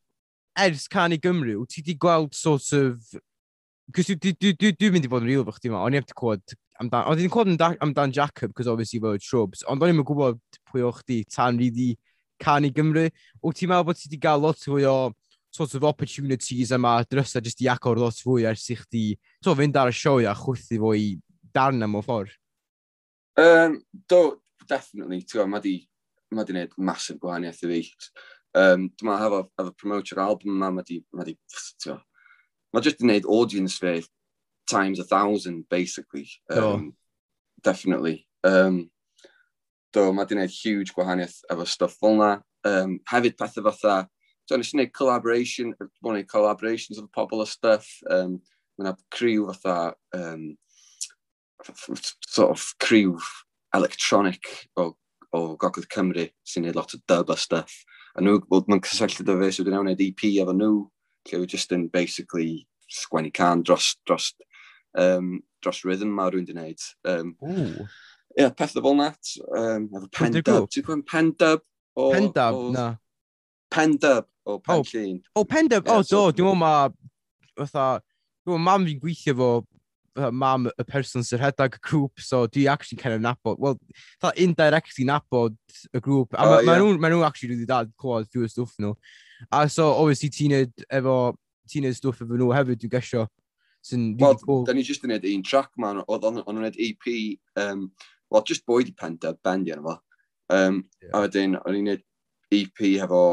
ers 0.59 0.88
can 0.88 1.14
i 1.14 1.19
Gymru, 1.21 1.59
wyt 1.61 1.75
ti 1.75 1.83
wedi 1.83 1.97
gweld 2.01 2.35
sort 2.37 2.71
of... 2.77 3.01
Cos 3.95 4.09
dwi'n 4.09 4.95
mynd 4.95 5.07
i 5.07 5.11
fod 5.12 5.27
yn 5.27 5.29
real 5.29 5.45
fo 5.45 5.55
chdi 5.57 5.73
ma, 5.73 5.83
o'n 5.85 5.97
i 5.97 6.01
heb 6.01 6.07
wedi 6.09 6.19
clywed 6.21 6.57
amdan... 6.83 7.09
O'n 7.11 7.23
i'n 7.23 7.33
cwod 7.33 7.53
amdan 7.85 8.14
Jacob, 8.14 8.55
cos 8.57 8.71
obviously 8.71 9.03
fo 9.03 9.17
Shrubs, 9.21 9.64
ond 9.71 9.83
o'n 9.83 9.93
i'n 9.93 10.07
gwybod 10.07 10.40
pwy 10.71 10.87
o'ch 10.87 11.03
di 11.09 11.23
tan 11.31 11.61
rydw 11.61 11.90
i 11.90 11.90
Canu 12.43 12.71
Gymru. 12.75 13.09
Wyt 13.45 13.61
ti'n 13.61 13.71
meddwl 13.71 13.88
bod 13.90 14.01
ti 14.01 14.09
wedi 14.09 14.23
cael 14.23 14.43
lot 14.43 14.62
fwy 14.62 14.87
o 14.90 15.12
sort 15.55 15.75
of 15.79 15.85
opportunities 15.87 16.73
yma, 16.75 16.97
drysa 17.07 17.43
jyst 17.45 17.62
i 17.62 17.69
agor 17.71 18.01
lot 18.01 18.19
fwy 18.19 18.47
ers 18.51 18.67
i 18.75 18.79
chdi 18.79 19.05
so, 19.38 19.55
fynd 19.55 19.77
ar 19.79 19.93
y 19.93 19.95
sioe 19.95 20.27
a 20.27 20.35
chwythu 20.35 20.81
fo 20.83 20.95
i 20.99 21.12
darn 21.55 21.87
am 21.87 21.95
o 21.95 22.03
ffordd? 22.03 22.35
Um, 23.38 23.79
do, 24.11 24.40
definitely, 24.69 25.23
ti'n 25.23 25.38
gwybod, 25.38 25.53
mae 25.53 25.62
di, 25.62 25.77
ma 26.35 26.47
di 26.47 26.57
wneud 26.57 26.75
massive 26.79 27.21
gwahaniaeth 27.23 27.62
i 27.67 27.71
fi. 27.71 27.81
Um, 28.55 28.88
dwi'n 28.95 29.11
meddwl 29.11 29.23
hefo, 29.25 29.38
hefo 29.59 29.77
promoter 29.79 30.21
album 30.23 30.55
yma, 30.55 30.71
mae 30.77 30.87
di, 30.87 31.01
ma 31.14 31.27
di, 31.27 31.35
mae 32.75 32.85
just 32.85 33.01
yn 33.03 33.09
gwneud 33.09 33.27
audience 33.31 33.81
fe 33.83 33.97
times 34.71 34.99
a 34.99 35.05
thousand, 35.05 35.69
basically. 35.69 36.29
Um, 36.51 36.62
oh. 36.62 36.93
Definitely. 37.62 38.27
Um, 38.45 38.90
do, 39.93 40.12
mae 40.12 40.29
di 40.29 40.38
neud 40.38 40.53
huge 40.53 40.95
gwahaniaeth 40.95 41.40
efo 41.53 41.67
stuff 41.67 41.97
fel 42.01 42.19
yna. 42.19 42.33
Um, 42.64 42.99
hefyd 43.11 43.38
pethau 43.40 43.64
fatha, 43.69 43.95
dwi'n 44.49 44.62
nes 44.62 44.75
neud 44.77 44.93
collaboration, 44.97 45.73
one 46.01 46.19
of 46.21 46.27
collaborations 46.27 47.01
of 47.01 47.11
pobl 47.12 47.43
o 47.43 47.49
stuff. 47.49 47.88
Um, 48.11 48.40
mae 48.77 48.87
yna 48.87 48.95
criw 49.14 49.49
fatha, 49.53 49.95
um, 50.19 50.53
sort 52.27 52.51
of 52.51 52.67
criw 52.83 53.17
electronic 53.75 54.69
o, 54.77 54.93
o 55.33 55.57
Gogledd 55.57 55.88
Cymru 55.90 56.29
sy'n 56.45 56.67
gwneud 56.67 56.79
lot 56.79 56.95
o 56.95 57.01
dub 57.09 57.33
a 57.33 57.38
stuff 57.40 57.75
a 58.14 58.22
nhw, 58.22 58.38
wel, 58.50 58.64
mae'n 58.70 58.83
cysylltu 58.87 59.27
dy 59.27 59.37
fe, 59.40 59.50
so 59.53 59.66
dwi'n 59.66 59.81
wneud 59.83 60.03
EP 60.05 60.24
efo 60.31 60.55
nhw, 60.55 60.72
lle 61.29 61.40
wyt 61.42 61.55
just 61.57 61.72
yn 61.74 61.88
basically 61.92 62.64
sgwennu 62.92 63.33
can 63.35 63.64
dros, 63.66 63.94
dros, 64.07 64.33
um, 65.00 65.38
dros 65.64 65.83
rhythm 65.87 66.12
ma 66.14 66.29
rwy'n 66.31 66.46
di 66.48 66.55
wneud. 66.55 66.88
Um, 67.11 67.35
Ie, 67.44 68.42
yeah, 68.42 68.53
pethau 68.55 68.83
fel 68.85 68.98
nat, 68.98 69.35
um, 69.57 69.88
efo 69.90 70.11
pen 70.14 70.38
dub. 70.40 70.68
Ti'n 70.70 70.87
gwybod 70.87 71.07
pen 71.11 71.33
dub? 71.38 71.66
O, 71.94 72.11
pen 72.14 72.31
dub, 72.35 72.61
na. 72.74 72.88
Pen 73.74 73.98
dub 73.98 74.31
o 74.44 74.55
oh. 74.55 74.59
pen 74.59 74.81
oh. 74.81 74.88
llun. 74.92 75.20
O, 75.35 75.44
pen 75.44 75.70
dub, 75.70 75.88
oh, 75.88 76.03
o, 76.03 76.09
do, 76.09 76.24
dwi'n 76.35 76.50
meddwl 76.50 76.61
ma, 76.61 76.74
fatha, 77.59 77.87
dwi'n 78.44 78.59
meddwl 78.59 78.66
mam 78.68 78.88
fi'n 78.90 79.00
gweithio 79.03 79.37
fo 79.40 79.50
mam 80.14 80.68
y 80.70 80.85
person 80.87 81.24
sy'n 81.27 81.40
rhedeg 81.40 81.79
y 81.79 81.83
grŵp, 81.83 82.22
so 82.22 82.46
di 82.46 82.66
actually 82.68 82.98
kind 83.00 83.14
of 83.16 83.22
nabod, 83.22 83.59
well, 83.59 83.79
ta 84.22 84.33
indirectly 84.37 85.07
nabod 85.09 85.57
y 85.92 86.00
grŵp, 86.00 86.35
a 86.35 86.44
uh, 86.44 86.50
maen 86.50 86.66
ma 86.66 86.77
nhw'n 86.79 87.00
ma 87.03 87.11
nhw 87.12 87.24
actually 87.27 87.55
really 87.55 87.68
dad 87.68 87.90
clywed 88.00 88.31
fwy 88.31 88.46
o 88.46 88.50
stwff 88.50 88.77
nhw. 88.83 88.94
A 89.50 89.68
so, 89.68 89.90
obviously, 89.92 90.31
ti'n 90.35 90.55
neud 90.55 90.87
efo, 91.00 91.16
ti'n 91.70 91.88
neud 91.88 91.98
stwff 91.98 92.22
efo 92.24 92.38
nhw 92.38 92.50
hefyd, 92.55 92.83
dwi'n 92.83 92.94
gesio, 92.94 93.27
sy'n 93.85 94.11
really 94.12 94.22
well, 94.22 94.42
cool. 94.46 94.64
da 94.68 94.77
ni 94.77 94.87
jyst 94.87 95.07
yn 95.07 95.14
neud 95.14 95.27
un 95.31 95.46
track, 95.46 95.73
man, 95.81 96.02
oedd 96.06 96.29
o'n 96.31 96.60
neud 96.60 96.79
EP, 96.79 97.08
um, 97.60 97.88
well, 98.31 98.46
just 98.46 98.67
boi 98.67 98.83
di 98.87 98.94
penta, 98.94 99.35
bend 99.44 99.71
i 99.71 99.79
fo. 99.81 99.98
Um, 100.52 100.85
yeah. 101.02 101.10
A 101.15 101.25
wedyn, 101.27 101.58
o'n 101.65 101.81
i'n 101.81 101.90
neud 101.90 102.06
EP 102.54 102.87
hefo 103.00 103.25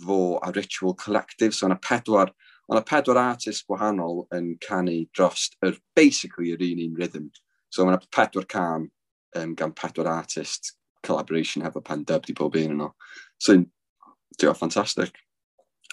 fo 0.00 0.38
a 0.42 0.52
Ritual 0.56 0.94
Collective, 0.94 1.54
so 1.54 1.68
yna 1.68 1.76
pedwar 1.82 2.32
Ond 2.70 2.78
y 2.78 2.86
pedwar 2.86 3.18
artist 3.18 3.66
gwahanol 3.66 4.28
yn 4.36 4.52
canu 4.62 5.00
dros 5.16 5.48
yr 5.66 5.78
basically 5.98 6.52
yr 6.54 6.62
un 6.62 6.84
un 6.84 6.98
rhythm. 6.98 7.30
So 7.70 7.82
mae 7.84 7.96
yna 7.96 8.10
pedwar 8.14 8.46
cam 8.50 8.86
um, 9.36 9.56
gan 9.58 9.74
pedwar 9.74 10.10
artist 10.12 10.76
collaboration 11.02 11.64
hefo 11.64 11.82
pan 11.84 12.04
dub 12.04 12.26
di 12.26 12.34
pob 12.36 12.54
un 12.56 12.76
yno. 12.76 12.92
So, 13.38 13.56
diolch, 14.38 14.60
ffantastig. 14.60 15.18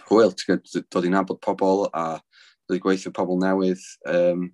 Hwyl, 0.07 0.35
ti'n 0.37 0.61
dod 0.93 1.07
i 1.07 1.11
nabod 1.11 1.41
pobl 1.41 1.87
a 1.89 2.05
dod 2.67 2.77
i 2.77 2.81
gweithio 2.83 3.13
pobl 3.15 3.39
newydd. 3.41 3.81
Um, 4.05 4.51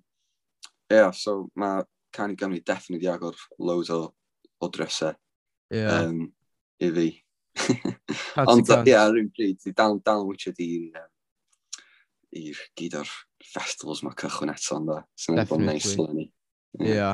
yeah, 0.90 1.10
so 1.10 1.50
mae 1.60 1.84
can 2.14 2.32
i 2.32 2.38
Gymru 2.38 2.64
definitely 2.64 3.10
agor 3.10 3.36
loads 3.58 3.90
o, 3.90 4.14
o 4.60 4.68
drysau 4.70 5.12
yeah. 5.70 6.00
um, 6.00 6.30
i 6.80 6.90
fi. 6.90 7.08
Ond, 8.48 8.64
ie, 8.64 8.94
yeah, 8.94 9.10
rhywun 9.10 9.32
pryd, 9.34 9.74
dal, 9.76 10.00
dal 10.06 10.24
wytio 10.26 10.54
di'n 10.56 10.94
um, 10.94 11.10
i'r 12.34 12.60
gyd 12.78 12.98
o'r 13.00 13.10
festivals 13.54 14.04
mae 14.04 14.16
cychwyn 14.18 14.52
eto 14.54 14.78
yn 14.80 14.88
da. 14.90 15.00
Sy'n 15.18 15.38
edrych 15.38 15.50
bod 15.52 15.66
neis 15.66 15.90
fel 15.94 16.14
ni. 16.14 16.30
Ie. 16.82 17.10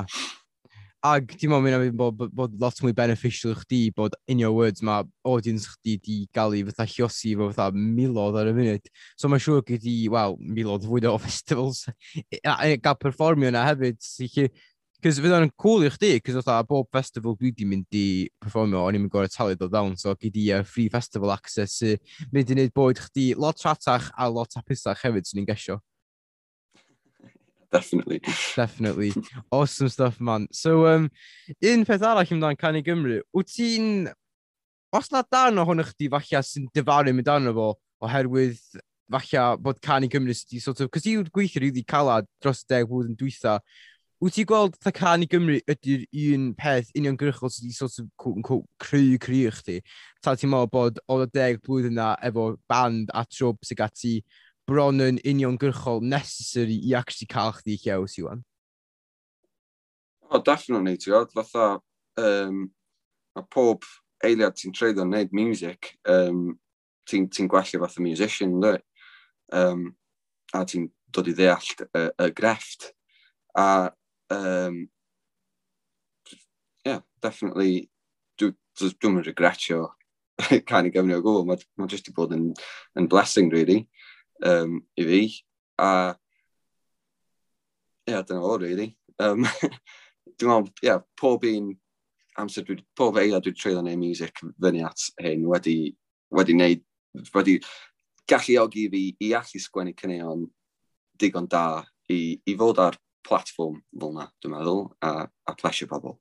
Ag 1.01 1.31
dim 1.41 1.55
ond 1.57 1.65
mynd 1.65 1.75
am 1.79 1.95
bod, 1.97 2.19
bod 2.37 2.57
lot 2.61 2.77
mwy 2.85 2.93
beneficial 2.93 3.55
i 3.55 3.57
chdi 3.57 3.79
bod 3.97 4.13
in 4.29 4.41
your 4.43 4.53
words 4.53 4.83
mae 4.85 5.07
audience 5.25 5.65
chdi 5.65 5.95
di 5.97 6.17
gael 6.37 6.53
i 6.53 6.61
fatha 6.67 6.85
llosi 6.85 7.31
fo 7.39 7.47
fatha 7.49 7.71
milodd 7.73 8.37
ar 8.37 8.51
y 8.51 8.53
munud. 8.57 8.91
So 9.17 9.31
mae'n 9.31 9.41
siŵr 9.41 9.65
gyd 9.65 9.87
i, 9.89 9.95
wel, 10.13 10.37
milodd 10.37 10.85
fwy 10.85 11.01
o 11.09 11.15
festivals. 11.25 11.87
gael 12.37 12.99
performio 13.01 13.49
yna 13.49 13.65
hefyd, 13.71 13.97
sy'n 14.05 14.51
Cys 15.01 15.17
fydd 15.17 15.33
o'n 15.33 15.49
cool 15.57 15.87
i 15.87 15.89
chdi, 15.89 16.11
cys 16.21 16.35
oedd 16.37 16.67
bob 16.69 16.85
festival 16.93 17.33
dwi 17.33 17.49
wedi 17.49 17.65
mynd 17.65 17.97
i 17.97 18.29
performio, 18.43 18.83
o'n 18.85 18.93
i'n 18.93 19.01
mynd 19.01 19.13
gorau 19.13 19.31
talu 19.33 19.55
ddod 19.57 19.73
fewn, 19.73 19.95
so 19.97 20.13
gyd 20.13 20.37
i 20.37 20.43
uh, 20.53 20.59
free 20.61 20.91
festival 20.93 21.33
access 21.33 21.79
sy'n 21.81 21.95
uh, 21.97 22.27
mynd 22.35 22.51
i 22.51 22.57
wneud 22.59 22.75
bod 22.77 23.01
chdi 23.01 23.31
lot 23.33 23.57
tratach 23.57 24.11
a 24.13 24.27
lot 24.29 24.53
hapusach 24.59 25.01
hefyd 25.01 25.25
sy'n 25.25 25.41
ni'n 25.41 25.49
gesio. 25.49 25.79
Definitely. 27.73 28.21
Definitely. 28.55 29.11
Awesome 29.49 29.89
stuff, 29.89 30.21
man. 30.21 30.47
So, 30.51 30.85
um, 30.85 31.09
un 31.73 31.85
peth 31.89 32.05
arall 32.05 32.37
amdano 32.37 32.59
Canu 32.61 32.85
Gymru, 32.85 33.21
wyt 33.33 33.53
ti'n... 33.55 34.11
Os 34.93 35.07
na 35.09 35.23
darn 35.23 35.57
ohono 35.63 35.87
chdi 35.87 36.11
falle 36.13 36.45
sy'n 36.45 36.69
dyfaru 36.75 37.15
mynd 37.15 37.29
arno 37.31 37.57
fo, 37.57 37.69
oherwydd 38.05 38.61
falle 39.11 39.45
bod 39.65 39.81
Canu 39.81 40.09
Gymru 40.11 40.35
sydd 40.37 40.51
wedi 40.51 40.61
sort 40.61 40.85
of... 40.85 40.93
Cos 40.93 41.09
i 41.09 41.17
gweithio 41.25 41.65
rydw 41.65 41.81
i 41.81 41.87
calad 41.87 42.29
dros 42.43 42.61
y 42.67 42.75
deg 42.75 42.89
blwyddyn 42.89 43.17
dwytha, 43.17 43.57
wyt 44.21 44.35
ti'n 44.37 44.45
gweld 44.45 44.75
fatha 44.77 44.93
can 44.93 45.25
i 45.25 45.27
Gymru 45.29 45.57
ydy'r 45.71 46.03
un 46.35 46.51
peth 46.57 46.91
uniongyrchol 46.97 47.49
sydd 47.49 47.65
wedi 47.65 47.77
sort 47.77 47.97
of 47.97 48.09
quote 48.21 48.37
unquote 48.37 48.67
creu 48.83 49.17
career 49.21 49.55
chdi? 49.57 49.79
Ta 50.21 50.35
ti'n 50.37 50.51
meddwl 50.51 50.69
bod 50.69 50.99
o 51.09 51.17
deg 51.25 51.61
blwyddyn 51.65 51.95
yna 51.95 52.11
efo 52.29 52.51
band 52.69 53.09
a 53.17 53.23
trwb 53.25 53.65
sy'n 53.65 53.79
gati 53.79 54.19
bron 54.69 55.01
yn 55.01 55.17
uniongyrchol 55.25 56.03
necessary 56.05 56.77
i 56.85 56.93
actually 56.99 57.29
cael 57.31 57.55
chdi 57.57 57.79
llew 57.81 58.05
si 58.07 58.21
wan? 58.25 58.43
O, 60.29 60.37
oh, 60.37 60.43
definitely, 60.45 60.99
ti'n 61.01 61.11
gwybod, 61.15 61.33
fatha, 61.35 61.81
um, 62.21 62.59
mae 63.35 63.47
pob 63.51 63.87
eiliad 64.23 64.55
ti'n 64.55 64.75
treud 64.77 65.01
o'n 65.01 65.09
neud 65.11 65.33
music, 65.35 65.95
um, 66.07 66.53
ti'n 67.09 67.25
ti 67.33 67.47
gwella 67.49 67.81
fath 67.81 67.97
o 67.97 68.05
musician, 68.05 68.53
dwi. 68.61 68.77
Um, 69.57 69.89
a 70.53 70.61
ti'n 70.67 70.85
dod 71.11 71.27
i 71.27 71.33
ddeall 71.35 71.73
y, 71.89 72.05
y 72.21 72.29
grefft. 72.37 72.91
A 73.57 73.89
um, 74.31 74.87
yeah, 76.85 77.01
definitely, 77.21 77.89
dwi'n 78.39 78.55
dwi, 78.79 78.93
dwi 79.01 79.25
regretio 79.27 79.89
cael 80.67 80.89
ei 80.89 80.95
o 80.97 81.21
gwbl, 81.21 81.45
Mae 81.49 81.61
ma 81.77 81.87
jyst 81.91 82.09
i 82.09 82.15
bod 82.15 82.33
yn, 82.35 82.49
yn 82.97 83.09
blessing, 83.11 83.51
really, 83.53 83.85
um, 84.47 84.79
i 84.97 85.05
fi. 85.05 85.21
A, 85.81 85.91
ie, 88.07 88.15
yeah, 88.15 88.25
dyna 88.25 88.41
o, 88.41 88.57
really. 88.61 88.95
Um, 89.21 89.45
dwi'n 90.39 90.49
meddwl, 90.49 90.71
ie, 90.81 90.89
yeah, 90.89 91.03
pob 91.19 91.45
un 91.49 91.73
amser, 92.41 92.65
dwi, 92.65 92.79
pob 92.97 93.19
eila 93.21 93.41
dwi'n 93.43 93.57
treulio 93.59 93.83
neu 93.85 93.99
music 93.99 94.41
fyny 94.41 94.81
at 94.87 95.09
hyn 95.21 95.45
wedi, 95.51 95.77
wedi 96.33 96.57
wneud, 96.57 96.83
wedi 97.35 97.59
galluogi 98.29 98.87
fi 98.91 99.03
i 99.27 99.33
allu 99.37 99.59
sgwennu 99.61 99.93
cyneuon 99.99 100.45
digon 101.19 101.49
da 101.51 101.83
i, 102.09 102.39
i 102.47 102.55
fod 102.57 102.79
ar 102.81 102.97
platform 103.27 103.79
fel 103.93 104.13
yna, 104.13 104.27
dwi'n 104.41 104.55
meddwl, 104.55 104.85
a, 105.05 105.25
a 105.27 105.55
plesio 105.59 105.89
pobl. 105.89 106.17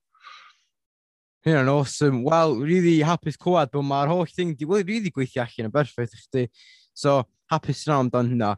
Hyn 1.47 1.63
yn 1.63 1.71
awesome. 1.73 2.21
Wel, 2.27 2.59
really 2.61 2.99
hapus 3.07 3.39
cwad, 3.41 3.71
bod 3.73 3.87
mae'r 3.89 4.11
holl 4.13 4.29
thing 4.29 4.53
wedi 4.53 4.69
well, 4.69 4.85
really 4.85 5.13
gweithio 5.15 5.47
allan 5.47 5.71
yn 5.71 5.73
berffaith 5.73 6.17
i 6.17 6.21
chdi. 6.21 6.43
So, 6.93 7.23
hapus 7.53 7.87
yna 7.87 8.03
amdan 8.05 8.29
hynna. 8.35 8.51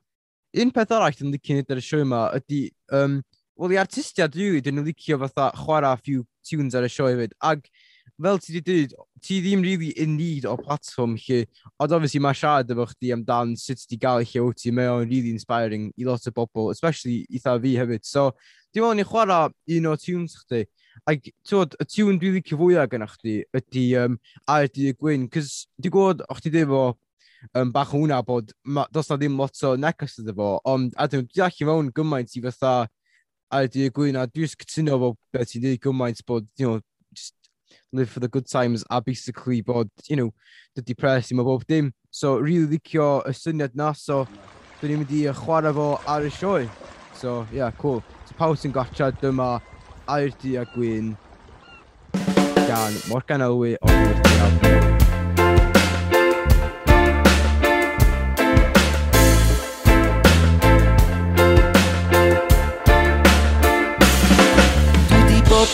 Un 0.63 0.73
peth 0.75 0.93
arall 0.93 1.23
yn 1.23 1.31
licio 1.33 1.57
nid 1.57 1.71
ar 1.71 1.81
y 1.81 1.85
sioe 1.87 2.03
yma 2.03 2.25
ydy, 2.41 2.65
um, 2.99 3.21
wel, 3.61 3.77
i 3.77 3.81
artistiad 3.81 4.35
rili, 4.35 4.57
really, 4.57 4.65
dyn 4.67 4.77
nhw'n 4.79 4.91
licio 4.91 5.21
fatha 5.23 5.53
chwarae 5.63 5.95
a 5.95 6.03
few 6.03 6.27
tunes 6.49 6.75
ar 6.75 6.89
y 6.89 6.91
sioe 6.93 7.15
fyd. 7.21 7.37
Ac 7.53 7.71
fel 8.21 8.39
ti 8.43 8.53
wedi 8.53 8.63
dweud, 8.67 8.95
ti 9.23 9.39
ddim 9.43 9.63
really 9.65 9.91
in 10.01 10.17
need 10.17 10.47
o 10.47 10.57
platform 10.61 11.17
lle, 11.17 11.45
ond 11.81 11.95
obviously 11.97 12.21
mae 12.23 12.37
siarad 12.37 12.71
efo 12.75 12.87
chdi 12.91 13.13
amdan 13.15 13.55
sut 13.59 13.83
ti 13.89 13.99
gael 14.01 14.23
eich 14.23 14.37
o 14.41 14.51
ti, 14.57 14.73
mae 14.75 14.91
o'n 14.91 15.09
really 15.09 15.33
inspiring 15.33 15.91
i 15.97 16.07
lot 16.09 16.27
o 16.29 16.35
bobl, 16.35 16.71
especially 16.75 17.23
eitha 17.31 17.57
fi 17.63 17.75
hefyd. 17.81 18.07
So, 18.07 18.31
dim 18.75 18.87
ond 18.89 19.03
i 19.03 19.07
chwarae 19.09 19.51
un 19.79 19.91
o 19.91 19.97
tunes 20.01 20.37
chdi, 20.43 20.65
ac 21.09 21.31
tywod, 21.49 21.77
y 21.81 21.89
tune 21.89 22.19
dwi'n 22.21 22.37
licio 22.39 22.59
fwyaf 22.61 22.91
gyda 22.93 23.09
chdi 23.15 23.37
ydy 23.59 23.87
um, 24.03 24.19
ar 24.51 24.69
Dydd 24.69 24.99
Gwyn, 25.01 25.29
cys 25.33 25.67
di 25.81 25.91
gwybod 25.93 26.25
o'ch 26.29 26.43
ti 26.45 26.53
ddim 26.53 26.75
o 26.77 26.85
um, 27.57 27.73
bach 27.75 27.95
hwnna 27.97 28.21
bod 28.27 28.53
ma, 28.65 28.87
does 28.93 29.11
na 29.11 29.19
ddim 29.19 29.39
lot 29.41 29.65
o 29.67 29.75
neges 29.81 30.19
ydw 30.23 30.37
fo, 30.39 30.51
ond 30.69 30.95
a 31.01 31.09
dwi'n 31.11 31.29
deall 31.33 31.63
i 31.63 31.69
mewn 31.69 31.93
gymaint 31.97 32.37
i 32.37 32.45
fatha 32.45 32.75
Aer 33.53 33.69
Dydd 33.69 33.93
Gwyn, 33.97 34.17
a 34.17 34.25
dwi'n 34.29 34.49
cytuno 34.53 34.97
fo 35.01 35.13
beth 35.35 35.51
ti'n 35.51 35.65
dweud 35.67 35.83
gymaint 35.85 36.23
bod, 36.29 36.47
you 36.57 36.69
know, 36.69 36.81
live 37.93 38.11
for 38.11 38.21
the 38.21 38.29
good 38.29 38.49
times 38.49 38.85
a 38.91 39.01
basically 39.01 39.61
bod, 39.61 39.91
you 40.09 40.17
know, 40.17 40.31
dydy 40.77 40.97
pres 40.99 41.33
i 41.33 41.37
mae 41.37 41.45
bob 41.45 41.67
dim. 41.67 41.93
So, 42.11 42.37
really 42.39 42.79
licio 42.79 43.23
y 43.27 43.35
syniad 43.37 43.75
na, 43.75 43.93
so 43.93 44.25
dyn 44.81 44.93
ni'n 44.93 45.03
mynd 45.03 45.13
i 45.17 45.25
chwarae 45.43 45.75
fo 45.77 45.89
ar 46.07 46.29
y 46.29 46.33
sioe. 46.33 46.71
So, 47.17 47.47
yeah, 47.53 47.71
cool. 47.79 48.03
So, 48.27 48.39
pawb 48.39 48.57
sy'n 48.61 48.75
gotcha, 48.75 49.13
dyma 49.23 49.53
Aerdi 50.09 50.57
a 50.61 50.67
Gwyn 50.75 51.15
gan 52.67 52.99
Morgan 53.09 53.47
Elwy 53.49 53.77
o'r 53.81 53.95
Aerdi 54.01 54.41
a 54.41 54.51
Gwyn. 54.59 54.92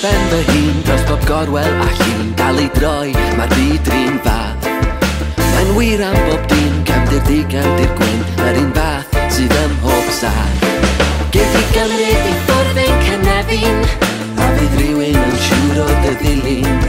ben 0.03 0.21
fy 0.31 0.43
hun 0.51 0.83
Dros 0.85 1.03
bob 1.09 1.23
gorwel 1.27 1.75
a 1.85 1.89
llun 1.99 2.33
Dal 2.37 2.61
i 2.63 2.69
droi, 2.77 3.13
mae'r 3.39 3.55
byd 3.55 3.91
rhan 3.93 4.19
fath 4.27 4.69
Mae'n 5.39 5.73
wir 5.77 6.03
am 6.07 6.19
bob 6.29 6.45
dyn. 6.53 6.77
Camdir 6.89 7.23
di, 7.29 7.41
camdir 7.53 7.91
gwyn 7.99 8.23
Yr 8.47 8.61
un 8.63 8.71
fath 8.77 9.19
sydd 9.35 9.55
ym 9.63 9.75
mhob 9.83 10.13
sath 10.21 10.67
Gyd 11.35 11.59
i 11.61 11.65
gymryd 11.75 12.31
i 12.33 12.37
ffwrdd 12.47 12.83
ein 12.85 13.05
cynefin 13.09 13.85
A 14.39 14.51
fydd 14.57 14.79
rhywun 14.81 15.21
yn 15.25 15.39
siŵr 15.45 15.83
o 15.83 15.89
dy 16.05 16.15
ddilyn. 16.23 16.83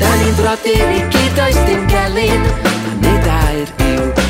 Da 0.00 0.10
ni'n 0.20 0.36
brodyr 0.40 0.94
i 0.98 1.02
gyd 1.14 1.42
oes 1.46 1.62
dim 1.68 1.88
gelyn 1.92 2.52
A 2.64 2.98
nid 3.04 3.32
air 3.38 3.74
i'w 3.90 4.23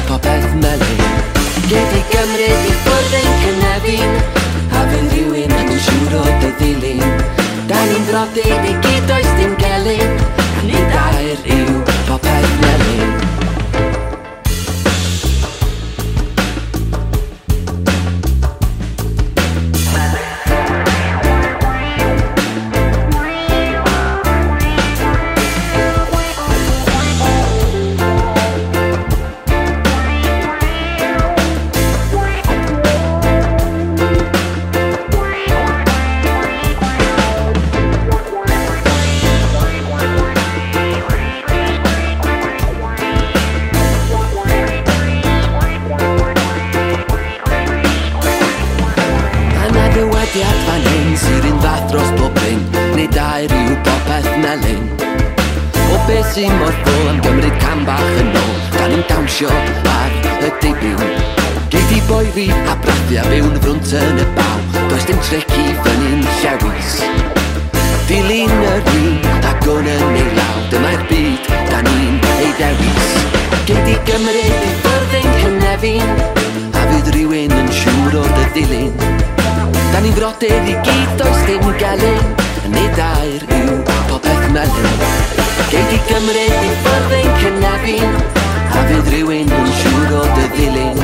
rhywun 89.15 89.51
yn 89.55 89.69
siŵr 89.79 90.13
o 90.19 90.23
dy 90.35 90.45
ddilyn. 90.55 90.97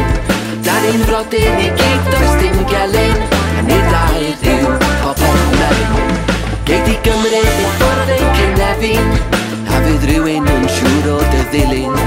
Da 0.67 0.75
ni'n 0.83 1.03
flodyn 1.07 1.61
i 1.63 1.69
gyd 1.79 2.09
does 2.11 2.33
dim 2.41 2.57
gelyn. 2.73 3.21
A 3.59 3.63
ni 3.69 3.77
dau 3.87 4.25
yw 4.55 4.73
pobl 5.03 5.39
mewn 5.61 6.11
Geid 6.67 6.91
i 6.91 6.97
gymryd 7.07 7.53
i 7.53 7.69
ffwrdd 7.77 8.11
ein 8.17 8.27
cynefin. 8.41 9.15
A 9.71 9.83
fydd 9.87 10.09
rhywun 10.11 10.51
yn 10.57 10.67
siŵr 10.79 11.11
o 11.15 11.21
dy 11.31 11.45
ddilyn. 11.55 12.03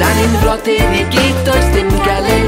Da 0.00 0.08
ni'n 0.16 0.40
flodyn 0.40 0.96
i 1.02 1.04
gyd 1.12 1.44
does 1.50 1.68
dim 1.76 1.92
gelyn. 2.08 2.43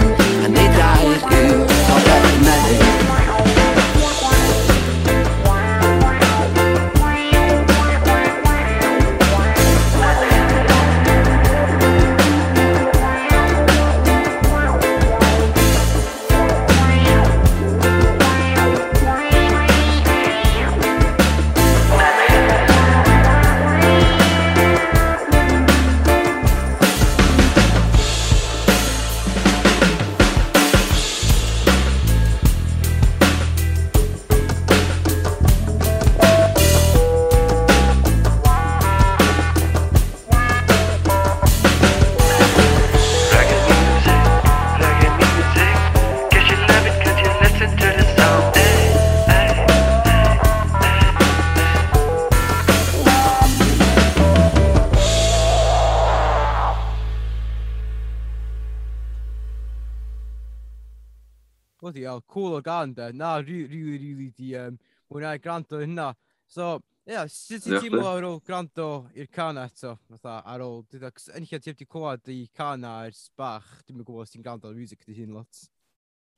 ond, 62.87 63.01
na, 63.19 63.37
really, 63.43 63.83
really 63.83 63.99
rili 64.15 64.31
di 64.37 64.55
um, 64.59 64.79
mwynhau 65.13 65.43
gwrando 65.43 65.81
hynna. 65.83 66.13
So, 66.49 66.77
ie, 67.07 67.15
yeah, 67.15 67.29
sut 67.31 67.63
ti'n 67.63 67.79
teimlo 67.83 68.07
ar 68.09 68.25
ôl 68.27 68.41
gwrando 68.47 68.89
i'r 69.15 69.29
can 69.31 69.61
eto, 69.63 69.95
fatha, 70.11 70.41
ar 70.47 70.65
ôl, 70.65 70.81
yn 70.99 71.47
lle 71.47 71.61
ti 71.63 71.71
wedi 71.71 71.87
clywed 71.87 72.31
i 72.35 72.41
can 72.57 72.87
ers 72.87 73.29
bach, 73.39 73.69
dwi'n 73.87 74.03
gwybod 74.03 74.25
os 74.25 74.35
ti'n 74.35 74.43
gwrando 74.47 74.71
ar 74.71 74.79
music 74.79 75.05
dy 75.07 75.15
hun 75.21 75.37
lot. 75.39 75.63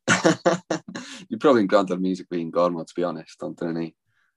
Dwi'n 1.29 1.41
probably 1.41 1.65
yn 1.65 1.71
gwrando 1.71 1.97
ar 1.97 2.03
music 2.03 2.29
fi'n 2.33 2.53
gormod, 2.53 2.89
to 2.89 2.97
be 2.97 3.05
honest, 3.05 3.43
ond 3.45 3.57
dyna 3.61 3.75
ni. 3.77 3.89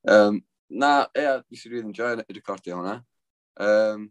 Um, 0.07 0.41
na, 0.69 1.05
ie, 1.15 1.25
yeah, 1.25 1.43
dwi'n 1.43 1.71
really 1.73 1.89
enjoy 1.89 2.13
y 2.23 2.37
recordio 2.37 2.79
hwnna. 2.79 2.97
Um, 3.67 4.07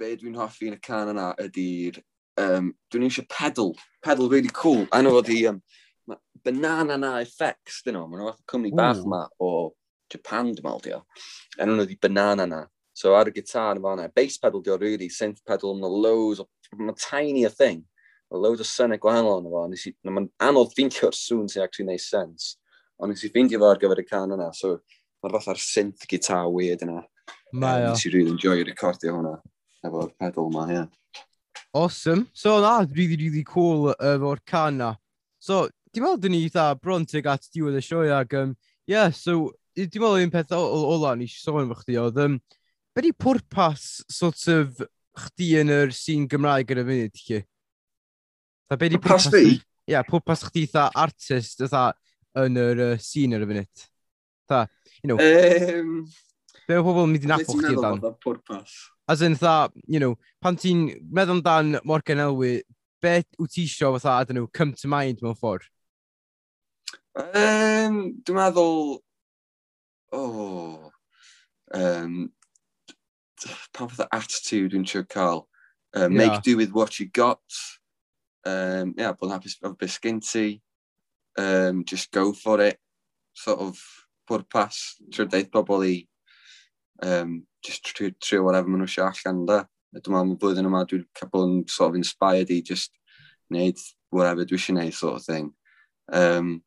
be 0.00 0.14
dwi'n 0.16 0.36
hoffi 0.38 0.70
yn 0.70 0.78
y 0.78 0.82
can 0.84 1.12
yna 1.14 1.32
ydy'r... 1.44 2.00
Um, 2.38 2.70
dwi'n 2.92 3.08
eisiau 3.08 3.26
pedal, 3.26 3.72
pedal 4.04 4.28
really 4.30 4.52
cool. 4.54 4.84
I 4.94 5.02
know 5.02 5.16
fod 5.16 5.32
i 5.34 5.40
um, 5.50 5.56
Banana 6.44 6.96
Na 7.00 7.18
Effects, 7.22 7.82
dyn 7.86 7.96
nhw. 7.96 8.06
Mae'n 8.08 8.22
nhw 8.22 8.30
fath 8.30 8.42
o 8.42 8.50
cwmni 8.52 8.72
bach 8.76 8.96
hmm. 8.98 9.06
yma 9.06 9.22
o 9.44 9.50
Japan, 10.12 10.54
dim 10.56 10.68
ond, 10.70 10.84
dio. 10.84 11.02
Enw 11.60 11.76
nhw 11.76 11.86
di 11.88 11.98
Banana 12.00 12.46
na. 12.48 12.64
So 12.98 13.14
ar 13.14 13.30
y 13.30 13.34
gitar 13.36 13.78
yn 13.78 13.84
fanna, 13.84 14.08
bass 14.10 14.40
pedal 14.42 14.62
dio 14.64 14.78
really, 14.80 15.06
synth 15.12 15.44
pedal, 15.46 15.76
mae'n 15.78 15.98
loads, 16.02 16.42
mae'n 16.74 16.96
tiny 16.98 17.44
a 17.46 17.50
thing. 17.50 17.84
Mae 18.32 18.42
loads 18.42 18.64
o 18.64 18.66
synau 18.66 18.98
gwahanol 19.00 19.44
yn 19.44 19.76
efo. 19.78 19.92
Mae'n 20.08 20.30
anodd 20.48 20.72
ffeindio'r 20.74 21.14
sŵn 21.16 21.46
sy'n 21.52 21.62
actually 21.64 21.86
neud 21.92 22.02
sense. 22.02 22.56
Ond 22.98 23.14
nes 23.14 23.22
i 23.22 23.30
ffeindio 23.30 23.60
fo 23.62 23.70
ar 23.70 23.78
gyfer 23.78 24.02
y 24.02 24.06
can 24.08 24.34
yna, 24.34 24.50
so 24.56 24.80
mae'n 25.22 25.36
fath 25.36 25.52
ar 25.54 25.62
synth 25.62 26.08
gitar 26.10 26.50
weird 26.50 26.82
yna. 26.86 27.04
Mae 27.54 27.86
o. 27.86 27.92
Nes 27.92 28.06
i 28.08 28.12
really 28.16 28.34
enjoy 28.34 28.64
recordio 28.66 29.14
hwnna, 29.14 29.36
efo'r 29.86 30.10
pedal 30.18 30.50
yma, 30.50 30.66
ie. 30.66 30.80
Yeah. 30.80 31.24
Awesome. 31.78 32.26
So 32.32 32.60
na, 32.60 32.80
really, 32.90 33.16
really 33.16 33.44
cool 33.44 33.92
efo'r 33.94 34.42
can 34.46 34.78
na. 34.78 34.94
So, 35.38 35.68
Dwi'n 35.88 36.04
meddwl 36.04 36.20
dyn 36.20 36.34
ni 36.34 36.42
eitha 36.44 36.66
bron 36.76 37.06
tuag 37.08 37.28
at 37.32 37.46
diwedd 37.54 37.78
y 37.78 37.82
sioe 37.84 38.10
ac, 38.12 38.34
um, 38.36 38.54
yeah, 38.90 39.08
so, 39.14 39.54
dwi'n 39.78 39.88
meddwl 40.02 40.24
un 40.26 40.32
peth 40.34 40.52
ola 40.56 41.14
ni 41.16 41.28
eisiau 41.28 41.54
sôn 41.54 41.68
efo 41.70 41.78
chdi 41.80 41.96
oedd, 42.02 42.18
um, 42.24 42.34
be 42.92 43.04
di 43.06 43.12
pwrpas 43.16 43.86
sort 44.12 44.42
of 44.52 44.82
chdi 45.22 45.54
yn 45.62 45.72
yr 45.72 45.94
sîn 45.94 46.26
Gymraeg 46.30 46.74
yn 46.74 46.82
y 46.82 46.86
funud, 46.90 47.22
chi? 47.22 47.40
Da, 48.68 48.76
be 48.76 48.90
di 48.92 49.00
pwrpas 49.00 49.30
fi? 49.32 49.44
Ie, 49.54 49.94
yeah, 49.94 50.04
pwrpas 50.04 50.44
chdi 50.50 50.66
eitha 50.66 50.90
artist 51.06 51.64
eitha 51.64 51.86
yn 52.44 52.60
yr 52.60 52.84
uh, 52.90 52.92
sîn 53.00 53.38
yn 53.38 53.46
y 53.46 53.50
funud. 53.52 53.88
Da, 54.48 54.66
you 55.00 55.08
know. 55.08 55.16
Um, 55.22 56.02
Be 56.68 56.76
o 56.76 56.84
pobl 56.84 57.06
yn 57.06 57.14
mynd 57.14 57.24
i'n 57.24 57.32
apol 57.38 57.62
chdi 57.62 57.72
amdan? 57.72 58.02
Beth 58.04 58.20
pwrpas? 58.26 58.76
As 59.08 59.24
in, 59.24 59.38
tha, 59.40 59.70
you 59.88 60.02
know, 60.02 60.18
pan 60.44 60.60
ti'n 60.60 60.84
meddwl 61.08 61.38
amdan 61.38 61.78
Morgan 61.88 62.20
Elwy, 62.26 62.58
be 63.00 63.14
wyt 63.40 63.54
ti 63.54 63.64
isio 63.64 63.94
fatha, 63.96 64.18
I 64.18 64.28
don't 64.28 64.36
know, 64.36 64.50
come 64.52 64.74
to 64.76 64.90
mind 64.90 65.24
mewn 65.24 65.38
ffordd? 65.38 65.64
Um, 67.16 68.18
dwi'n 68.22 68.38
meddwl... 68.38 68.98
Oh, 70.12 70.90
um, 71.74 72.32
pa 73.72 73.86
fath 73.86 74.00
o 74.04 74.08
attitude 74.12 74.72
dwi'n 74.72 74.86
siŵr 74.88 75.06
cael? 75.12 75.44
Uh, 75.94 76.08
make 76.08 76.32
yeah. 76.32 76.40
do 76.44 76.56
with 76.56 76.72
what 76.72 76.98
you 77.00 77.06
got. 77.06 77.42
Um, 78.44 78.94
yeah, 78.96 79.12
bod 79.12 79.28
yn 79.28 79.34
hapus 79.36 79.56
o 79.64 79.74
bisgyn 79.76 80.20
ti. 80.24 80.60
Um, 81.38 81.84
just 81.84 82.10
go 82.12 82.32
for 82.32 82.60
it. 82.60 82.78
Sort 83.34 83.60
of 83.60 83.80
pwrpas. 84.28 84.98
Trwy'r 85.12 85.30
deith 85.32 85.50
pobl 85.54 85.86
i 85.86 85.96
um, 87.02 87.42
just 87.64 87.84
trio, 87.84 88.12
trio 88.20 88.42
whatever 88.44 88.68
maen 88.68 88.84
nhw 88.84 88.90
eisiau 88.90 89.08
allan 89.10 89.44
da. 89.48 89.62
Dwi'n 89.96 90.14
meddwl 90.14 90.32
mae 90.32 90.40
blwyddyn 90.40 90.68
yma 90.68 90.84
dwi'n 90.88 91.06
cael 91.16 91.44
yn 91.46 91.60
sort 91.68 91.92
of 91.92 92.00
inspired 92.00 92.52
i 92.52 92.60
just 92.64 92.92
wneud 93.52 93.80
whatever 94.14 94.44
dwi 94.44 94.60
eisiau 94.60 94.76
wneud 94.76 94.96
sort 94.96 95.20
of 95.20 95.24
thing. 95.24 95.52
Um, 96.12 96.58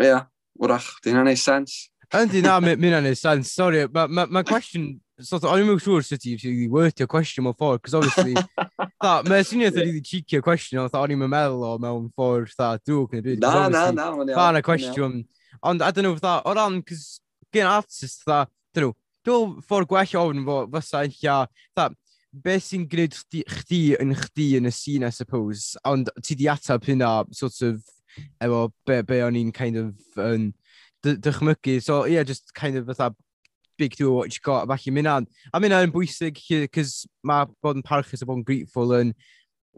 Ie, 0.00 0.08
yeah, 0.08 0.26
wrach, 0.56 0.94
di 1.04 1.12
hynna'n 1.12 1.28
neud 1.28 1.40
sens? 1.40 1.78
Yndi, 2.16 2.40
na, 2.42 2.56
mi 2.64 2.72
hynna'n 2.72 3.04
neud 3.04 3.18
sens. 3.20 3.52
Sorry, 3.52 3.84
mae 3.92 4.08
ma, 4.08 4.26
ma 4.26 4.42
question 4.48 4.94
sort 5.20 5.44
of, 5.44 5.50
o'n 5.52 5.62
i'n 5.62 5.68
mynd 5.68 5.82
siŵr 5.84 6.04
sut 6.06 6.24
i 6.26 6.68
worth 6.72 7.00
your 7.00 7.08
question 7.10 7.44
mewn 7.44 7.56
ffordd, 7.58 7.82
cos 7.84 7.96
obviously, 7.98 8.34
tha, 9.04 9.12
mae'n 9.26 9.46
syniad 9.46 9.76
yeah. 9.76 9.84
really 9.84 10.00
cheeky 10.00 10.40
o 10.40 10.44
question, 10.44 10.80
ond 10.82 10.96
o'n 10.96 11.14
i'n 11.14 11.20
mynd 11.20 11.32
meddwl 11.34 11.66
o 11.68 11.74
mewn 11.82 12.08
ffordd, 12.16 12.54
tha, 12.56 12.72
dwg, 12.86 13.18
neu 13.18 13.26
byd. 13.26 13.44
Na, 13.44 13.68
na, 13.68 13.84
na, 13.94 14.08
na. 14.24 14.36
Fan 14.38 14.60
y 14.60 14.64
cwestiwn. 14.66 15.20
Ond, 15.60 15.84
I 15.84 15.90
don't 15.92 16.06
know, 16.06 16.16
tha, 16.20 16.38
o 16.48 16.56
ran, 16.56 16.80
cos, 16.86 17.04
gen 17.54 17.68
artist, 17.70 18.24
tha, 18.24 18.44
dyn 18.74 18.88
nhw, 18.88 18.94
dwi'n 19.26 19.56
ffordd 19.68 19.90
gwell 19.90 20.18
ofyn 20.22 20.44
fo, 20.48 20.60
fysa 20.76 21.04
yn 21.08 21.16
lla, 21.18 21.38
tha, 21.76 21.90
beth 22.46 22.68
sy'n 22.70 22.88
gwneud 22.90 23.16
chdi, 23.20 23.44
chdi 23.58 23.80
yn 24.00 24.16
chdi 24.16 24.50
yn 24.60 24.70
y 24.70 24.74
scene, 24.74 25.10
I 25.10 25.14
suppose, 25.14 25.74
ond 25.84 26.12
ti 26.24 26.38
di 26.38 26.48
atab 26.48 26.86
hynna, 26.88 27.12
sort 27.36 27.60
of, 27.66 27.82
efo 28.40 28.70
be, 28.86 29.02
be 29.02 29.20
o'n 29.22 29.38
i'n 29.38 29.52
kind 29.52 29.76
of 29.76 29.94
um, 30.16 30.52
dychmygu. 31.04 31.82
So, 31.82 32.04
yeah, 32.04 32.22
just 32.22 32.54
kind 32.54 32.76
of 32.76 32.86
fatha 32.86 33.14
big 33.78 33.96
to 33.96 34.12
what 34.12 34.32
you 34.32 34.40
got, 34.42 34.68
falle 34.68 34.92
mynd 34.92 35.08
an. 35.08 35.26
A 35.54 35.60
mynd 35.60 35.72
an 35.72 35.92
bwysig, 35.92 36.38
cys 36.74 37.06
mae 37.24 37.48
bod 37.62 37.80
yn 37.80 37.86
parchus 37.86 38.22
a 38.22 38.28
bod 38.28 38.42
yn 38.42 38.46
grateful 38.46 38.92
yn 38.98 39.14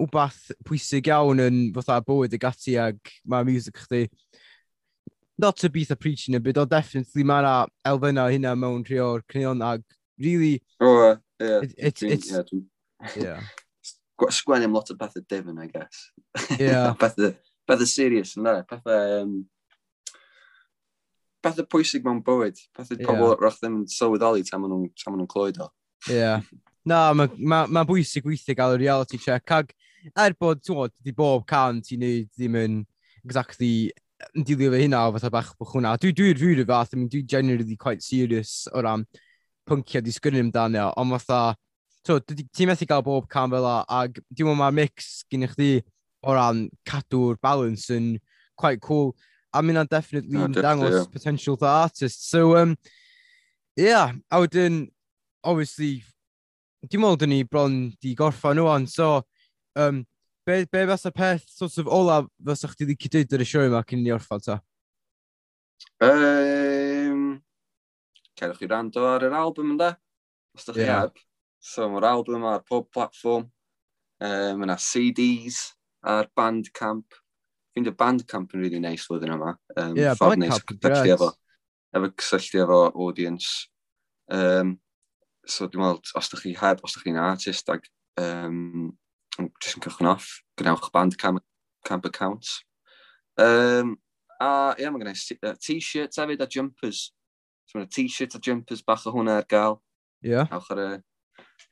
wbath 0.01 0.51
pwysig 0.67 1.11
iawn 1.13 1.43
yn 1.45 1.59
fatha 1.77 2.01
bywyd 2.07 2.35
y 2.35 2.41
gati 2.43 2.77
ag 2.83 2.99
mae 3.25 3.47
music 3.47 3.79
chdi. 3.85 4.09
Not 5.39 5.57
to 5.63 5.71
beat 5.71 5.91
a 5.91 5.97
preaching 5.97 6.35
a 6.35 6.41
bit, 6.41 6.59
o 6.59 6.67
definitely 6.67 7.25
mae 7.25 7.43
yna 7.45 7.55
elfennau 7.89 8.35
hynna 8.35 8.57
mewn 8.59 8.83
rhi 8.89 8.99
o'r 9.03 9.23
cneon 9.31 9.63
ag 9.65 9.87
really... 10.19 10.63
Oh, 10.81 11.13
uh, 11.13 11.17
yeah. 11.41 11.61
It, 11.63 11.75
it, 11.79 12.03
it's, 12.03 12.31
yeah. 12.31 12.43
yeah. 13.17 13.41
Sgwennu 14.23 14.69
am 14.69 14.75
lot 14.75 14.91
o 14.91 14.95
bethau 14.95 15.23
Devon, 15.29 15.59
I 15.59 15.67
guess. 15.67 16.11
Yeah. 16.59 16.95
bethau 17.01 17.35
pethau 17.69 17.89
serious 17.89 18.37
yna, 18.41 18.61
pethau... 18.69 19.23
Um, 19.23 19.41
pethau 21.43 21.67
pwysig 21.75 22.05
mewn 22.07 22.21
bywyd, 22.25 22.61
pethau 22.77 22.99
yeah. 22.99 23.09
pobl 23.09 23.35
rach 23.43 23.59
ddim 23.59 23.81
yn 23.81 23.89
sylweddoli 23.91 24.45
tan 24.47 24.63
maen 24.63 24.77
nhw'n 24.87 25.31
clywed 25.31 25.59
o. 25.65 25.71
Ie. 26.09 26.19
Yeah. 26.21 26.45
Na, 26.87 27.01
mae 27.15 27.31
ma, 27.39 27.65
ma 27.71 27.83
bwysig 27.87 28.27
weithio 28.27 28.57
gael 28.59 28.77
y 28.77 28.83
reality 28.85 29.19
check. 29.23 29.51
Ag 29.55 29.75
er 30.11 30.35
bod, 30.39 30.63
ti'n 30.63 30.75
gwybod, 30.75 30.95
di 31.03 31.15
bob 31.15 31.45
can 31.51 31.81
ti'n 31.85 32.03
neud 32.03 32.31
ddim 32.35 32.59
yn 32.59 32.79
exactly 33.23 33.91
yn 34.37 34.47
dilio 34.47 34.71
fe 34.73 34.85
hynna 34.85 35.03
o 35.09 35.13
fatha 35.17 35.31
bach 35.35 35.53
bwch 35.59 35.77
hwnna. 35.77 35.97
Dwi 36.01 36.15
dwi'n 36.15 36.39
dwi, 36.39 36.55
rhyw 36.59 36.67
fath, 36.69 36.95
I 36.95 36.99
mean, 36.99 37.11
dwi 37.11 37.23
generally 37.27 37.77
quite 37.77 38.03
serious 38.03 38.69
o 38.73 38.83
ran 38.83 39.07
pynciau 39.69 40.03
di 40.03 40.15
sgwrnu 40.15 40.43
amdano, 40.47 40.89
ond 40.99 41.15
fatha, 41.17 41.55
so, 42.07 42.19
ti'n 42.23 42.71
methu 42.71 42.89
gael 42.91 43.05
bob 43.07 43.29
can 43.31 43.51
fel 43.53 43.67
a, 43.67 43.77
ag 44.03 44.19
dwi'n 44.31 44.51
meddwl 44.51 44.61
mae'r 44.63 44.79
mix 44.79 45.13
gyn 45.31 45.47
i 45.47 45.51
chdi 45.51 45.73
o 46.23 46.35
ran 46.37 46.69
cadw'r 46.89 47.39
balance 47.43 47.91
yn 47.91 48.17
quite 48.57 48.81
cool. 48.81 49.13
A 49.53 49.63
mynd 49.63 49.83
am 49.83 49.91
definitely 49.91 50.39
no, 50.39 50.47
yn 50.49 50.57
dangos 50.57 50.95
yeah. 50.95 51.11
potential 51.13 51.57
for 51.57 51.69
artists. 51.69 52.31
So, 52.31 52.57
um, 52.57 52.77
yeah, 53.77 54.13
a 54.31 54.41
wedyn, 54.41 54.87
obviously, 55.45 56.03
dim 56.89 57.05
ond 57.05 57.27
ni 57.29 57.43
bron 57.43 57.93
di 58.01 58.15
gorffa 58.17 58.55
nhw 58.55 58.69
on, 58.71 58.87
so, 58.87 59.23
um, 59.77 60.05
be, 60.47 60.65
be 60.65 60.87
fas 60.89 61.07
y 61.07 61.13
peth 61.15 61.49
sort 61.51 61.77
of 61.79 61.91
ola 61.91 62.23
fysa 62.43 62.71
chdi 62.73 62.89
wedi 62.89 62.99
cydwyd 63.05 63.37
ar 63.37 63.45
y 63.45 63.49
sioe 63.49 63.69
yma 63.69 63.83
cyn 63.89 64.03
ni 64.03 64.15
orffan 64.15 64.43
ta? 64.47 64.59
Um, 66.03 67.43
cerwch 68.39 68.63
chi 68.63 68.71
rando 68.71 69.05
ar 69.11 69.27
yr 69.29 69.37
album 69.39 69.75
ynda, 69.77 69.93
os 70.57 70.67
da 70.67 70.77
chi 70.79 70.87
yeah. 70.87 71.05
heb. 71.05 71.21
So 71.63 71.87
mae'r 71.91 72.09
album 72.09 72.49
ar 72.49 72.65
pob 72.67 72.89
platform, 72.95 73.47
um, 74.23 74.59
mae 74.59 74.67
yna 74.67 74.81
CDs, 74.81 75.61
a'r 76.03 76.31
Bandcamp. 76.39 77.19
Fi'n 77.73 77.87
dweud 77.87 77.99
Bandcamp 78.01 78.55
yn 78.55 78.65
really 78.65 78.81
nice 78.83 79.07
flwyddyn 79.09 79.35
yma. 79.37 79.55
Um, 79.77 79.95
yeah, 79.97 80.17
ffordd 80.19 80.43
neis 80.43 80.59
cysylltu 80.59 81.15
efo, 81.15 81.31
efo 81.97 82.11
cysylltu 82.23 82.65
efo 82.65 82.81
audience. 83.07 83.69
Um, 84.33 84.77
so 85.47 85.69
dwi'n 85.69 85.85
meddwl, 85.85 86.03
os 86.19 86.29
ydych 86.31 86.45
chi 86.47 86.57
heb, 86.61 86.83
os 86.85 86.97
ydych 86.97 87.09
chi'n 87.09 87.23
artist 87.23 87.73
ag 87.73 87.87
um, 88.21 88.93
jyst 89.39 89.79
yn 89.79 89.87
cychwyn 89.87 90.11
off, 90.13 90.29
gwnewch 90.61 90.91
Bandcamp 90.95 91.43
camp 91.85 92.05
account. 92.05 92.47
Um, 93.39 93.97
a 94.41 94.75
ie, 94.77 94.85
yeah, 94.85 94.91
mae 94.93 95.03
gennau 95.03 95.57
t-shirts 95.63 96.21
hefyd 96.21 96.43
a 96.43 96.49
jumpers. 96.51 97.11
So 97.67 97.79
mae 97.79 97.89
t-shirts 97.91 98.39
a 98.39 98.43
jumpers 98.43 98.83
bach 98.87 99.07
o 99.07 99.15
hwnna 99.15 99.41
ar 99.41 99.49
gael. 99.49 99.79
Ie. 100.23 100.35
Yeah. 100.35 100.51
Awch 100.53 100.71
ar 100.75 100.83
y 100.83 100.91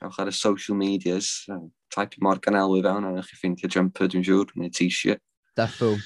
ewch 0.01 0.21
ar 0.23 0.31
y 0.31 0.35
social 0.37 0.79
medias, 0.79 1.45
uh, 1.53 1.61
type 1.93 2.17
Morgan 2.21 2.57
Elwy 2.61 2.83
fewn, 2.87 3.09
a 3.11 3.23
chi 3.27 3.37
ffeindio 3.37 3.69
jumper, 3.69 4.09
dwi'n 4.09 4.25
siŵr, 4.27 4.55
neu 4.57 4.73
t-shirt. 4.73 5.21
Defo. 5.59 5.97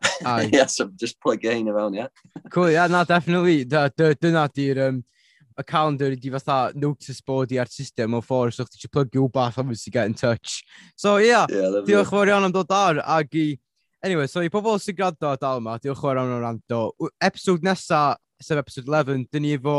yeah, 0.52 0.66
so 0.66 0.88
just 0.96 1.20
plug 1.20 1.44
ein 1.44 1.68
o 1.68 1.76
fewn, 1.76 1.94
ie. 1.94 2.02
Yeah. 2.04 2.08
cool, 2.50 2.70
yeah, 2.70 2.86
na, 2.86 3.04
definitely. 3.04 3.64
Dyna 3.64 4.48
di'r 4.48 4.82
um, 4.88 5.02
y 5.60 5.64
calendar 5.66 6.14
ydi 6.14 6.32
fatha 6.32 6.72
notice 6.74 7.20
board 7.26 7.52
i 7.52 7.58
ar 7.60 7.68
system 7.70 8.16
o 8.16 8.22
ffordd 8.24 8.56
so 8.56 8.64
chdi 8.66 8.78
eisiau 8.80 8.94
plygio 8.96 9.26
wbath 9.26 9.58
obviously 9.60 9.92
get 9.92 10.08
in 10.08 10.14
touch. 10.14 10.62
So 10.96 11.18
ia, 11.18 11.44
yeah, 11.50 11.68
yeah 11.68 11.82
diolch 11.86 12.10
fawr 12.12 12.32
iawn 12.32 12.48
am 12.48 12.54
dod 12.54 12.72
ar 12.74 13.02
ag 13.18 13.36
i... 13.36 13.50
Anyway, 14.02 14.26
so 14.32 14.40
i 14.40 14.48
pobl 14.48 14.78
sy'n 14.80 14.96
gwrando 14.96 15.34
dal 15.40 15.60
yma, 15.60 15.76
diolch 15.82 16.00
fawr 16.00 16.20
iawn 16.20 16.32
am 16.38 16.44
rando. 16.46 16.82
Episode 17.20 17.66
nesa, 17.66 18.16
sef 18.40 18.62
episode 18.62 18.88
11, 18.88 19.26
dyn 19.32 19.44
ni 19.44 19.52
efo 19.58 19.76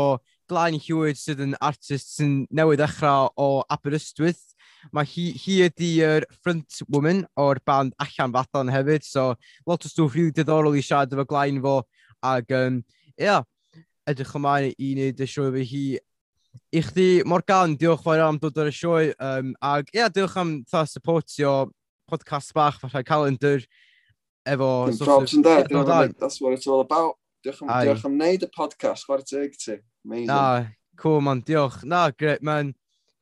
blaen 0.52 0.80
Hewitt 0.80 1.20
sydd 1.20 1.42
yn 1.42 1.54
artist 1.64 2.16
sy'n 2.16 2.42
newydd 2.52 2.82
ddechrau 2.82 3.30
o 3.40 3.62
Aberystwyth. 3.72 4.52
Mae 4.92 5.06
hi, 5.06 5.28
hi 5.38 5.58
ydy'r 5.68 6.26
front 6.42 6.82
woman 6.90 7.22
o'r 7.38 7.60
band 7.66 7.94
allan 8.02 8.34
fathan 8.34 8.72
hefyd, 8.72 9.06
so 9.06 9.28
lot 9.68 9.86
o 9.86 9.90
stwff 9.90 10.16
rili 10.18 10.34
diddorol 10.34 10.76
i 10.78 10.82
siarad 10.82 11.12
efo 11.14 11.24
glaen 11.30 11.60
fo, 11.62 11.76
ac 12.26 12.50
um, 12.58 12.80
yeah, 13.20 13.44
edrych 14.10 14.34
ymlaen 14.38 14.72
i 14.74 14.88
wneud 14.96 15.22
y 15.22 15.28
sioe 15.30 15.52
fe 15.54 15.68
hi. 15.70 15.84
I 16.74 16.82
chdi, 16.84 17.06
Morgan, 17.28 17.76
diolch 17.80 18.02
fawr 18.04 18.24
am 18.26 18.40
dod 18.42 18.58
ar 18.60 18.72
y 18.72 18.74
sioe, 18.76 19.14
um, 19.22 19.54
ac 19.62 19.94
ia, 19.96 20.10
diolch 20.12 20.34
am 20.42 20.58
tha 20.68 20.82
supportio 20.90 21.54
podcast 22.10 22.52
bach, 22.56 22.82
fatha 22.82 23.04
calendar, 23.06 23.62
efo... 24.44 24.72
Dim 24.90 25.00
probs 25.06 25.38
yn 25.38 25.46
da, 25.46 25.62
that's 26.18 26.42
what 26.42 26.58
it's 26.58 26.66
all 26.66 26.82
about. 26.82 27.16
Diolch 27.46 27.62
am, 27.62 27.72
diolch 27.86 28.04
am 28.10 28.18
wneud 28.18 28.44
y 28.44 28.50
podcast, 28.52 29.06
chwarae 29.06 29.30
teg 29.30 29.56
ti. 29.62 29.78
Amazing. 30.04 30.26
Na, 30.26 30.66
cool 30.96 31.20
man, 31.20 31.42
diolch. 31.42 31.84
Na, 31.84 32.10
great 32.10 32.42
man. 32.42 32.74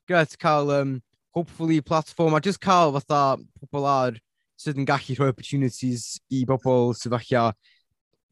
Gret 0.08 0.36
cael, 0.38 0.70
um, 0.70 1.02
hopefully, 1.32 1.80
platform 1.80 2.34
a 2.34 2.40
just 2.40 2.60
cael 2.60 2.92
fatha 2.92 3.38
pobl 3.60 3.86
ar 3.86 4.16
sydd 4.60 4.80
yn 4.80 4.88
gallu 4.88 5.16
rhoi 5.16 5.30
opportunities 5.32 6.18
i 6.32 6.44
bobl 6.48 6.90
sydd 6.96 7.14
falle 7.16 7.52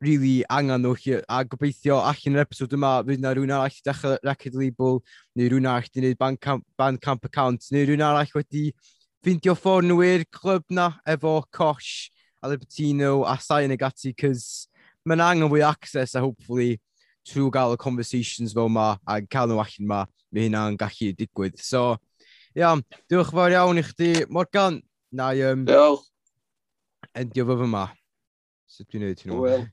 really 0.01 0.45
angen 0.51 0.83
nhw 0.85 0.95
chi, 0.99 1.17
a 1.19 1.45
gobeithio 1.45 1.99
allan 1.99 2.37
yr 2.37 2.45
episod 2.45 2.75
yma, 2.77 2.93
fydd 3.07 3.23
na 3.23 3.33
rhywun 3.35 3.55
arall 3.55 3.79
dechrau 3.87 4.19
record 4.27 4.59
label, 4.61 5.01
neu 5.35 5.49
rhywun 5.49 5.67
arall 5.67 5.89
wedi 5.89 6.03
gwneud 6.03 6.21
Bandcamp, 6.21 6.65
Bandcamp 6.79 7.25
account, 7.27 7.67
neu 7.75 7.87
rhywun 7.87 8.05
arall 8.07 8.35
wedi 8.37 8.69
ffeindio 9.25 9.57
ffordd 9.59 9.89
nhw 9.89 10.05
i'r 10.07 10.27
clwb 10.35 10.69
na 10.79 10.93
efo 11.17 11.35
Cosh 11.51 12.13
a 12.43 12.51
Libertino 12.53 13.25
a 13.27 13.35
Sai 13.43 13.67
Negati, 13.71 14.15
cys 14.15 14.69
mae'n 15.09 15.25
angen 15.25 15.51
fwy 15.51 15.65
access 15.67 16.15
a 16.15 16.23
hopefully 16.23 16.77
trwy 17.29 17.49
gael 17.55 17.77
y 17.77 17.81
conversations 17.81 18.55
fel 18.57 18.71
yma 18.71 18.91
a 19.07 19.21
cael 19.31 19.53
nhw 19.53 19.63
allan 19.63 19.87
yma, 19.87 20.03
mae 20.33 20.49
hynna'n 20.49 20.79
gallu 20.81 21.13
digwydd. 21.19 21.59
So, 21.63 21.97
ia, 22.57 22.75
diolch 23.11 23.33
fawr 23.35 23.57
iawn 23.57 23.81
i 23.81 23.87
chdi, 23.87 24.13
Morgan. 24.33 24.83
Na 25.13 25.31
i... 25.33 25.45
Um, 25.49 25.65
diolch. 25.69 26.05
Endio 27.17 27.47
fo 27.49 27.59
fy 27.63 27.69
ma. 27.73 27.87
Sut 28.69 28.89
dwi'n 28.93 29.07
neud 29.07 29.25
hwnnw? 29.25 29.43
Wel. 29.45 29.69